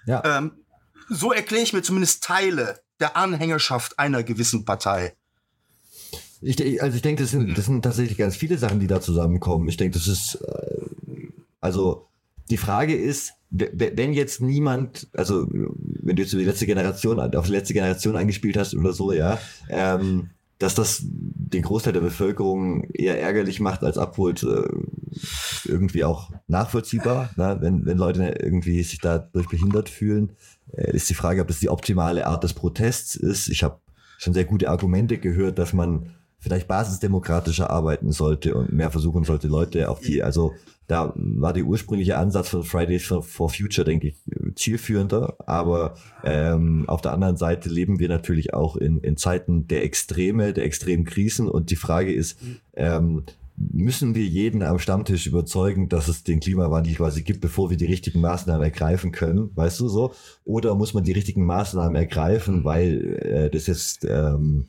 Ja. 0.05 0.21
Ähm, 0.25 0.65
so 1.07 1.31
erkläre 1.31 1.63
ich 1.63 1.71
mir 1.71 1.81
zumindest 1.81 2.21
Teile 2.21 2.81
der 2.99 3.15
Anhängerschaft 3.15 3.97
einer 3.97 4.23
gewissen 4.23 4.65
Partei. 4.65 5.15
Ich, 6.45 6.81
also 6.81 6.95
ich 6.95 7.01
denke, 7.01 7.23
das 7.23 7.31
sind, 7.31 7.57
das 7.57 7.65
sind 7.65 7.81
tatsächlich 7.81 8.17
ganz 8.17 8.35
viele 8.35 8.57
Sachen, 8.57 8.79
die 8.79 8.87
da 8.87 9.01
zusammenkommen. 9.01 9.67
Ich 9.67 9.77
denke, 9.77 9.97
das 9.97 10.07
ist, 10.07 10.35
äh, 10.35 11.27
also 11.59 12.07
die 12.51 12.57
Frage 12.57 12.95
ist, 12.95 13.33
wenn 13.49 14.13
jetzt 14.13 14.41
niemand, 14.41 15.07
also 15.13 15.47
wenn 15.49 16.15
du 16.15 16.21
jetzt 16.21 16.33
die 16.33 16.43
letzte 16.43 16.67
Generation, 16.67 17.19
auf 17.19 17.45
die 17.45 17.51
letzte 17.51 17.73
Generation 17.73 18.15
eingespielt 18.15 18.57
hast 18.57 18.75
oder 18.75 18.93
so, 18.93 19.11
ja, 19.11 19.39
ähm, 19.69 20.29
dass 20.59 20.75
das 20.75 21.01
den 21.03 21.63
Großteil 21.63 21.93
der 21.93 22.01
Bevölkerung 22.01 22.83
eher 22.91 23.19
ärgerlich 23.19 23.59
macht 23.59 23.83
als 23.83 23.97
abholt, 23.97 24.43
äh, 24.43 24.67
irgendwie 25.65 26.03
auch 26.03 26.31
nachvollziehbar. 26.47 27.31
Ne? 27.37 27.57
Wenn, 27.59 27.85
wenn 27.85 27.97
Leute 27.97 28.35
irgendwie 28.39 28.83
sich 28.83 28.99
dadurch 28.99 29.47
behindert 29.49 29.89
fühlen, 29.89 30.33
äh, 30.71 30.95
ist 30.95 31.09
die 31.09 31.15
Frage, 31.15 31.41
ob 31.41 31.47
das 31.47 31.59
die 31.59 31.69
optimale 31.69 32.27
Art 32.27 32.43
des 32.43 32.53
Protests 32.53 33.15
ist. 33.15 33.47
Ich 33.49 33.63
habe 33.63 33.79
schon 34.17 34.33
sehr 34.33 34.45
gute 34.45 34.69
Argumente 34.69 35.17
gehört, 35.17 35.59
dass 35.59 35.73
man 35.73 36.11
vielleicht 36.45 36.67
basisdemokratischer 36.67 37.71
arbeiten 37.71 38.11
sollte 38.11 38.53
und 38.53 38.71
mehr 38.71 38.91
versuchen 38.91 39.23
sollte, 39.23 39.47
Leute 39.47 39.89
auf 39.89 39.99
die, 39.99 40.21
also 40.21 40.53
da 40.85 41.11
war 41.15 41.53
der 41.53 41.63
ursprüngliche 41.63 42.19
Ansatz 42.19 42.49
von 42.49 42.63
Fridays 42.63 43.03
for, 43.03 43.49
Future, 43.49 43.83
denke 43.83 44.09
ich, 44.09 44.15
zielführender. 44.53 45.37
Aber 45.47 45.95
ähm, 46.23 46.83
auf 46.87 47.01
der 47.01 47.13
anderen 47.13 47.35
Seite 47.35 47.69
leben 47.69 47.97
wir 47.97 48.09
natürlich 48.09 48.53
auch 48.53 48.75
in, 48.75 48.99
in 48.99 49.17
Zeiten 49.17 49.67
der 49.67 49.83
Extreme, 49.83 50.53
der 50.53 50.65
extremen 50.65 51.03
Krisen. 51.03 51.49
Und 51.49 51.71
die 51.71 51.75
Frage 51.75 52.13
ist, 52.13 52.37
ähm, 52.75 53.23
müssen 53.57 54.13
wir 54.13 54.25
jeden 54.25 54.61
am 54.61 54.77
Stammtisch 54.77 55.25
überzeugen, 55.25 55.89
dass 55.89 56.07
es 56.07 56.23
den 56.23 56.39
Klimawandel 56.39 56.93
quasi 56.93 57.23
gibt, 57.23 57.41
bevor 57.41 57.71
wir 57.71 57.77
die 57.77 57.85
richtigen 57.85 58.21
Maßnahmen 58.21 58.61
ergreifen 58.61 59.11
können, 59.11 59.49
weißt 59.55 59.79
du 59.79 59.87
so? 59.87 60.13
Oder 60.43 60.75
muss 60.75 60.93
man 60.93 61.03
die 61.03 61.13
richtigen 61.13 61.47
Maßnahmen 61.47 61.95
ergreifen, 61.95 62.63
weil 62.63 63.17
äh, 63.23 63.49
das 63.49 63.65
jetzt 63.65 64.05
ähm, 64.07 64.67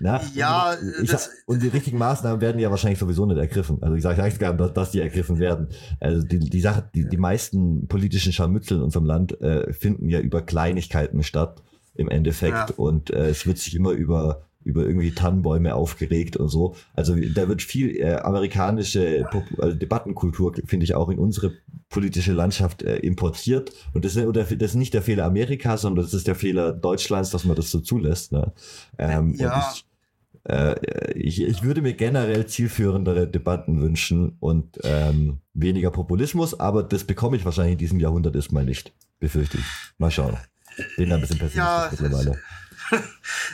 na, 0.00 0.20
ja, 0.34 0.74
ich, 1.02 1.10
das, 1.10 1.30
und 1.46 1.62
die 1.62 1.68
richtigen 1.68 1.98
Maßnahmen 1.98 2.40
werden 2.40 2.58
ja 2.58 2.70
wahrscheinlich 2.70 2.98
sowieso 2.98 3.26
nicht 3.26 3.38
ergriffen. 3.38 3.82
Also 3.82 3.94
ich 3.94 4.02
sage 4.02 4.22
eigentlich 4.22 4.38
gar 4.38 4.52
nicht, 4.52 4.76
dass 4.76 4.90
die 4.90 5.00
ergriffen 5.00 5.38
werden. 5.38 5.68
Also 6.00 6.22
die, 6.22 6.38
die 6.38 6.60
Sache, 6.60 6.88
die, 6.94 7.08
die 7.08 7.16
meisten 7.16 7.86
politischen 7.88 8.32
Scharmützel 8.32 8.78
in 8.78 8.82
unserem 8.82 9.06
Land 9.06 9.40
äh, 9.40 9.72
finden 9.72 10.08
ja 10.08 10.20
über 10.20 10.42
Kleinigkeiten 10.42 11.22
statt 11.22 11.62
im 11.94 12.08
Endeffekt 12.08 12.70
ja. 12.70 12.74
und 12.76 13.10
äh, 13.10 13.30
es 13.30 13.46
wird 13.46 13.58
sich 13.58 13.74
immer 13.74 13.90
über 13.90 14.45
über 14.66 14.84
irgendwie 14.84 15.12
Tannenbäume 15.12 15.74
aufgeregt 15.74 16.36
und 16.36 16.48
so. 16.48 16.74
Also 16.94 17.14
da 17.14 17.48
wird 17.48 17.62
viel 17.62 17.96
äh, 17.96 18.16
amerikanische 18.16 19.24
Pop 19.30 19.44
also 19.58 19.76
Debattenkultur, 19.76 20.54
finde 20.66 20.84
ich, 20.84 20.94
auch 20.94 21.08
in 21.08 21.18
unsere 21.18 21.52
politische 21.88 22.32
Landschaft 22.32 22.82
äh, 22.82 22.96
importiert. 22.96 23.72
Und 23.94 24.04
das 24.04 24.16
ist, 24.16 24.26
das 24.34 24.50
ist 24.52 24.74
nicht 24.74 24.92
der 24.92 25.02
Fehler 25.02 25.24
Amerikas, 25.24 25.82
sondern 25.82 26.04
das 26.04 26.14
ist 26.14 26.26
der 26.26 26.34
Fehler 26.34 26.72
Deutschlands, 26.72 27.30
dass 27.30 27.44
man 27.44 27.54
das 27.54 27.70
so 27.70 27.78
zulässt. 27.78 28.32
Ne? 28.32 28.52
Ähm, 28.98 29.34
ja. 29.38 29.72
Ich, 29.72 29.86
äh, 30.48 31.12
ich, 31.12 31.42
ich 31.42 31.62
würde 31.62 31.80
mir 31.80 31.94
generell 31.94 32.46
zielführendere 32.46 33.28
Debatten 33.28 33.80
wünschen 33.80 34.36
und 34.40 34.80
ähm, 34.82 35.38
weniger 35.54 35.92
Populismus, 35.92 36.58
aber 36.58 36.82
das 36.82 37.04
bekomme 37.04 37.36
ich 37.36 37.44
wahrscheinlich 37.44 37.74
in 37.74 37.78
diesem 37.78 38.00
Jahrhundert 38.00 38.34
erstmal 38.34 38.64
nicht, 38.64 38.92
befürchte 39.20 39.58
ich. 39.58 39.64
Mal 39.98 40.10
schauen. 40.10 40.36
Bin 40.96 41.08
da 41.08 41.14
ein 41.14 41.20
bisschen 41.20 41.38
pessimistisch 41.38 41.56
ja, 41.56 41.88
mittlerweile. 41.90 42.38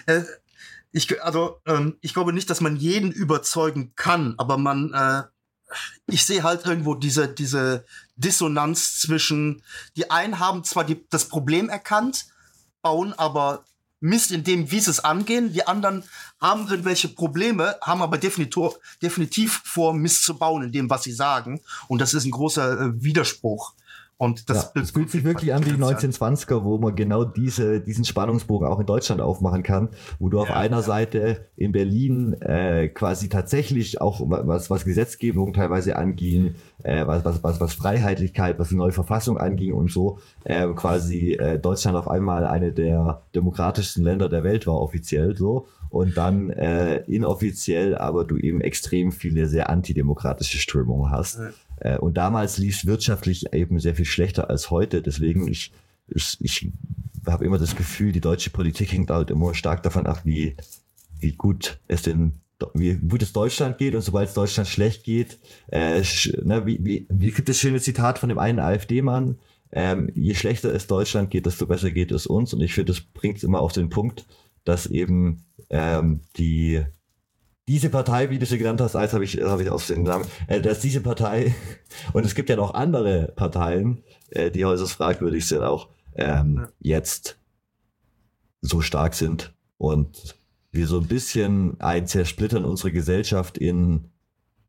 Ich, 0.93 1.22
also, 1.22 1.61
ähm, 1.66 1.97
ich 2.01 2.12
glaube 2.14 2.32
nicht, 2.32 2.51
dass 2.51 2.61
man 2.61 2.76
jeden 2.76 3.11
überzeugen 3.11 3.93
kann, 3.97 4.34
aber 4.38 4.59
man, 4.59 4.93
äh, 4.93 5.22
ich 6.07 6.26
sehe 6.26 6.43
halt 6.43 6.66
irgendwo 6.66 6.95
diese, 6.95 7.28
diese 7.28 7.84
Dissonanz 8.16 9.01
zwischen, 9.01 9.62
die 9.97 10.11
einen 10.11 10.38
haben 10.38 10.64
zwar 10.64 10.84
die, 10.84 11.07
das 11.09 11.28
Problem 11.28 11.68
erkannt, 11.68 12.26
bauen 12.82 13.14
aber 13.14 13.64
Mist 14.01 14.32
in 14.32 14.43
dem, 14.43 14.70
wie 14.70 14.80
sie 14.80 14.90
es 14.90 15.01
angehen, 15.01 15.53
die 15.53 15.66
anderen 15.66 16.03
haben 16.40 16.68
irgendwelche 16.68 17.09
Probleme, 17.09 17.76
haben 17.80 18.03
aber 18.03 18.18
definitiv, 18.18 18.72
definitiv 19.01 19.62
vor, 19.64 19.95
Mist 19.95 20.24
zu 20.24 20.36
bauen 20.36 20.64
in 20.64 20.72
dem, 20.72 20.90
was 20.90 21.05
sie 21.05 21.12
sagen. 21.12 21.61
Und 21.86 22.01
das 22.01 22.12
ist 22.12 22.24
ein 22.24 22.32
großer 22.32 22.80
äh, 22.80 23.03
Widerspruch. 23.03 23.74
Und 24.23 24.49
das, 24.49 24.70
ja, 24.77 24.85
fühlt 24.85 25.11
sich 25.11 25.25
wirklich 25.25 25.53
an 25.53 25.66
wie 25.66 25.70
die 25.70 25.83
1920er, 25.83 26.62
wo 26.62 26.79
man 26.79 26.95
genau 26.95 27.25
diese, 27.25 27.81
diesen 27.81 28.05
Spannungsbogen 28.05 28.68
auch 28.68 28.79
in 28.79 28.87
Deutschland 28.87 29.20
aufmachen 29.20 29.64
kann, 29.64 29.89
wo 30.20 30.29
du 30.29 30.37
ja, 30.37 30.45
auf 30.45 30.51
einer 30.53 30.77
ja. 30.77 30.83
Seite 30.83 31.49
in 31.57 31.73
Berlin 31.73 32.35
äh, 32.35 32.87
quasi 32.87 33.29
tatsächlich 33.29 34.01
auch 34.01 34.20
was, 34.25 34.70
was 34.70 34.85
Gesetzgebung 34.85 35.53
teilweise 35.53 35.97
anging, 35.97 36.55
äh, 36.85 37.05
was, 37.05 37.25
was, 37.25 37.43
was, 37.43 37.61
was 37.61 37.75
Freiheitlichkeit, 37.75 38.61
was 38.61 38.68
die 38.68 38.77
neue 38.77 38.93
Verfassung 38.93 39.39
anging 39.39 39.73
und 39.73 39.91
so, 39.91 40.20
äh, 40.45 40.68
quasi 40.68 41.33
äh, 41.33 41.59
Deutschland 41.59 41.97
auf 41.97 42.07
einmal 42.07 42.47
eine 42.47 42.70
der 42.70 43.23
demokratischsten 43.35 44.05
Länder 44.05 44.29
der 44.29 44.45
Welt 44.45 44.68
war, 44.68 44.81
offiziell 44.81 45.37
so. 45.37 45.66
Und 45.91 46.16
dann 46.16 46.49
äh, 46.51 46.99
inoffiziell, 47.09 47.99
aber 47.99 48.25
du 48.25 48.39
eben 48.39 48.61
extrem 48.61 49.11
viele 49.12 49.47
sehr 49.47 49.68
antidemokratische 49.68 50.59
Strömungen 50.59 51.11
hast. 51.11 51.41
Äh, 51.83 51.99
und 51.99 52.16
damals 52.16 52.59
lief 52.59 52.76
es 52.76 52.87
wirtschaftlich 52.87 53.53
eben 53.53 53.80
sehr 53.80 53.95
viel 53.95 54.05
schlechter 54.05 54.49
als 54.49 54.70
heute. 54.70 55.03
Deswegen, 55.03 55.49
ich, 55.49 55.72
ich, 56.09 56.37
ich 56.41 56.68
habe 57.26 57.45
immer 57.45 57.59
das 57.59 57.76
Gefühl, 57.76 58.12
die 58.12 58.20
deutsche 58.20 58.51
Politik 58.51 58.93
hängt 58.93 59.11
halt 59.11 59.30
immer 59.30 59.55
stark 59.55 59.83
davon 59.83 60.07
ab, 60.07 60.22
wie, 60.24 60.57
wie 61.18 61.33
gut 61.33 61.78
es 61.89 62.03
denn 62.03 62.35
wie 62.74 62.95
gut 62.95 63.22
es 63.22 63.33
Deutschland 63.33 63.76
geht 63.76 63.97
und 63.97 64.03
sobald 64.03 64.28
es 64.28 64.35
Deutschland 64.35 64.68
schlecht 64.68 65.03
geht, 65.03 65.41
äh, 65.72 66.01
ne, 66.45 66.64
wie, 66.64 66.78
wie, 66.85 67.07
wie 67.09 67.33
gibt 67.33 67.49
das 67.49 67.59
schöne 67.59 67.80
Zitat 67.80 68.20
von 68.20 68.28
dem 68.28 68.39
einen 68.39 68.61
AfD-Mann, 68.61 69.41
ähm, 69.72 70.12
je 70.14 70.37
schlechter 70.37 70.72
es 70.72 70.87
Deutschland 70.87 71.33
geht, 71.33 71.47
desto 71.47 71.66
besser 71.66 71.91
geht 71.91 72.12
es 72.12 72.24
uns. 72.24 72.55
Und 72.55 72.61
ich 72.61 72.72
finde, 72.72 72.93
das 72.93 73.01
bringt 73.01 73.39
es 73.39 73.43
immer 73.43 73.59
auf 73.59 73.72
den 73.72 73.89
Punkt, 73.89 74.26
dass 74.62 74.87
eben 74.87 75.43
ähm, 75.70 76.20
die 76.37 76.85
diese 77.69 77.91
Partei, 77.91 78.31
wie 78.31 78.39
du 78.39 78.47
sie 78.47 78.59
genannt 78.59 78.81
hast, 78.81 78.97
als 78.97 79.13
habe 79.13 79.25
ich, 79.25 79.37
hab 79.41 79.61
ich 79.61 79.71
aus 79.71 79.87
den 79.87 80.03
Namen, 80.03 80.27
äh, 80.49 80.61
dass 80.61 80.81
diese 80.81 81.01
Partei, 81.01 81.55
und 82.13 82.27
es 82.27 82.35
gibt 82.35 82.49
ja 82.49 82.57
noch 82.57 82.75
andere 82.75 83.33
Parteien, 83.37 84.03
äh, 84.31 84.51
die 84.51 84.65
äußerst 84.65 84.93
fragwürdig 84.93 85.47
sind, 85.47 85.63
auch 85.63 85.89
ähm, 86.15 86.67
jetzt 86.81 87.39
so 88.61 88.81
stark 88.81 89.15
sind 89.15 89.55
und 89.79 90.37
wir 90.71 90.87
so 90.87 90.99
ein 90.99 91.07
bisschen 91.07 91.81
ein 91.81 92.07
Zersplittern 92.07 92.65
unserer 92.65 92.91
Gesellschaft 92.91 93.59
in 93.59 94.11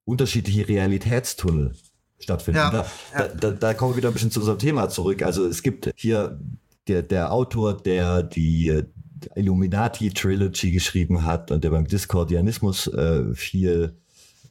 unterschiedliche 0.05 0.67
Realitätstunnel 0.67 1.73
stattfinden. 2.19 2.57
Ja, 2.57 2.71
da, 2.71 2.85
ja. 3.13 3.27
Da, 3.27 3.27
da, 3.27 3.51
da 3.51 3.73
kommen 3.73 3.93
wir 3.93 3.97
wieder 3.97 4.09
ein 4.09 4.13
bisschen 4.13 4.31
zu 4.31 4.39
unserem 4.39 4.59
Thema 4.59 4.89
zurück. 4.89 5.23
Also 5.23 5.45
es 5.45 5.63
gibt 5.63 5.91
hier 5.95 6.39
der, 6.87 7.03
der 7.03 7.31
Autor, 7.31 7.77
der 7.77 8.23
die 8.23 8.83
Illuminati 9.35 10.09
Trilogy 10.09 10.71
geschrieben 10.71 11.23
hat 11.23 11.51
und 11.51 11.63
der 11.63 11.69
beim 11.69 11.87
Discordianismus 11.87 12.87
äh, 12.87 13.33
viel 13.33 13.93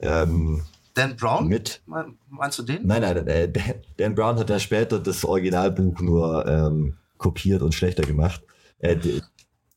ähm, 0.01 0.63
Dan 0.95 1.17
Brown? 1.17 1.49
Mit. 1.49 1.81
Meinst 2.29 2.59
du 2.59 2.63
den? 2.63 2.87
Nein, 2.87 3.03
nein, 3.03 3.27
äh, 3.27 3.51
Dan 3.97 4.15
Brown 4.15 4.39
hat 4.39 4.51
ja 4.51 4.59
später 4.59 4.99
das 4.99 5.25
Originalbuch 5.25 6.01
nur 6.01 6.47
ähm, 6.47 6.97
kopiert 7.17 7.63
und 7.63 7.75
schlechter 7.75 8.03
gemacht. 8.03 8.43
Äh, 8.79 8.97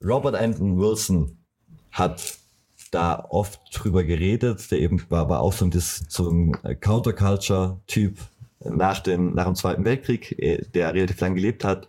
Robert 0.03 0.35
Anton 0.35 0.77
Wilson 0.77 1.37
hat 1.91 2.37
da 2.91 3.25
oft 3.29 3.59
drüber 3.71 4.03
geredet, 4.03 4.69
der 4.71 4.79
eben 4.79 5.01
war, 5.09 5.29
war 5.29 5.39
auch 5.39 5.53
so 5.53 5.65
ein, 5.65 5.71
so 5.71 6.29
ein 6.29 6.51
Counterculture-Typ 6.79 8.17
nach, 8.63 8.99
dem, 8.99 9.33
nach 9.33 9.45
dem 9.45 9.55
Zweiten 9.55 9.85
Weltkrieg, 9.85 10.37
äh, 10.39 10.63
der 10.73 10.93
relativ 10.93 11.19
lang 11.21 11.35
gelebt 11.35 11.63
hat 11.63 11.87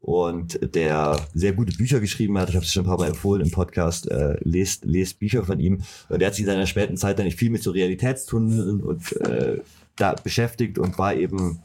und 0.00 0.74
der 0.74 1.16
sehr 1.34 1.52
gute 1.52 1.76
Bücher 1.76 2.00
geschrieben 2.00 2.38
hat. 2.38 2.48
Ich 2.48 2.54
habe 2.54 2.64
es 2.64 2.72
schon 2.72 2.84
ein 2.84 2.88
paar 2.88 2.98
Mal 2.98 3.08
empfohlen 3.08 3.42
im 3.42 3.50
Podcast. 3.50 4.10
Äh, 4.10 4.36
lest, 4.42 4.84
lest 4.84 5.18
Bücher 5.18 5.44
von 5.44 5.60
ihm. 5.60 5.82
Und 6.08 6.20
der 6.20 6.28
hat 6.28 6.34
sich 6.34 6.44
in 6.44 6.50
seiner 6.50 6.66
späten 6.66 6.96
Zeit 6.96 7.18
dann 7.18 7.26
nicht 7.26 7.38
viel 7.38 7.50
mit 7.50 7.62
so 7.62 7.70
Realitätstunneln 7.70 8.80
und 8.80 9.12
äh, 9.20 9.60
da 9.96 10.14
beschäftigt 10.14 10.78
und 10.78 10.98
war 10.98 11.14
eben 11.14 11.60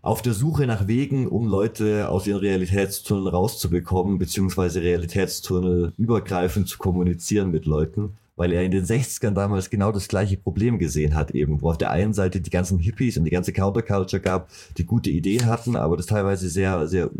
auf 0.00 0.20
der 0.20 0.34
Suche 0.34 0.66
nach 0.66 0.86
Wegen, 0.86 1.26
um 1.28 1.48
Leute 1.48 2.08
aus 2.08 2.26
ihren 2.26 2.40
Realitätstunneln 2.40 3.28
rauszubekommen, 3.28 4.18
beziehungsweise 4.18 4.82
Realitätstunnel 4.82 5.92
übergreifend 5.96 6.68
zu 6.68 6.78
kommunizieren 6.78 7.50
mit 7.50 7.64
Leuten 7.64 8.16
weil 8.36 8.52
er 8.52 8.62
in 8.62 8.70
den 8.70 8.84
60ern 8.84 9.32
damals 9.32 9.70
genau 9.70 9.92
das 9.92 10.08
gleiche 10.08 10.36
Problem 10.36 10.78
gesehen 10.78 11.14
hat, 11.14 11.30
eben, 11.30 11.62
wo 11.62 11.70
auf 11.70 11.78
der 11.78 11.90
einen 11.90 12.12
Seite 12.12 12.40
die 12.40 12.50
ganzen 12.50 12.78
Hippies 12.78 13.16
und 13.16 13.24
die 13.24 13.30
ganze 13.30 13.52
Counterculture 13.52 14.20
gab, 14.20 14.48
die 14.76 14.84
gute 14.84 15.10
Ideen 15.10 15.46
hatten, 15.46 15.76
aber 15.76 15.96
das 15.96 16.06
teilweise 16.06 16.48
sehr, 16.48 16.86
sehr, 16.88 17.10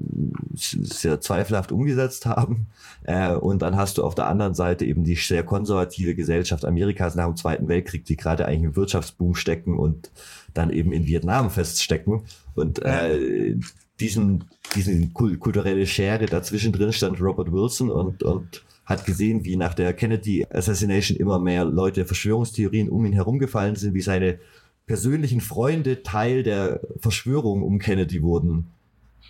sehr 0.55 1.21
zweifelhaft 1.21 1.71
umgesetzt 1.71 2.27
haben. 2.27 2.67
Äh, 3.05 3.35
und 3.35 3.63
dann 3.63 3.77
hast 3.77 3.99
du 3.99 4.05
auf 4.05 4.15
der 4.15 4.27
anderen 4.27 4.55
Seite 4.55 4.85
eben 4.85 5.05
die 5.05 5.15
sehr 5.15 5.45
konservative 5.45 6.15
Gesellschaft 6.15 6.65
Amerikas 6.65 7.15
nach 7.15 7.27
dem 7.27 7.37
Zweiten 7.37 7.69
Weltkrieg, 7.69 8.05
die 8.05 8.17
gerade 8.17 8.47
eigentlich 8.47 8.65
im 8.65 8.77
Wirtschaftsboom 8.77 9.35
stecken 9.35 9.79
und 9.79 10.11
dann 10.53 10.71
eben 10.71 10.93
in 10.93 11.07
Vietnam 11.07 11.51
feststecken. 11.51 12.23
Und 12.55 12.81
äh, 12.83 13.57
diesen, 14.01 14.45
diesen 14.75 15.13
kulturelle 15.15 15.87
Schere 15.87 16.27
dazwischen 16.27 16.73
drin 16.73 16.93
stand 16.93 17.21
Robert 17.21 17.53
Wilson 17.53 17.91
und, 17.91 18.23
und 18.23 18.65
hat 18.85 19.07
gesehen, 19.07 19.45
wie 19.45 19.57
nach 19.57 19.75
der 19.75 19.93
Kennedy 19.95 20.47
Assassination 20.51 21.17
immer 21.17 21.39
mehr 21.39 21.65
Leute 21.65 22.05
Verschwörungstheorien 22.05 22.89
um 22.89 23.05
ihn 23.07 23.13
herumgefallen 23.13 23.77
sind, 23.77 23.95
wie 23.95 24.03
seine 24.03 24.39
persönlichen 24.87 25.41
Freunde 25.41 26.03
Teil 26.03 26.43
der 26.43 26.81
Verschwörung 26.99 27.63
um 27.63 27.79
Kennedy 27.79 28.23
wurden, 28.23 28.69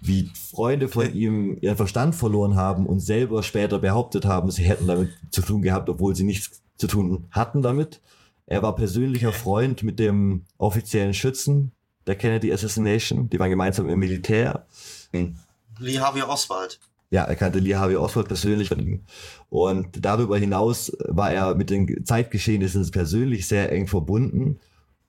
wie 0.01 0.31
Freunde 0.51 0.89
von 0.89 1.15
ihm 1.15 1.57
ihren 1.61 1.77
Verstand 1.77 2.15
verloren 2.15 2.57
haben 2.57 2.87
und 2.87 3.01
selber 3.01 3.43
später 3.43 3.79
behauptet 3.79 4.25
haben, 4.25 4.51
sie 4.51 4.65
hätten 4.65 4.87
damit 4.87 5.11
zu 5.31 5.43
tun 5.43 5.63
gehabt, 5.63 5.89
obwohl 5.89 6.17
sie 6.17 6.25
nichts 6.25 6.63
zu 6.77 6.89
tun 6.89 7.27
hatten 7.31 7.63
damit. 7.63 8.01
Er 8.47 8.63
war 8.63 8.75
persönlicher 8.75 9.33
Freund 9.33 9.83
mit 9.83 9.99
dem 9.99 10.43
offiziellen 10.59 11.15
Schützen 11.15 11.73
der 12.07 12.17
Kennedy 12.17 12.53
Assassination. 12.53 13.31
Die 13.31 13.39
waren 13.39 13.51
gemeinsam 13.51 13.89
im 13.89 13.99
Militär. 13.99 14.67
Lee 15.79 15.99
Harvey 15.99 16.23
Oswald. 16.23 16.79
Ja, 17.15 17.23
er 17.23 17.37
kannte 17.37 17.61
Lee 17.61 17.77
Harvey 17.77 17.95
Oswald 17.95 18.27
persönlich. 18.27 18.73
Und 19.49 20.05
darüber 20.05 20.37
hinaus 20.37 20.91
war 21.07 21.33
er 21.33 21.55
mit 21.55 21.71
den 21.71 22.05
Zeitgeschehnissen 22.05 22.91
persönlich 22.91 23.47
sehr 23.47 23.71
eng 23.71 23.87
verbunden 23.87 24.59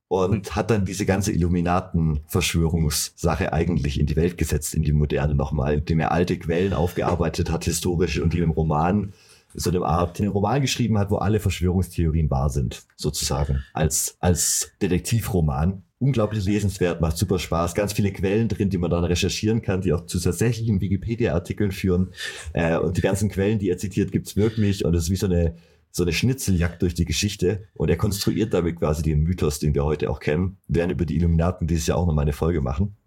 und 0.08 0.56
hat 0.56 0.70
dann 0.70 0.86
diese 0.86 1.08
ganze 1.08 1.32
Illuminaten-Verschwörungssache 1.32 3.54
eigentlich 3.54 4.00
in 4.00 4.06
die 4.06 4.16
Welt 4.16 4.38
gesetzt, 4.38 4.76
in 4.76 4.84
die 4.84 4.94
Moderne 4.94 5.34
nochmal, 5.34 5.80
indem 5.80 6.00
er 6.00 6.12
alte 6.12 6.38
Quellen 6.38 6.74
aufgearbeitet 6.74 7.50
hat, 7.50 7.66
historische 7.66 8.22
und 8.22 8.34
die 8.34 8.42
im 8.42 8.52
Roman 8.52 9.12
so 9.56 9.72
eine 9.72 9.84
Art 9.84 10.20
den 10.20 10.28
Roman 10.28 10.62
geschrieben 10.62 11.00
hat, 11.00 11.10
wo 11.10 11.16
alle 11.16 11.40
Verschwörungstheorien 11.40 12.30
wahr 12.30 12.52
sind, 12.52 12.86
sozusagen, 12.98 13.64
als, 13.74 14.16
als 14.20 14.74
Detektivroman 14.80 15.82
unglaublich 16.06 16.46
lesenswert, 16.46 17.02
macht 17.02 17.18
super 17.18 17.40
Spaß, 17.40 17.74
ganz 17.74 17.94
viele 17.94 18.12
Quellen 18.12 18.48
drin, 18.48 18.70
die 18.70 18.78
man 18.78 18.92
dann 18.92 19.04
recherchieren 19.04 19.62
kann, 19.62 19.82
die 19.82 19.92
auch 19.92 20.06
zu 20.06 20.20
tatsächlichen 20.20 20.80
Wikipedia-Artikeln 20.80 21.72
führen. 21.72 22.14
Äh, 22.54 22.78
und 22.78 22.98
die 22.98 23.02
ganzen 23.02 23.30
Quellen, 23.30 23.60
die 23.60 23.70
er 23.70 23.78
zitiert, 23.78 24.12
gibt's 24.12 24.36
wirklich 24.36 24.86
und 24.86 24.94
es 24.96 25.06
ist 25.06 25.10
wie 25.10 25.16
so 25.16 25.26
eine 25.26 25.56
so 25.92 26.04
eine 26.04 26.12
Schnitzeljagd 26.12 26.82
durch 26.82 26.94
die 26.94 27.06
Geschichte 27.06 27.70
und 27.74 27.90
er 27.90 27.96
konstruiert 27.96 28.54
damit 28.54 28.76
quasi 28.76 29.02
den 29.02 29.22
Mythos, 29.24 29.60
den 29.60 29.74
wir 29.74 29.86
heute 29.86 30.10
auch 30.10 30.20
kennen. 30.20 30.58
Wir 30.68 30.82
werden 30.82 30.92
über 30.92 31.06
die 31.06 31.16
Illuminaten 31.16 31.68
dieses 31.68 31.88
Jahr 31.88 31.98
auch 31.98 32.06
nochmal 32.06 32.24
eine 32.24 32.34
Folge 32.34 32.60
machen. 32.60 32.98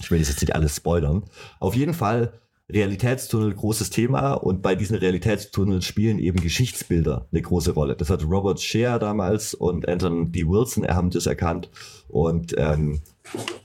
Ich 0.00 0.10
will 0.10 0.18
jetzt 0.18 0.40
nicht 0.40 0.52
alles 0.52 0.74
spoilern. 0.74 1.22
Auf 1.60 1.76
jeden 1.76 1.94
Fall 1.94 2.32
Realitätstunnel 2.70 3.54
großes 3.54 3.90
Thema 3.90 4.32
und 4.32 4.62
bei 4.62 4.74
diesen 4.74 4.96
Realitätstunneln 4.96 5.82
spielen 5.82 6.18
eben 6.18 6.40
Geschichtsbilder 6.40 7.28
eine 7.30 7.42
große 7.42 7.72
Rolle. 7.72 7.94
Das 7.94 8.08
hat 8.08 8.24
Robert 8.24 8.60
Shea 8.60 8.98
damals 8.98 9.52
und 9.52 9.86
Anton 9.86 10.32
D. 10.32 10.46
Wilson 10.46 10.84
er 10.84 10.94
haben 10.94 11.10
das 11.10 11.26
erkannt 11.26 11.70
und 12.08 12.54
ähm, 12.56 13.02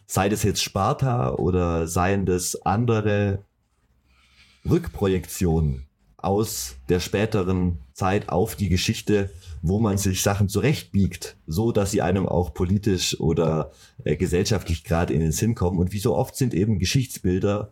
sei 0.05 0.27
das 0.27 0.43
jetzt 0.43 0.61
Sparta 0.61 1.33
oder 1.33 1.87
seien 1.87 2.25
das 2.25 2.61
andere 2.65 3.45
Rückprojektionen 4.69 5.87
aus 6.17 6.75
der 6.89 6.99
späteren 6.99 7.79
Zeit 7.93 8.27
auf 8.27 8.57
die 8.57 8.67
Geschichte, 8.67 9.29
wo 9.61 9.79
man 9.79 9.97
sich 9.97 10.21
Sachen 10.21 10.49
zurechtbiegt, 10.49 11.37
so 11.47 11.71
dass 11.71 11.91
sie 11.91 12.01
einem 12.01 12.27
auch 12.27 12.53
politisch 12.53 13.17
oder 13.21 13.71
äh, 14.03 14.17
gesellschaftlich 14.17 14.83
gerade 14.83 15.13
in 15.13 15.21
den 15.21 15.31
Sinn 15.31 15.55
kommen. 15.55 15.79
Und 15.79 15.93
wie 15.93 15.99
so 15.99 16.15
oft 16.15 16.35
sind 16.35 16.53
eben 16.53 16.79
Geschichtsbilder 16.79 17.71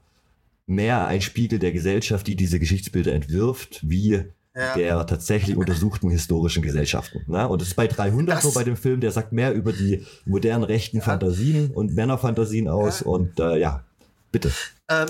mehr 0.68 1.07
ein 1.07 1.22
Spiegel 1.22 1.59
der 1.59 1.72
Gesellschaft, 1.72 2.28
die 2.28 2.36
diese 2.36 2.59
Geschichtsbilder 2.59 3.13
entwirft, 3.13 3.80
wie 3.84 4.26
ja. 4.57 4.74
der 4.76 5.05
tatsächlich 5.05 5.55
untersuchten 5.55 6.09
historischen 6.09 6.61
Gesellschaften. 6.61 7.24
Ne? 7.28 7.47
Und 7.47 7.61
das 7.61 7.70
ist 7.70 7.76
bei 7.76 7.88
300 7.88 8.38
das, 8.38 8.43
so 8.43 8.51
bei 8.51 8.63
dem 8.63 8.76
Film, 8.76 8.99
der 8.99 9.11
sagt 9.11 9.32
mehr 9.32 9.53
über 9.53 9.72
die 9.72 10.05
modernen 10.26 10.63
rechten 10.63 10.97
ja. 10.97 11.03
Fantasien 11.03 11.72
und 11.72 11.93
Männerfantasien 11.93 12.68
aus. 12.68 13.01
Ja. 13.01 13.05
Und 13.07 13.39
äh, 13.39 13.57
ja, 13.57 13.84
bitte. 14.32 14.51
Ähm, 14.89 15.07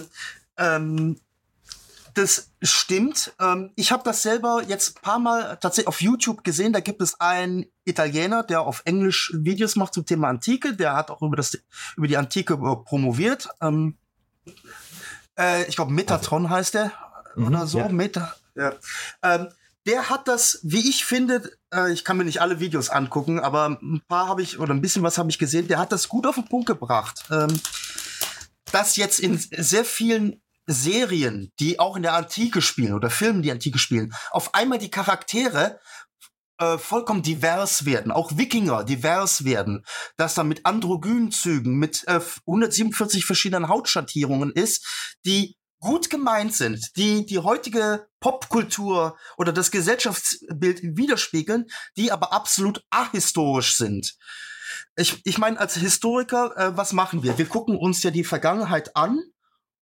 ähm, 0.57 1.19
das 2.13 2.51
stimmt. 2.61 3.33
Ähm, 3.39 3.71
ich 3.75 3.91
habe 3.91 4.03
das 4.03 4.21
selber 4.21 4.63
jetzt 4.67 4.97
ein 4.97 5.01
paar 5.01 5.19
Mal 5.19 5.57
tatsächlich 5.61 5.87
auf 5.87 6.01
YouTube 6.01 6.43
gesehen. 6.43 6.73
Da 6.73 6.79
gibt 6.79 7.01
es 7.01 7.19
einen 7.19 7.67
Italiener, 7.85 8.43
der 8.43 8.61
auf 8.61 8.81
Englisch 8.85 9.31
Videos 9.35 9.75
macht 9.75 9.93
zum 9.93 10.05
Thema 10.05 10.29
Antike. 10.29 10.75
Der 10.75 10.95
hat 10.95 11.09
auch 11.09 11.21
über, 11.21 11.35
das, 11.35 11.57
über 11.95 12.07
die 12.07 12.17
Antike 12.17 12.57
promoviert. 12.57 13.47
Äh, 15.37 15.65
ich 15.65 15.75
glaube, 15.75 15.93
Metatron 15.93 16.45
also. 16.45 16.55
heißt 16.55 16.73
der 16.73 16.91
mhm, 17.35 17.47
oder 17.47 17.67
so. 17.67 17.79
Ja. 17.79 17.89
Meta. 17.89 18.35
Ja. 18.55 18.73
Ähm, 19.23 19.47
der 19.85 20.09
hat 20.09 20.27
das, 20.27 20.59
wie 20.63 20.89
ich 20.89 21.05
finde, 21.05 21.49
äh, 21.73 21.91
ich 21.93 22.03
kann 22.03 22.17
mir 22.17 22.25
nicht 22.25 22.41
alle 22.41 22.59
Videos 22.59 22.89
angucken, 22.89 23.39
aber 23.39 23.79
ein 23.81 24.01
paar 24.07 24.27
habe 24.27 24.41
ich 24.41 24.59
oder 24.59 24.73
ein 24.73 24.81
bisschen 24.81 25.03
was 25.03 25.17
habe 25.17 25.29
ich 25.29 25.39
gesehen. 25.39 25.67
Der 25.67 25.79
hat 25.79 25.91
das 25.91 26.09
gut 26.09 26.27
auf 26.27 26.35
den 26.35 26.45
Punkt 26.45 26.67
gebracht. 26.67 27.23
Ähm, 27.31 27.59
dass 28.71 28.97
jetzt 28.97 29.19
in 29.19 29.37
sehr 29.37 29.85
vielen 29.85 30.41
Serien, 30.65 31.53
die 31.59 31.79
auch 31.79 31.95
in 31.95 32.03
der 32.03 32.13
Antike 32.13 32.61
spielen 32.61 32.93
oder 32.93 33.09
Filmen, 33.09 33.41
die 33.41 33.51
Antike 33.51 33.79
spielen, 33.79 34.13
auf 34.31 34.53
einmal 34.53 34.79
die 34.79 34.91
Charaktere 34.91 35.79
äh, 36.59 36.77
vollkommen 36.77 37.21
divers 37.21 37.85
werden, 37.85 38.11
auch 38.11 38.37
Wikinger 38.37 38.83
divers 38.83 39.45
werden, 39.45 39.83
dass 40.17 40.33
da 40.33 40.43
mit 40.43 40.65
Androgynzügen, 40.65 41.75
mit 41.75 42.03
äh, 42.07 42.19
147 42.45 43.25
verschiedenen 43.25 43.69
Hautschattierungen 43.69 44.51
ist, 44.51 45.15
die 45.25 45.55
gut 45.79 46.09
gemeint 46.09 46.55
sind, 46.55 46.91
die 46.95 47.25
die 47.25 47.39
heutige 47.39 48.07
Popkultur 48.19 49.17
oder 49.37 49.53
das 49.53 49.71
Gesellschaftsbild 49.71 50.81
widerspiegeln, 50.81 51.65
die 51.95 52.11
aber 52.11 52.33
absolut 52.33 52.83
ahistorisch 52.89 53.77
sind. 53.77 54.15
Ich, 54.95 55.21
ich 55.23 55.37
meine, 55.37 55.59
als 55.59 55.75
Historiker, 55.75 56.55
äh, 56.57 56.75
was 56.77 56.93
machen 56.93 57.23
wir? 57.23 57.37
Wir 57.37 57.45
gucken 57.45 57.77
uns 57.77 58.01
ja 58.03 58.11
die 58.11 58.23
Vergangenheit 58.23 58.95
an 58.95 59.21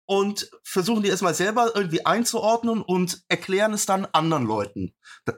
und 0.05 0.49
versuchen 0.63 1.03
die 1.03 1.09
erstmal 1.09 1.33
selber 1.33 1.71
irgendwie 1.75 2.05
einzuordnen 2.05 2.81
und 2.81 3.23
erklären 3.27 3.73
es 3.73 3.85
dann 3.85 4.05
anderen 4.11 4.45
Leuten. 4.45 4.93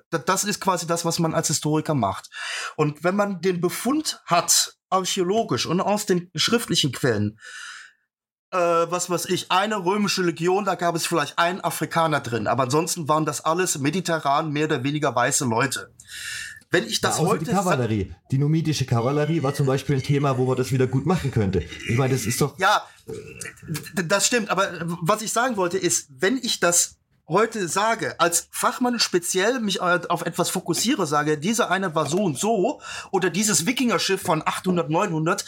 Das 0.09 0.43
ist 0.43 0.59
quasi 0.59 0.87
das, 0.87 1.05
was 1.05 1.19
man 1.19 1.33
als 1.33 1.47
Historiker 1.47 1.95
macht. 1.95 2.29
Und 2.75 3.03
wenn 3.03 3.15
man 3.15 3.41
den 3.41 3.61
Befund 3.61 4.21
hat, 4.25 4.75
archäologisch 4.89 5.65
und 5.65 5.81
aus 5.81 6.05
den 6.05 6.31
schriftlichen 6.35 6.91
Quellen, 6.91 7.39
äh, 8.51 8.57
was 8.57 9.09
weiß 9.09 9.25
ich, 9.25 9.51
eine 9.51 9.83
römische 9.83 10.23
Legion, 10.23 10.65
da 10.65 10.75
gab 10.75 10.95
es 10.95 11.05
vielleicht 11.05 11.37
einen 11.37 11.61
Afrikaner 11.61 12.21
drin, 12.21 12.47
aber 12.47 12.63
ansonsten 12.63 13.07
waren 13.09 13.25
das 13.25 13.43
alles 13.43 13.77
mediterran, 13.79 14.51
mehr 14.51 14.65
oder 14.65 14.83
weniger 14.83 15.13
weiße 15.13 15.45
Leute 15.45 15.93
wenn 16.69 16.85
ich 16.85 17.01
das 17.01 17.19
ja, 17.19 17.25
heute. 17.25 17.45
Die 17.45 17.51
Kavallerie. 17.51 18.13
Die 18.31 18.37
numidische 18.37 18.85
Kavallerie 18.85 19.43
war 19.43 19.53
zum 19.53 19.65
Beispiel 19.67 19.95
ein 19.95 20.03
Thema, 20.03 20.37
wo 20.37 20.45
man 20.45 20.57
das 20.57 20.71
wieder 20.71 20.87
gut 20.87 21.05
machen 21.05 21.31
könnte. 21.31 21.63
Ich 21.87 21.97
meine, 21.97 22.13
das 22.13 22.25
ist 22.25 22.41
doch. 22.41 22.57
Ja, 22.59 22.83
das 23.93 24.27
stimmt. 24.27 24.49
Aber 24.49 24.69
was 25.01 25.21
ich 25.21 25.31
sagen 25.31 25.57
wollte 25.57 25.77
ist, 25.77 26.09
wenn 26.19 26.37
ich 26.37 26.59
das 26.59 26.97
heute 27.27 27.67
sage, 27.67 28.19
als 28.19 28.47
Fachmann 28.51 28.99
speziell 28.99 29.59
mich 29.59 29.81
auf 29.81 30.25
etwas 30.25 30.49
fokussiere, 30.49 31.05
sage, 31.05 31.37
dieser 31.37 31.69
eine 31.69 31.93
war 31.93 32.05
so 32.05 32.23
und 32.23 32.37
so, 32.37 32.81
oder 33.11 33.29
dieses 33.29 33.65
Wikingerschiff 33.65 34.21
von 34.21 34.41
800, 34.45 34.89
900, 34.89 35.45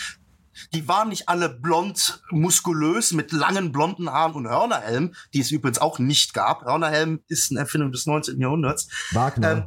die 0.74 0.88
waren 0.88 1.10
nicht 1.10 1.30
alle 1.30 1.48
blond, 1.48 2.22
muskulös, 2.32 3.14
mit 3.14 3.32
langen 3.32 3.72
blonden 3.72 4.10
Haaren 4.10 4.34
und 4.34 4.48
Hörnerhelm, 4.48 5.14
die 5.34 5.40
es 5.40 5.52
übrigens 5.52 5.80
auch 5.80 6.00
nicht 6.00 6.34
gab. 6.34 6.66
Hörnerhelm 6.66 7.22
ist 7.28 7.52
eine 7.52 7.62
Erfindung 7.62 7.92
des 7.92 8.06
19. 8.06 8.40
Jahrhunderts. 8.40 8.90
Wagner. 9.12 9.52
Ähm, 9.52 9.64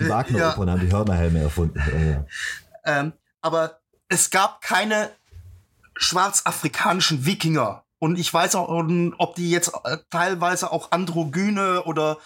die 0.00 0.08
Wagner-Opern 0.08 0.68
ja. 0.68 0.74
haben 0.74 0.80
die 0.80 0.92
Hörnerhelme 0.92 1.40
erfunden. 1.40 1.78
Ja. 1.78 2.24
Ähm, 2.84 3.12
aber 3.40 3.80
es 4.08 4.30
gab 4.30 4.60
keine 4.60 5.10
schwarzafrikanischen 5.96 7.24
Wikinger. 7.24 7.84
Und 7.98 8.18
ich 8.18 8.32
weiß 8.32 8.56
auch, 8.56 8.68
ob 9.18 9.34
die 9.36 9.50
jetzt 9.50 9.72
äh, 9.84 9.98
teilweise 10.10 10.72
auch 10.72 10.90
androgyne 10.90 11.84
oder 11.84 12.18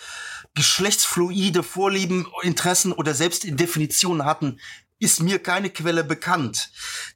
geschlechtsfluide 0.55 1.63
Vorlieben, 1.63 2.27
Interessen 2.43 2.93
oder 2.93 3.13
selbst 3.13 3.45
in 3.45 3.59
Definitionen 3.59 4.25
hatten 4.25 4.59
ist 4.99 5.23
mir 5.23 5.39
keine 5.39 5.71
Quelle 5.71 6.05
bekannt. 6.05 6.71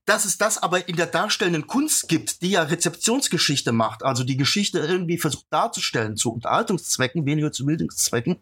Dass 0.04 0.24
es 0.24 0.38
das 0.38 0.58
aber 0.58 0.88
in 0.88 0.96
der 0.96 1.06
darstellenden 1.06 1.66
Kunst 1.66 2.08
gibt, 2.08 2.42
die 2.42 2.50
ja 2.50 2.62
Rezeptionsgeschichte 2.62 3.72
macht, 3.72 4.02
also 4.02 4.24
die 4.24 4.36
Geschichte 4.36 4.78
irgendwie 4.78 5.18
versucht 5.18 5.46
darzustellen 5.50 6.16
zu 6.16 6.32
Unterhaltungszwecken, 6.32 7.24
weniger 7.26 7.52
zu 7.52 7.64
Bildungszwecken, 7.64 8.36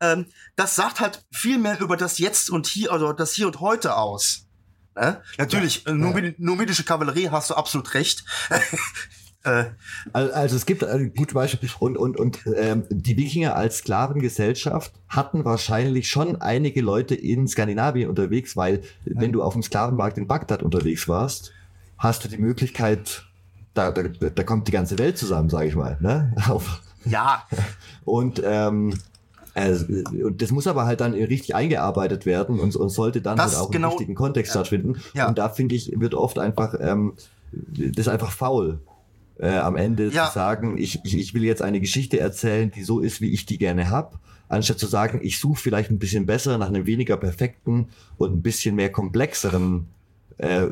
ähm, 0.00 0.26
das 0.56 0.76
sagt 0.76 1.00
halt 1.00 1.24
viel 1.32 1.58
mehr 1.58 1.80
über 1.80 1.96
das 1.96 2.18
Jetzt 2.18 2.50
und 2.50 2.66
Hier, 2.66 2.92
also 2.92 3.12
das 3.12 3.32
Hier 3.32 3.46
und 3.46 3.60
Heute 3.60 3.96
aus. 3.96 4.46
Ne? 4.94 5.22
Natürlich, 5.38 5.84
ja. 5.86 5.92
numidische 5.92 6.84
Kavallerie 6.84 7.30
hast 7.30 7.50
du 7.50 7.54
absolut 7.54 7.94
recht. 7.94 8.24
Äh, 9.46 9.66
also 10.12 10.56
es 10.56 10.66
gibt 10.66 10.84
ein 10.84 11.14
gutes 11.14 11.34
Beispiel 11.34 11.70
und 11.78 11.96
und 11.96 12.18
und 12.18 12.40
ähm, 12.56 12.84
die 12.90 13.16
Wikinger 13.16 13.54
als 13.54 13.78
Sklavengesellschaft 13.78 14.92
hatten 15.08 15.44
wahrscheinlich 15.44 16.08
schon 16.08 16.40
einige 16.40 16.80
Leute 16.80 17.14
in 17.14 17.46
Skandinavien 17.46 18.08
unterwegs, 18.08 18.56
weil 18.56 18.82
wenn 19.04 19.32
du 19.32 19.42
auf 19.42 19.52
dem 19.52 19.62
Sklavenmarkt 19.62 20.18
in 20.18 20.26
Bagdad 20.26 20.62
unterwegs 20.62 21.06
warst, 21.06 21.52
hast 21.96 22.24
du 22.24 22.28
die 22.28 22.38
Möglichkeit, 22.38 23.24
da, 23.74 23.92
da, 23.92 24.02
da 24.02 24.42
kommt 24.42 24.66
die 24.66 24.72
ganze 24.72 24.98
Welt 24.98 25.16
zusammen, 25.16 25.48
sage 25.48 25.68
ich 25.68 25.76
mal. 25.76 25.96
Ne? 26.00 26.34
Auf. 26.48 26.82
Ja. 27.04 27.44
Und 28.04 28.42
ähm, 28.44 28.94
also, 29.54 29.86
und 30.24 30.42
das 30.42 30.50
muss 30.50 30.66
aber 30.66 30.86
halt 30.86 31.00
dann 31.00 31.14
richtig 31.14 31.54
eingearbeitet 31.54 32.26
werden 32.26 32.58
und, 32.58 32.74
und 32.74 32.88
sollte 32.90 33.22
dann 33.22 33.40
halt 33.40 33.54
auch 33.54 33.70
genau, 33.70 33.88
im 33.88 33.92
richtigen 33.92 34.14
Kontext 34.16 34.50
ja. 34.50 34.60
stattfinden. 34.60 35.00
Ja. 35.14 35.28
Und 35.28 35.38
da 35.38 35.48
finde 35.48 35.76
ich, 35.76 35.92
wird 35.98 36.14
oft 36.14 36.38
einfach, 36.38 36.74
ähm, 36.78 37.14
das 37.52 38.06
ist 38.06 38.08
einfach 38.08 38.32
faul 38.32 38.80
äh, 39.38 39.48
am 39.48 39.76
Ende 39.76 40.08
ja. 40.08 40.28
zu 40.28 40.34
sagen, 40.34 40.78
ich, 40.78 41.00
ich, 41.04 41.16
ich 41.18 41.34
will 41.34 41.44
jetzt 41.44 41.62
eine 41.62 41.80
Geschichte 41.80 42.18
erzählen, 42.18 42.70
die 42.70 42.82
so 42.82 43.00
ist, 43.00 43.20
wie 43.20 43.30
ich 43.32 43.46
die 43.46 43.58
gerne 43.58 43.90
hab, 43.90 44.18
anstatt 44.48 44.78
zu 44.78 44.86
sagen, 44.86 45.20
ich 45.22 45.38
suche 45.38 45.60
vielleicht 45.60 45.90
ein 45.90 45.98
bisschen 45.98 46.26
besser 46.26 46.58
nach 46.58 46.68
einem 46.68 46.86
weniger 46.86 47.16
perfekten 47.16 47.88
und 48.16 48.32
ein 48.32 48.42
bisschen 48.42 48.74
mehr 48.76 48.90
komplexeren 48.90 49.88
äh, 50.38 50.66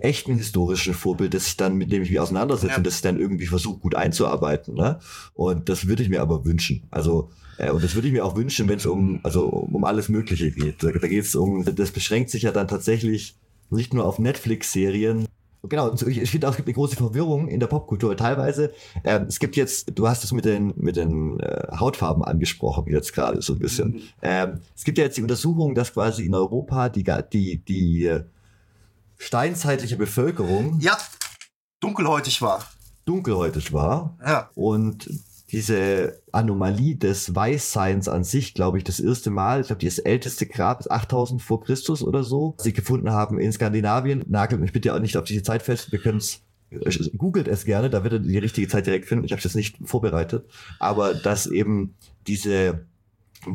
echten 0.00 0.36
historischen 0.36 0.94
Vorbild, 0.94 1.34
das 1.34 1.46
ich 1.46 1.56
dann, 1.56 1.76
mit 1.76 1.92
dem 1.92 2.02
ich 2.02 2.10
mich 2.10 2.20
auseinandersetze 2.20 2.72
ja. 2.72 2.76
und 2.78 2.86
das 2.86 2.96
ich 2.96 3.02
dann 3.02 3.20
irgendwie 3.20 3.46
versuche, 3.46 3.78
gut 3.78 3.94
einzuarbeiten. 3.94 4.74
Ne? 4.74 4.98
Und 5.34 5.68
das 5.68 5.86
würde 5.86 6.02
ich 6.02 6.08
mir 6.08 6.22
aber 6.22 6.44
wünschen. 6.44 6.82
Also, 6.90 7.30
äh, 7.58 7.70
und 7.70 7.84
das 7.84 7.94
würde 7.94 8.08
ich 8.08 8.14
mir 8.14 8.24
auch 8.24 8.36
wünschen, 8.36 8.68
wenn 8.68 8.78
es 8.78 8.86
um, 8.86 9.20
also 9.22 9.46
um 9.46 9.84
alles 9.84 10.08
Mögliche 10.08 10.50
geht. 10.50 10.82
Da, 10.82 10.90
da 10.90 11.06
geht 11.06 11.24
es 11.24 11.34
um, 11.34 11.64
das 11.64 11.90
beschränkt 11.90 12.30
sich 12.30 12.42
ja 12.42 12.52
dann 12.52 12.68
tatsächlich 12.68 13.36
nicht 13.68 13.94
nur 13.94 14.04
auf 14.04 14.18
Netflix-Serien, 14.18 15.26
Genau, 15.62 15.92
ich 15.92 16.30
finde 16.30 16.48
auch, 16.48 16.52
es 16.52 16.56
gibt 16.56 16.68
eine 16.68 16.74
große 16.74 16.96
Verwirrung 16.96 17.48
in 17.48 17.60
der 17.60 17.66
Popkultur. 17.66 18.16
Teilweise, 18.16 18.72
äh, 19.02 19.20
es 19.28 19.38
gibt 19.38 19.56
jetzt, 19.56 19.92
du 19.94 20.08
hast 20.08 20.24
es 20.24 20.32
mit 20.32 20.46
den, 20.46 20.72
mit 20.76 20.96
den 20.96 21.38
äh, 21.40 21.68
Hautfarben 21.76 22.24
angesprochen, 22.24 22.86
jetzt 22.90 23.12
gerade 23.12 23.42
so 23.42 23.52
ein 23.52 23.58
bisschen. 23.58 23.88
Mhm. 23.88 24.02
Ähm, 24.22 24.60
es 24.74 24.84
gibt 24.84 24.96
ja 24.96 25.04
jetzt 25.04 25.18
die 25.18 25.22
Untersuchung, 25.22 25.74
dass 25.74 25.92
quasi 25.92 26.24
in 26.24 26.34
Europa 26.34 26.88
die, 26.88 27.04
die, 27.30 27.58
die 27.58 28.06
äh, 28.06 28.24
steinzeitliche 29.18 29.96
Bevölkerung 29.96 30.78
ja, 30.80 30.96
dunkelhäutig 31.80 32.40
war. 32.40 32.64
Dunkelhäutig 33.04 33.72
war. 33.72 34.16
Ja. 34.24 34.50
Und 34.54 35.10
diese 35.52 36.22
Anomalie 36.32 36.96
des 36.96 37.34
Weißseins 37.34 38.08
an 38.08 38.24
sich, 38.24 38.54
glaube 38.54 38.78
ich, 38.78 38.84
das 38.84 39.00
erste 39.00 39.30
Mal, 39.30 39.62
ich 39.62 39.66
glaube, 39.68 39.84
das 39.84 39.98
älteste 39.98 40.46
Grab 40.46 40.80
ist 40.80 40.90
8000 40.90 41.42
vor 41.42 41.60
Christus 41.62 42.02
oder 42.02 42.22
so, 42.22 42.54
sie 42.58 42.72
gefunden 42.72 43.10
haben 43.10 43.38
in 43.38 43.52
Skandinavien. 43.52 44.24
Nagelt 44.28 44.60
mich 44.60 44.72
bitte 44.72 44.94
auch 44.94 45.00
nicht 45.00 45.16
auf 45.16 45.24
diese 45.24 45.42
Zeit 45.42 45.62
fest, 45.62 45.90
wir 45.92 45.98
können 45.98 46.18
es 46.18 46.42
äh, 46.70 47.10
googelt 47.16 47.48
es 47.48 47.64
gerne, 47.64 47.90
da 47.90 48.04
werdet 48.04 48.24
ihr 48.24 48.32
die 48.32 48.38
richtige 48.38 48.68
Zeit 48.68 48.86
direkt 48.86 49.06
finden. 49.06 49.24
Ich 49.24 49.32
habe 49.32 49.42
das 49.42 49.54
nicht 49.54 49.76
vorbereitet, 49.84 50.44
aber 50.78 51.14
dass 51.14 51.46
eben 51.46 51.94
diese 52.26 52.86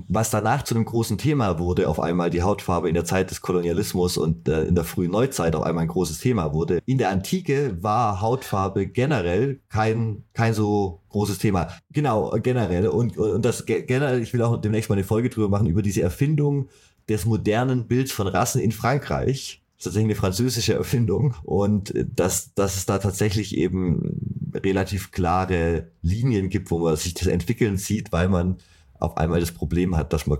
was 0.07 0.29
danach 0.29 0.63
zu 0.63 0.75
einem 0.75 0.85
großen 0.85 1.17
Thema 1.17 1.59
wurde, 1.59 1.89
auf 1.89 1.99
einmal 1.99 2.29
die 2.29 2.41
Hautfarbe 2.41 2.87
in 2.87 2.95
der 2.95 3.05
Zeit 3.05 3.31
des 3.31 3.41
Kolonialismus 3.41 4.17
und 4.17 4.47
äh, 4.47 4.63
in 4.63 4.75
der 4.75 4.83
frühen 4.83 5.11
Neuzeit 5.11 5.55
auf 5.55 5.63
einmal 5.63 5.83
ein 5.83 5.89
großes 5.89 6.19
Thema 6.19 6.53
wurde. 6.53 6.79
In 6.85 6.97
der 6.97 7.09
Antike 7.09 7.77
war 7.81 8.21
Hautfarbe 8.21 8.87
generell 8.87 9.59
kein, 9.69 10.23
kein 10.33 10.53
so 10.53 11.01
großes 11.09 11.37
Thema. 11.37 11.69
Genau, 11.91 12.31
generell. 12.41 12.87
Und, 12.87 13.17
und 13.17 13.43
das 13.45 13.65
generell, 13.65 14.21
ich 14.21 14.33
will 14.33 14.41
auch 14.41 14.57
demnächst 14.57 14.89
mal 14.89 14.95
eine 14.95 15.03
Folge 15.03 15.29
drüber 15.29 15.49
machen, 15.49 15.67
über 15.67 15.81
diese 15.81 16.01
Erfindung 16.01 16.69
des 17.07 17.25
modernen 17.25 17.87
Bilds 17.87 18.11
von 18.11 18.27
Rassen 18.27 18.61
in 18.61 18.71
Frankreich. 18.71 19.61
Das 19.77 19.81
ist 19.81 19.83
tatsächlich 19.85 20.05
eine 20.05 20.15
französische 20.15 20.73
Erfindung 20.73 21.35
und 21.43 21.93
dass, 22.15 22.53
dass 22.53 22.77
es 22.77 22.85
da 22.85 22.97
tatsächlich 22.97 23.57
eben 23.57 24.49
relativ 24.53 25.11
klare 25.11 25.89
Linien 26.01 26.49
gibt, 26.49 26.71
wo 26.71 26.79
man 26.79 26.95
sich 26.95 27.13
das 27.13 27.27
entwickeln 27.27 27.77
sieht, 27.77 28.11
weil 28.11 28.29
man 28.29 28.57
auf 28.99 29.17
einmal 29.17 29.39
das 29.39 29.51
Problem 29.51 29.95
hat, 29.95 30.13
dass 30.13 30.27
man 30.27 30.39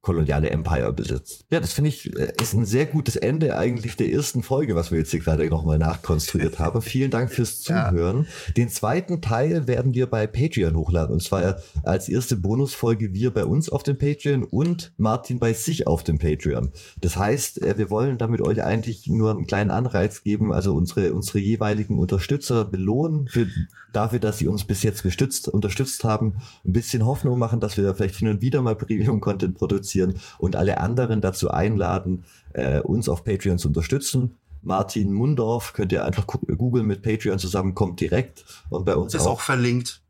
koloniale 0.00 0.50
Empire 0.50 0.92
besitzt. 0.92 1.44
Ja, 1.50 1.60
das 1.60 1.72
finde 1.72 1.88
ich 1.88 2.16
äh, 2.16 2.32
ist 2.40 2.54
ein 2.54 2.64
sehr 2.64 2.86
gutes 2.86 3.16
Ende 3.16 3.56
eigentlich 3.56 3.96
der 3.96 4.10
ersten 4.10 4.42
Folge, 4.42 4.74
was 4.74 4.90
wir 4.90 4.98
jetzt 4.98 5.10
hier 5.10 5.20
gerade 5.20 5.48
nochmal 5.48 5.78
nachkonstruiert 5.78 6.58
haben. 6.60 6.82
Vielen 6.82 7.10
Dank 7.10 7.32
fürs 7.32 7.60
Zuhören. 7.60 8.26
Ja. 8.46 8.52
Den 8.54 8.68
zweiten 8.68 9.20
Teil 9.20 9.66
werden 9.66 9.94
wir 9.94 10.06
bei 10.06 10.26
Patreon 10.26 10.76
hochladen 10.76 11.14
und 11.14 11.22
zwar 11.22 11.58
als 11.82 12.08
erste 12.08 12.36
Bonusfolge 12.36 13.14
wir 13.14 13.32
bei 13.32 13.44
uns 13.44 13.68
auf 13.68 13.82
dem 13.82 13.98
Patreon 13.98 14.44
und 14.44 14.92
Martin 14.96 15.38
bei 15.38 15.52
sich 15.52 15.86
auf 15.86 16.04
dem 16.04 16.18
Patreon. 16.18 16.70
Das 17.00 17.16
heißt, 17.16 17.62
äh, 17.62 17.78
wir 17.78 17.90
wollen 17.90 18.18
damit 18.18 18.40
euch 18.40 18.62
eigentlich 18.62 19.08
nur 19.08 19.32
einen 19.32 19.46
kleinen 19.46 19.70
Anreiz 19.70 20.22
geben, 20.22 20.52
also 20.52 20.74
unsere 20.74 21.12
unsere 21.12 21.38
jeweiligen 21.38 21.98
Unterstützer 21.98 22.64
belohnen 22.64 23.28
für 23.28 23.46
dafür, 23.92 24.18
dass 24.18 24.38
sie 24.38 24.46
uns 24.46 24.64
bis 24.64 24.82
jetzt 24.82 25.02
gestützt 25.02 25.48
unterstützt 25.48 26.04
haben, 26.04 26.34
ein 26.64 26.72
bisschen 26.72 27.04
Hoffnung 27.06 27.38
machen, 27.38 27.60
dass 27.60 27.76
wir 27.76 27.94
vielleicht 27.94 28.16
hin 28.16 28.28
und 28.28 28.42
wieder 28.42 28.60
mal 28.60 28.76
Premium 28.76 29.20
Content 29.20 29.56
produzieren 29.56 29.85
produzieren 29.86 30.14
und 30.38 30.56
alle 30.56 30.78
anderen 30.78 31.20
dazu 31.20 31.50
einladen, 31.50 32.24
äh, 32.52 32.80
uns 32.80 33.08
auf 33.08 33.24
Patreon 33.24 33.58
zu 33.58 33.68
unterstützen. 33.68 34.36
Martin 34.62 35.12
Mundorf 35.12 35.72
könnt 35.74 35.92
ihr 35.92 36.04
einfach 36.04 36.26
Google 36.26 36.82
mit 36.82 37.02
Patreon 37.02 37.38
zusammen, 37.38 37.74
kommt 37.74 38.00
direkt 38.00 38.44
und 38.68 38.84
bei 38.84 38.96
uns 38.96 39.14
ist 39.14 39.22
auch, 39.22 39.32
auch 39.32 39.40
verlinkt. 39.40 40.02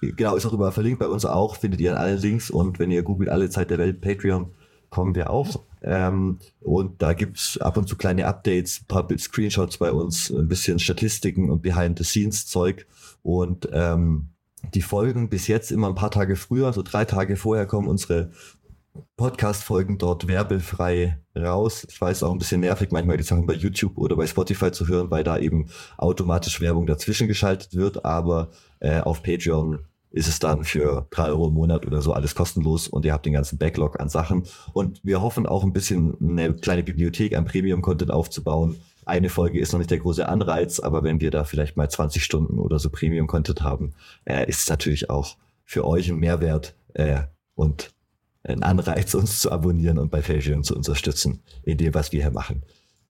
Genau, 0.00 0.36
ist 0.36 0.46
auch 0.46 0.52
überall 0.52 0.72
verlinkt. 0.72 0.98
Bei 0.98 1.08
uns 1.08 1.24
auch 1.24 1.56
findet 1.56 1.80
ihr 1.80 1.98
alle 1.98 2.16
Links 2.16 2.50
und 2.50 2.78
wenn 2.78 2.90
ihr 2.90 3.02
googelt 3.02 3.30
alle 3.30 3.48
Zeit 3.48 3.70
der 3.70 3.78
Welt 3.78 4.00
Patreon, 4.00 4.50
kommen 4.90 5.14
wir 5.14 5.30
auch. 5.30 5.62
Ähm, 5.82 6.38
und 6.60 7.02
da 7.02 7.14
gibt's 7.14 7.58
ab 7.58 7.76
und 7.76 7.88
zu 7.88 7.96
kleine 7.96 8.26
Updates, 8.26 8.84
paar 8.86 9.08
Screenshots 9.18 9.78
bei 9.78 9.90
uns, 9.90 10.30
ein 10.30 10.46
bisschen 10.46 10.78
Statistiken 10.78 11.50
und 11.50 11.62
Behind-the-Scenes-Zeug. 11.62 12.86
Und 13.22 13.68
ähm, 13.72 14.28
die 14.72 14.82
Folgen 14.82 15.28
bis 15.28 15.46
jetzt 15.46 15.72
immer 15.72 15.88
ein 15.88 15.94
paar 15.94 16.10
Tage 16.10 16.36
früher, 16.36 16.72
so 16.72 16.82
drei 16.82 17.04
Tage 17.04 17.36
vorher 17.36 17.66
kommen 17.66 17.88
unsere 17.88 18.30
Podcast-Folgen 19.16 19.98
dort 19.98 20.28
werbefrei 20.28 21.18
raus. 21.36 21.86
Ich 21.88 22.00
weiß 22.00 22.22
auch 22.22 22.32
ein 22.32 22.38
bisschen 22.38 22.60
nervig, 22.60 22.90
manchmal 22.90 23.16
die 23.16 23.22
Sachen 23.22 23.46
bei 23.46 23.54
YouTube 23.54 23.96
oder 23.96 24.16
bei 24.16 24.26
Spotify 24.26 24.70
zu 24.70 24.88
hören, 24.88 25.10
weil 25.10 25.24
da 25.24 25.38
eben 25.38 25.66
automatisch 25.96 26.60
Werbung 26.60 26.86
dazwischen 26.86 27.28
geschaltet 27.28 27.74
wird. 27.74 28.04
Aber 28.04 28.50
äh, 28.80 29.00
auf 29.00 29.22
Patreon 29.22 29.80
ist 30.10 30.28
es 30.28 30.38
dann 30.38 30.62
für 30.62 31.06
drei 31.10 31.26
Euro 31.26 31.48
im 31.48 31.54
Monat 31.54 31.86
oder 31.86 32.00
so 32.00 32.12
alles 32.12 32.36
kostenlos 32.36 32.86
und 32.86 33.04
ihr 33.04 33.12
habt 33.12 33.26
den 33.26 33.32
ganzen 33.32 33.58
Backlog 33.58 33.98
an 34.00 34.08
Sachen. 34.08 34.44
Und 34.72 35.00
wir 35.02 35.20
hoffen 35.20 35.46
auch 35.46 35.64
ein 35.64 35.72
bisschen 35.72 36.16
eine 36.20 36.54
kleine 36.54 36.84
Bibliothek 36.84 37.36
an 37.36 37.44
Premium-Content 37.44 38.12
aufzubauen. 38.12 38.76
Eine 39.04 39.28
Folge 39.28 39.58
ist 39.58 39.72
noch 39.72 39.80
nicht 39.80 39.90
der 39.90 39.98
große 39.98 40.28
Anreiz, 40.28 40.78
aber 40.78 41.02
wenn 41.02 41.20
wir 41.20 41.32
da 41.32 41.42
vielleicht 41.42 41.76
mal 41.76 41.90
20 41.90 42.24
Stunden 42.24 42.60
oder 42.60 42.78
so 42.78 42.90
Premium-Content 42.90 43.62
haben, 43.62 43.94
äh, 44.24 44.48
ist 44.48 44.60
es 44.60 44.68
natürlich 44.68 45.10
auch 45.10 45.36
für 45.64 45.84
euch 45.84 46.08
ein 46.08 46.18
Mehrwert 46.18 46.76
äh, 46.94 47.22
und 47.56 47.90
ein 48.44 48.62
Anreiz, 48.62 49.14
uns 49.14 49.40
zu 49.40 49.50
abonnieren 49.50 49.98
und 49.98 50.10
bei 50.10 50.20
Patreon 50.20 50.64
zu 50.64 50.76
unterstützen 50.76 51.42
in 51.62 51.78
dem, 51.78 51.94
was 51.94 52.12
wir 52.12 52.22
hier 52.22 52.30
machen. 52.30 52.62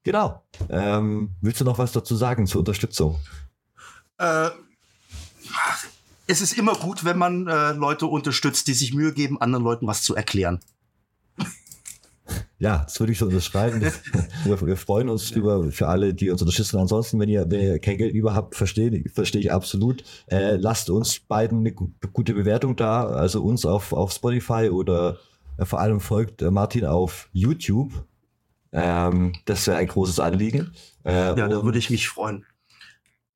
Genau. 0.05 0.43
Ähm, 0.69 1.31
willst 1.41 1.61
du 1.61 1.65
noch 1.65 1.79
was 1.79 1.93
dazu 1.93 2.15
sagen 2.15 2.47
zur 2.47 2.61
Unterstützung? 2.61 3.19
Äh, 4.19 4.51
es 6.27 6.41
ist 6.41 6.57
immer 6.57 6.75
gut, 6.75 7.05
wenn 7.05 7.19
man 7.19 7.47
äh, 7.47 7.73
Leute 7.73 8.07
unterstützt, 8.07 8.67
die 8.69 8.75
sich 8.75 8.95
Mühe 8.95 9.13
geben, 9.13 9.41
anderen 9.41 9.65
Leuten 9.65 9.87
was 9.87 10.03
zu 10.03 10.15
erklären. 10.15 10.61
Ja, 12.65 12.79
das 12.85 12.99
würde 12.99 13.13
ich 13.13 13.19
so 13.19 13.27
unterschreiben. 13.27 13.83
wir, 14.45 14.67
wir, 14.67 14.77
freuen 14.79 15.11
uns 15.11 15.31
über 15.33 15.71
für 15.71 15.87
alle, 15.87 16.15
die 16.15 16.31
uns 16.31 16.41
unterstützen. 16.41 16.79
Ansonsten, 16.79 17.21
wenn 17.21 17.29
ihr, 17.29 17.45
wenn 17.51 17.61
ihr 17.61 17.79
kein 17.79 17.99
Geld 17.99 18.15
über 18.15 18.35
habt, 18.35 18.55
verstehe 18.55 19.05
verstehe 19.13 19.43
ich 19.43 19.53
absolut. 19.53 20.03
Äh, 20.29 20.57
lasst 20.57 20.89
uns 20.89 21.21
beiden 21.21 21.59
eine 21.59 21.73
gute 21.73 22.33
Bewertung 22.33 22.75
da, 22.75 23.05
also 23.05 23.43
uns 23.43 23.67
auf, 23.67 23.93
auf 23.93 24.13
Spotify 24.13 24.71
oder 24.71 25.19
äh, 25.59 25.67
vor 25.67 25.79
allem 25.79 26.01
folgt 26.01 26.41
äh, 26.41 26.51
Martin 26.51 26.87
auf 26.87 27.29
YouTube. 27.35 27.93
Ähm, 28.73 29.35
das 29.45 29.67
wäre 29.67 29.77
ein 29.77 29.89
großes 29.89 30.19
Anliegen. 30.19 30.73
Äh, 31.05 31.39
ja, 31.39 31.49
da 31.49 31.65
würde 31.65 31.77
ich 31.77 31.91
mich 31.91 32.09
freuen. 32.09 32.47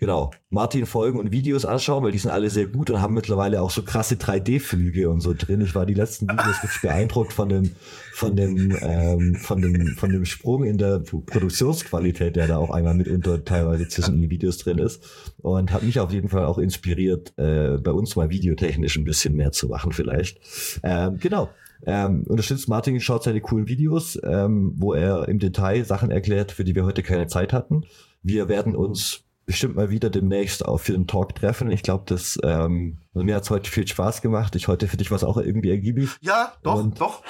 Genau. 0.00 0.30
Martin 0.48 0.86
Folgen 0.86 1.18
und 1.18 1.32
Videos 1.32 1.64
anschauen, 1.64 2.04
weil 2.04 2.12
die 2.12 2.18
sind 2.18 2.30
alle 2.30 2.50
sehr 2.50 2.66
gut 2.66 2.88
und 2.88 3.02
haben 3.02 3.14
mittlerweile 3.14 3.60
auch 3.60 3.70
so 3.70 3.82
krasse 3.82 4.14
3D-Flüge 4.14 5.10
und 5.10 5.20
so 5.20 5.34
drin. 5.36 5.60
Ich 5.60 5.74
war 5.74 5.86
die 5.86 5.94
letzten 5.94 6.28
Videos 6.28 6.62
wirklich 6.62 6.80
beeindruckt 6.80 7.32
von 7.32 7.48
dem, 7.48 7.72
von 8.12 8.36
dem, 8.36 8.76
ähm, 8.80 9.34
von 9.34 9.60
dem, 9.60 9.96
von 9.96 10.10
dem 10.10 10.24
Sprung 10.24 10.62
in 10.62 10.78
der 10.78 11.00
Produktionsqualität, 11.00 12.36
der 12.36 12.46
da 12.46 12.58
auch 12.58 12.70
einmal 12.70 12.94
mitunter 12.94 13.44
teilweise 13.44 13.88
zwischen 13.88 14.20
den 14.20 14.30
Videos 14.30 14.58
drin 14.58 14.78
ist. 14.78 15.04
Und 15.38 15.72
hat 15.72 15.82
mich 15.82 15.98
auf 15.98 16.12
jeden 16.12 16.28
Fall 16.28 16.44
auch 16.44 16.58
inspiriert, 16.58 17.36
äh, 17.36 17.78
bei 17.78 17.90
uns 17.90 18.14
mal 18.14 18.30
videotechnisch 18.30 18.96
ein 18.96 19.04
bisschen 19.04 19.34
mehr 19.34 19.50
zu 19.50 19.66
machen 19.66 19.90
vielleicht. 19.90 20.38
Ähm, 20.84 21.18
genau. 21.18 21.50
Ähm, 21.86 22.24
unterstützt 22.28 22.68
Martin, 22.68 23.00
schaut 23.00 23.24
seine 23.24 23.40
coolen 23.40 23.66
Videos, 23.66 24.18
ähm, 24.22 24.74
wo 24.76 24.94
er 24.94 25.28
im 25.28 25.40
Detail 25.40 25.84
Sachen 25.84 26.12
erklärt, 26.12 26.52
für 26.52 26.62
die 26.62 26.76
wir 26.76 26.84
heute 26.84 27.02
keine 27.02 27.26
Zeit 27.26 27.52
hatten. 27.52 27.84
Wir 28.22 28.48
werden 28.48 28.76
uns 28.76 29.24
bestimmt 29.48 29.76
mal 29.76 29.88
wieder 29.88 30.10
demnächst 30.10 30.62
auf 30.62 30.82
für 30.82 30.92
den 30.92 31.06
Talk 31.06 31.34
treffen. 31.34 31.70
Ich 31.70 31.82
glaube, 31.82 32.04
das 32.06 32.38
ähm, 32.44 32.98
mir 33.14 33.34
hat's 33.34 33.48
heute 33.48 33.70
viel 33.70 33.88
Spaß 33.88 34.20
gemacht. 34.20 34.54
Ich 34.56 34.68
heute 34.68 34.86
für 34.88 34.98
dich 34.98 35.10
was 35.10 35.24
auch 35.24 35.38
irgendwie 35.38 35.70
ergiebig. 35.70 36.10
Ja, 36.20 36.52
doch, 36.62 36.74
Und, 36.74 37.00
doch. 37.00 37.22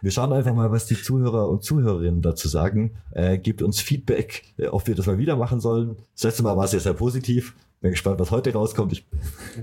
Wir 0.00 0.12
schauen 0.12 0.32
einfach 0.32 0.54
mal, 0.54 0.70
was 0.70 0.86
die 0.86 0.94
Zuhörer 0.94 1.48
und 1.48 1.64
Zuhörerinnen 1.64 2.22
dazu 2.22 2.46
sagen. 2.46 2.96
Äh, 3.10 3.38
gebt 3.38 3.60
uns 3.60 3.80
Feedback, 3.80 4.54
äh, 4.56 4.68
ob 4.68 4.86
wir 4.86 4.94
das 4.94 5.06
mal 5.06 5.18
wieder 5.18 5.34
machen 5.34 5.60
sollen. 5.60 5.96
Das 6.14 6.22
letzte 6.22 6.44
Mal 6.44 6.56
war 6.56 6.64
es 6.64 6.72
ja 6.72 6.78
sehr 6.78 6.94
positiv. 6.94 7.56
Bin 7.80 7.90
gespannt, 7.90 8.20
was 8.20 8.30
heute 8.30 8.52
rauskommt. 8.52 8.92
Ich, 8.92 9.04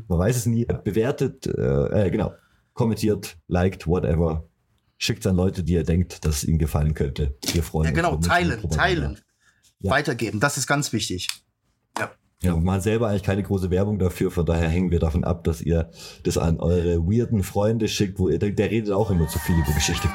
man 0.09 0.19
weiß 0.19 0.35
es 0.35 0.45
nie. 0.45 0.65
Bewertet, 0.65 1.47
äh, 1.47 2.07
äh, 2.07 2.11
genau, 2.11 2.33
kommentiert, 2.73 3.37
liked, 3.47 3.87
whatever. 3.87 4.49
Schickt 4.97 5.21
es 5.21 5.27
an 5.27 5.37
Leute, 5.37 5.63
die 5.63 5.73
ihr 5.73 5.83
denkt, 5.83 6.25
dass 6.25 6.37
es 6.37 6.43
ihnen 6.43 6.59
gefallen 6.59 6.93
könnte. 6.93 7.37
Wir 7.53 7.63
freuen 7.63 7.85
ja, 7.85 7.91
genau, 7.91 8.15
uns. 8.15 8.27
teilen, 8.27 8.69
teilen. 8.69 9.17
Ja. 9.79 9.91
Weitergeben, 9.91 10.41
das 10.41 10.57
ist 10.57 10.67
ganz 10.67 10.91
wichtig. 10.91 11.29
Ja. 11.97 12.11
Ja, 12.41 12.53
wir 12.53 12.61
machen 12.61 12.81
selber 12.81 13.09
eigentlich 13.09 13.23
keine 13.23 13.43
große 13.43 13.69
Werbung 13.69 13.99
dafür, 13.99 14.31
von 14.31 14.45
daher 14.45 14.69
hängen 14.69 14.91
wir 14.91 14.99
davon 14.99 15.25
ab, 15.25 15.43
dass 15.43 15.61
ihr 15.61 15.89
das 16.23 16.37
an 16.37 16.59
eure 16.59 16.99
weirden 16.99 17.43
Freunde 17.43 17.89
schickt, 17.89 18.17
wo 18.17 18.29
ihr 18.29 18.39
denkt, 18.39 18.59
der 18.59 18.71
redet 18.71 18.91
auch 18.91 19.11
immer 19.11 19.27
zu 19.27 19.39
viel 19.39 19.55
über 19.55 19.73
Geschichte. 19.73 20.07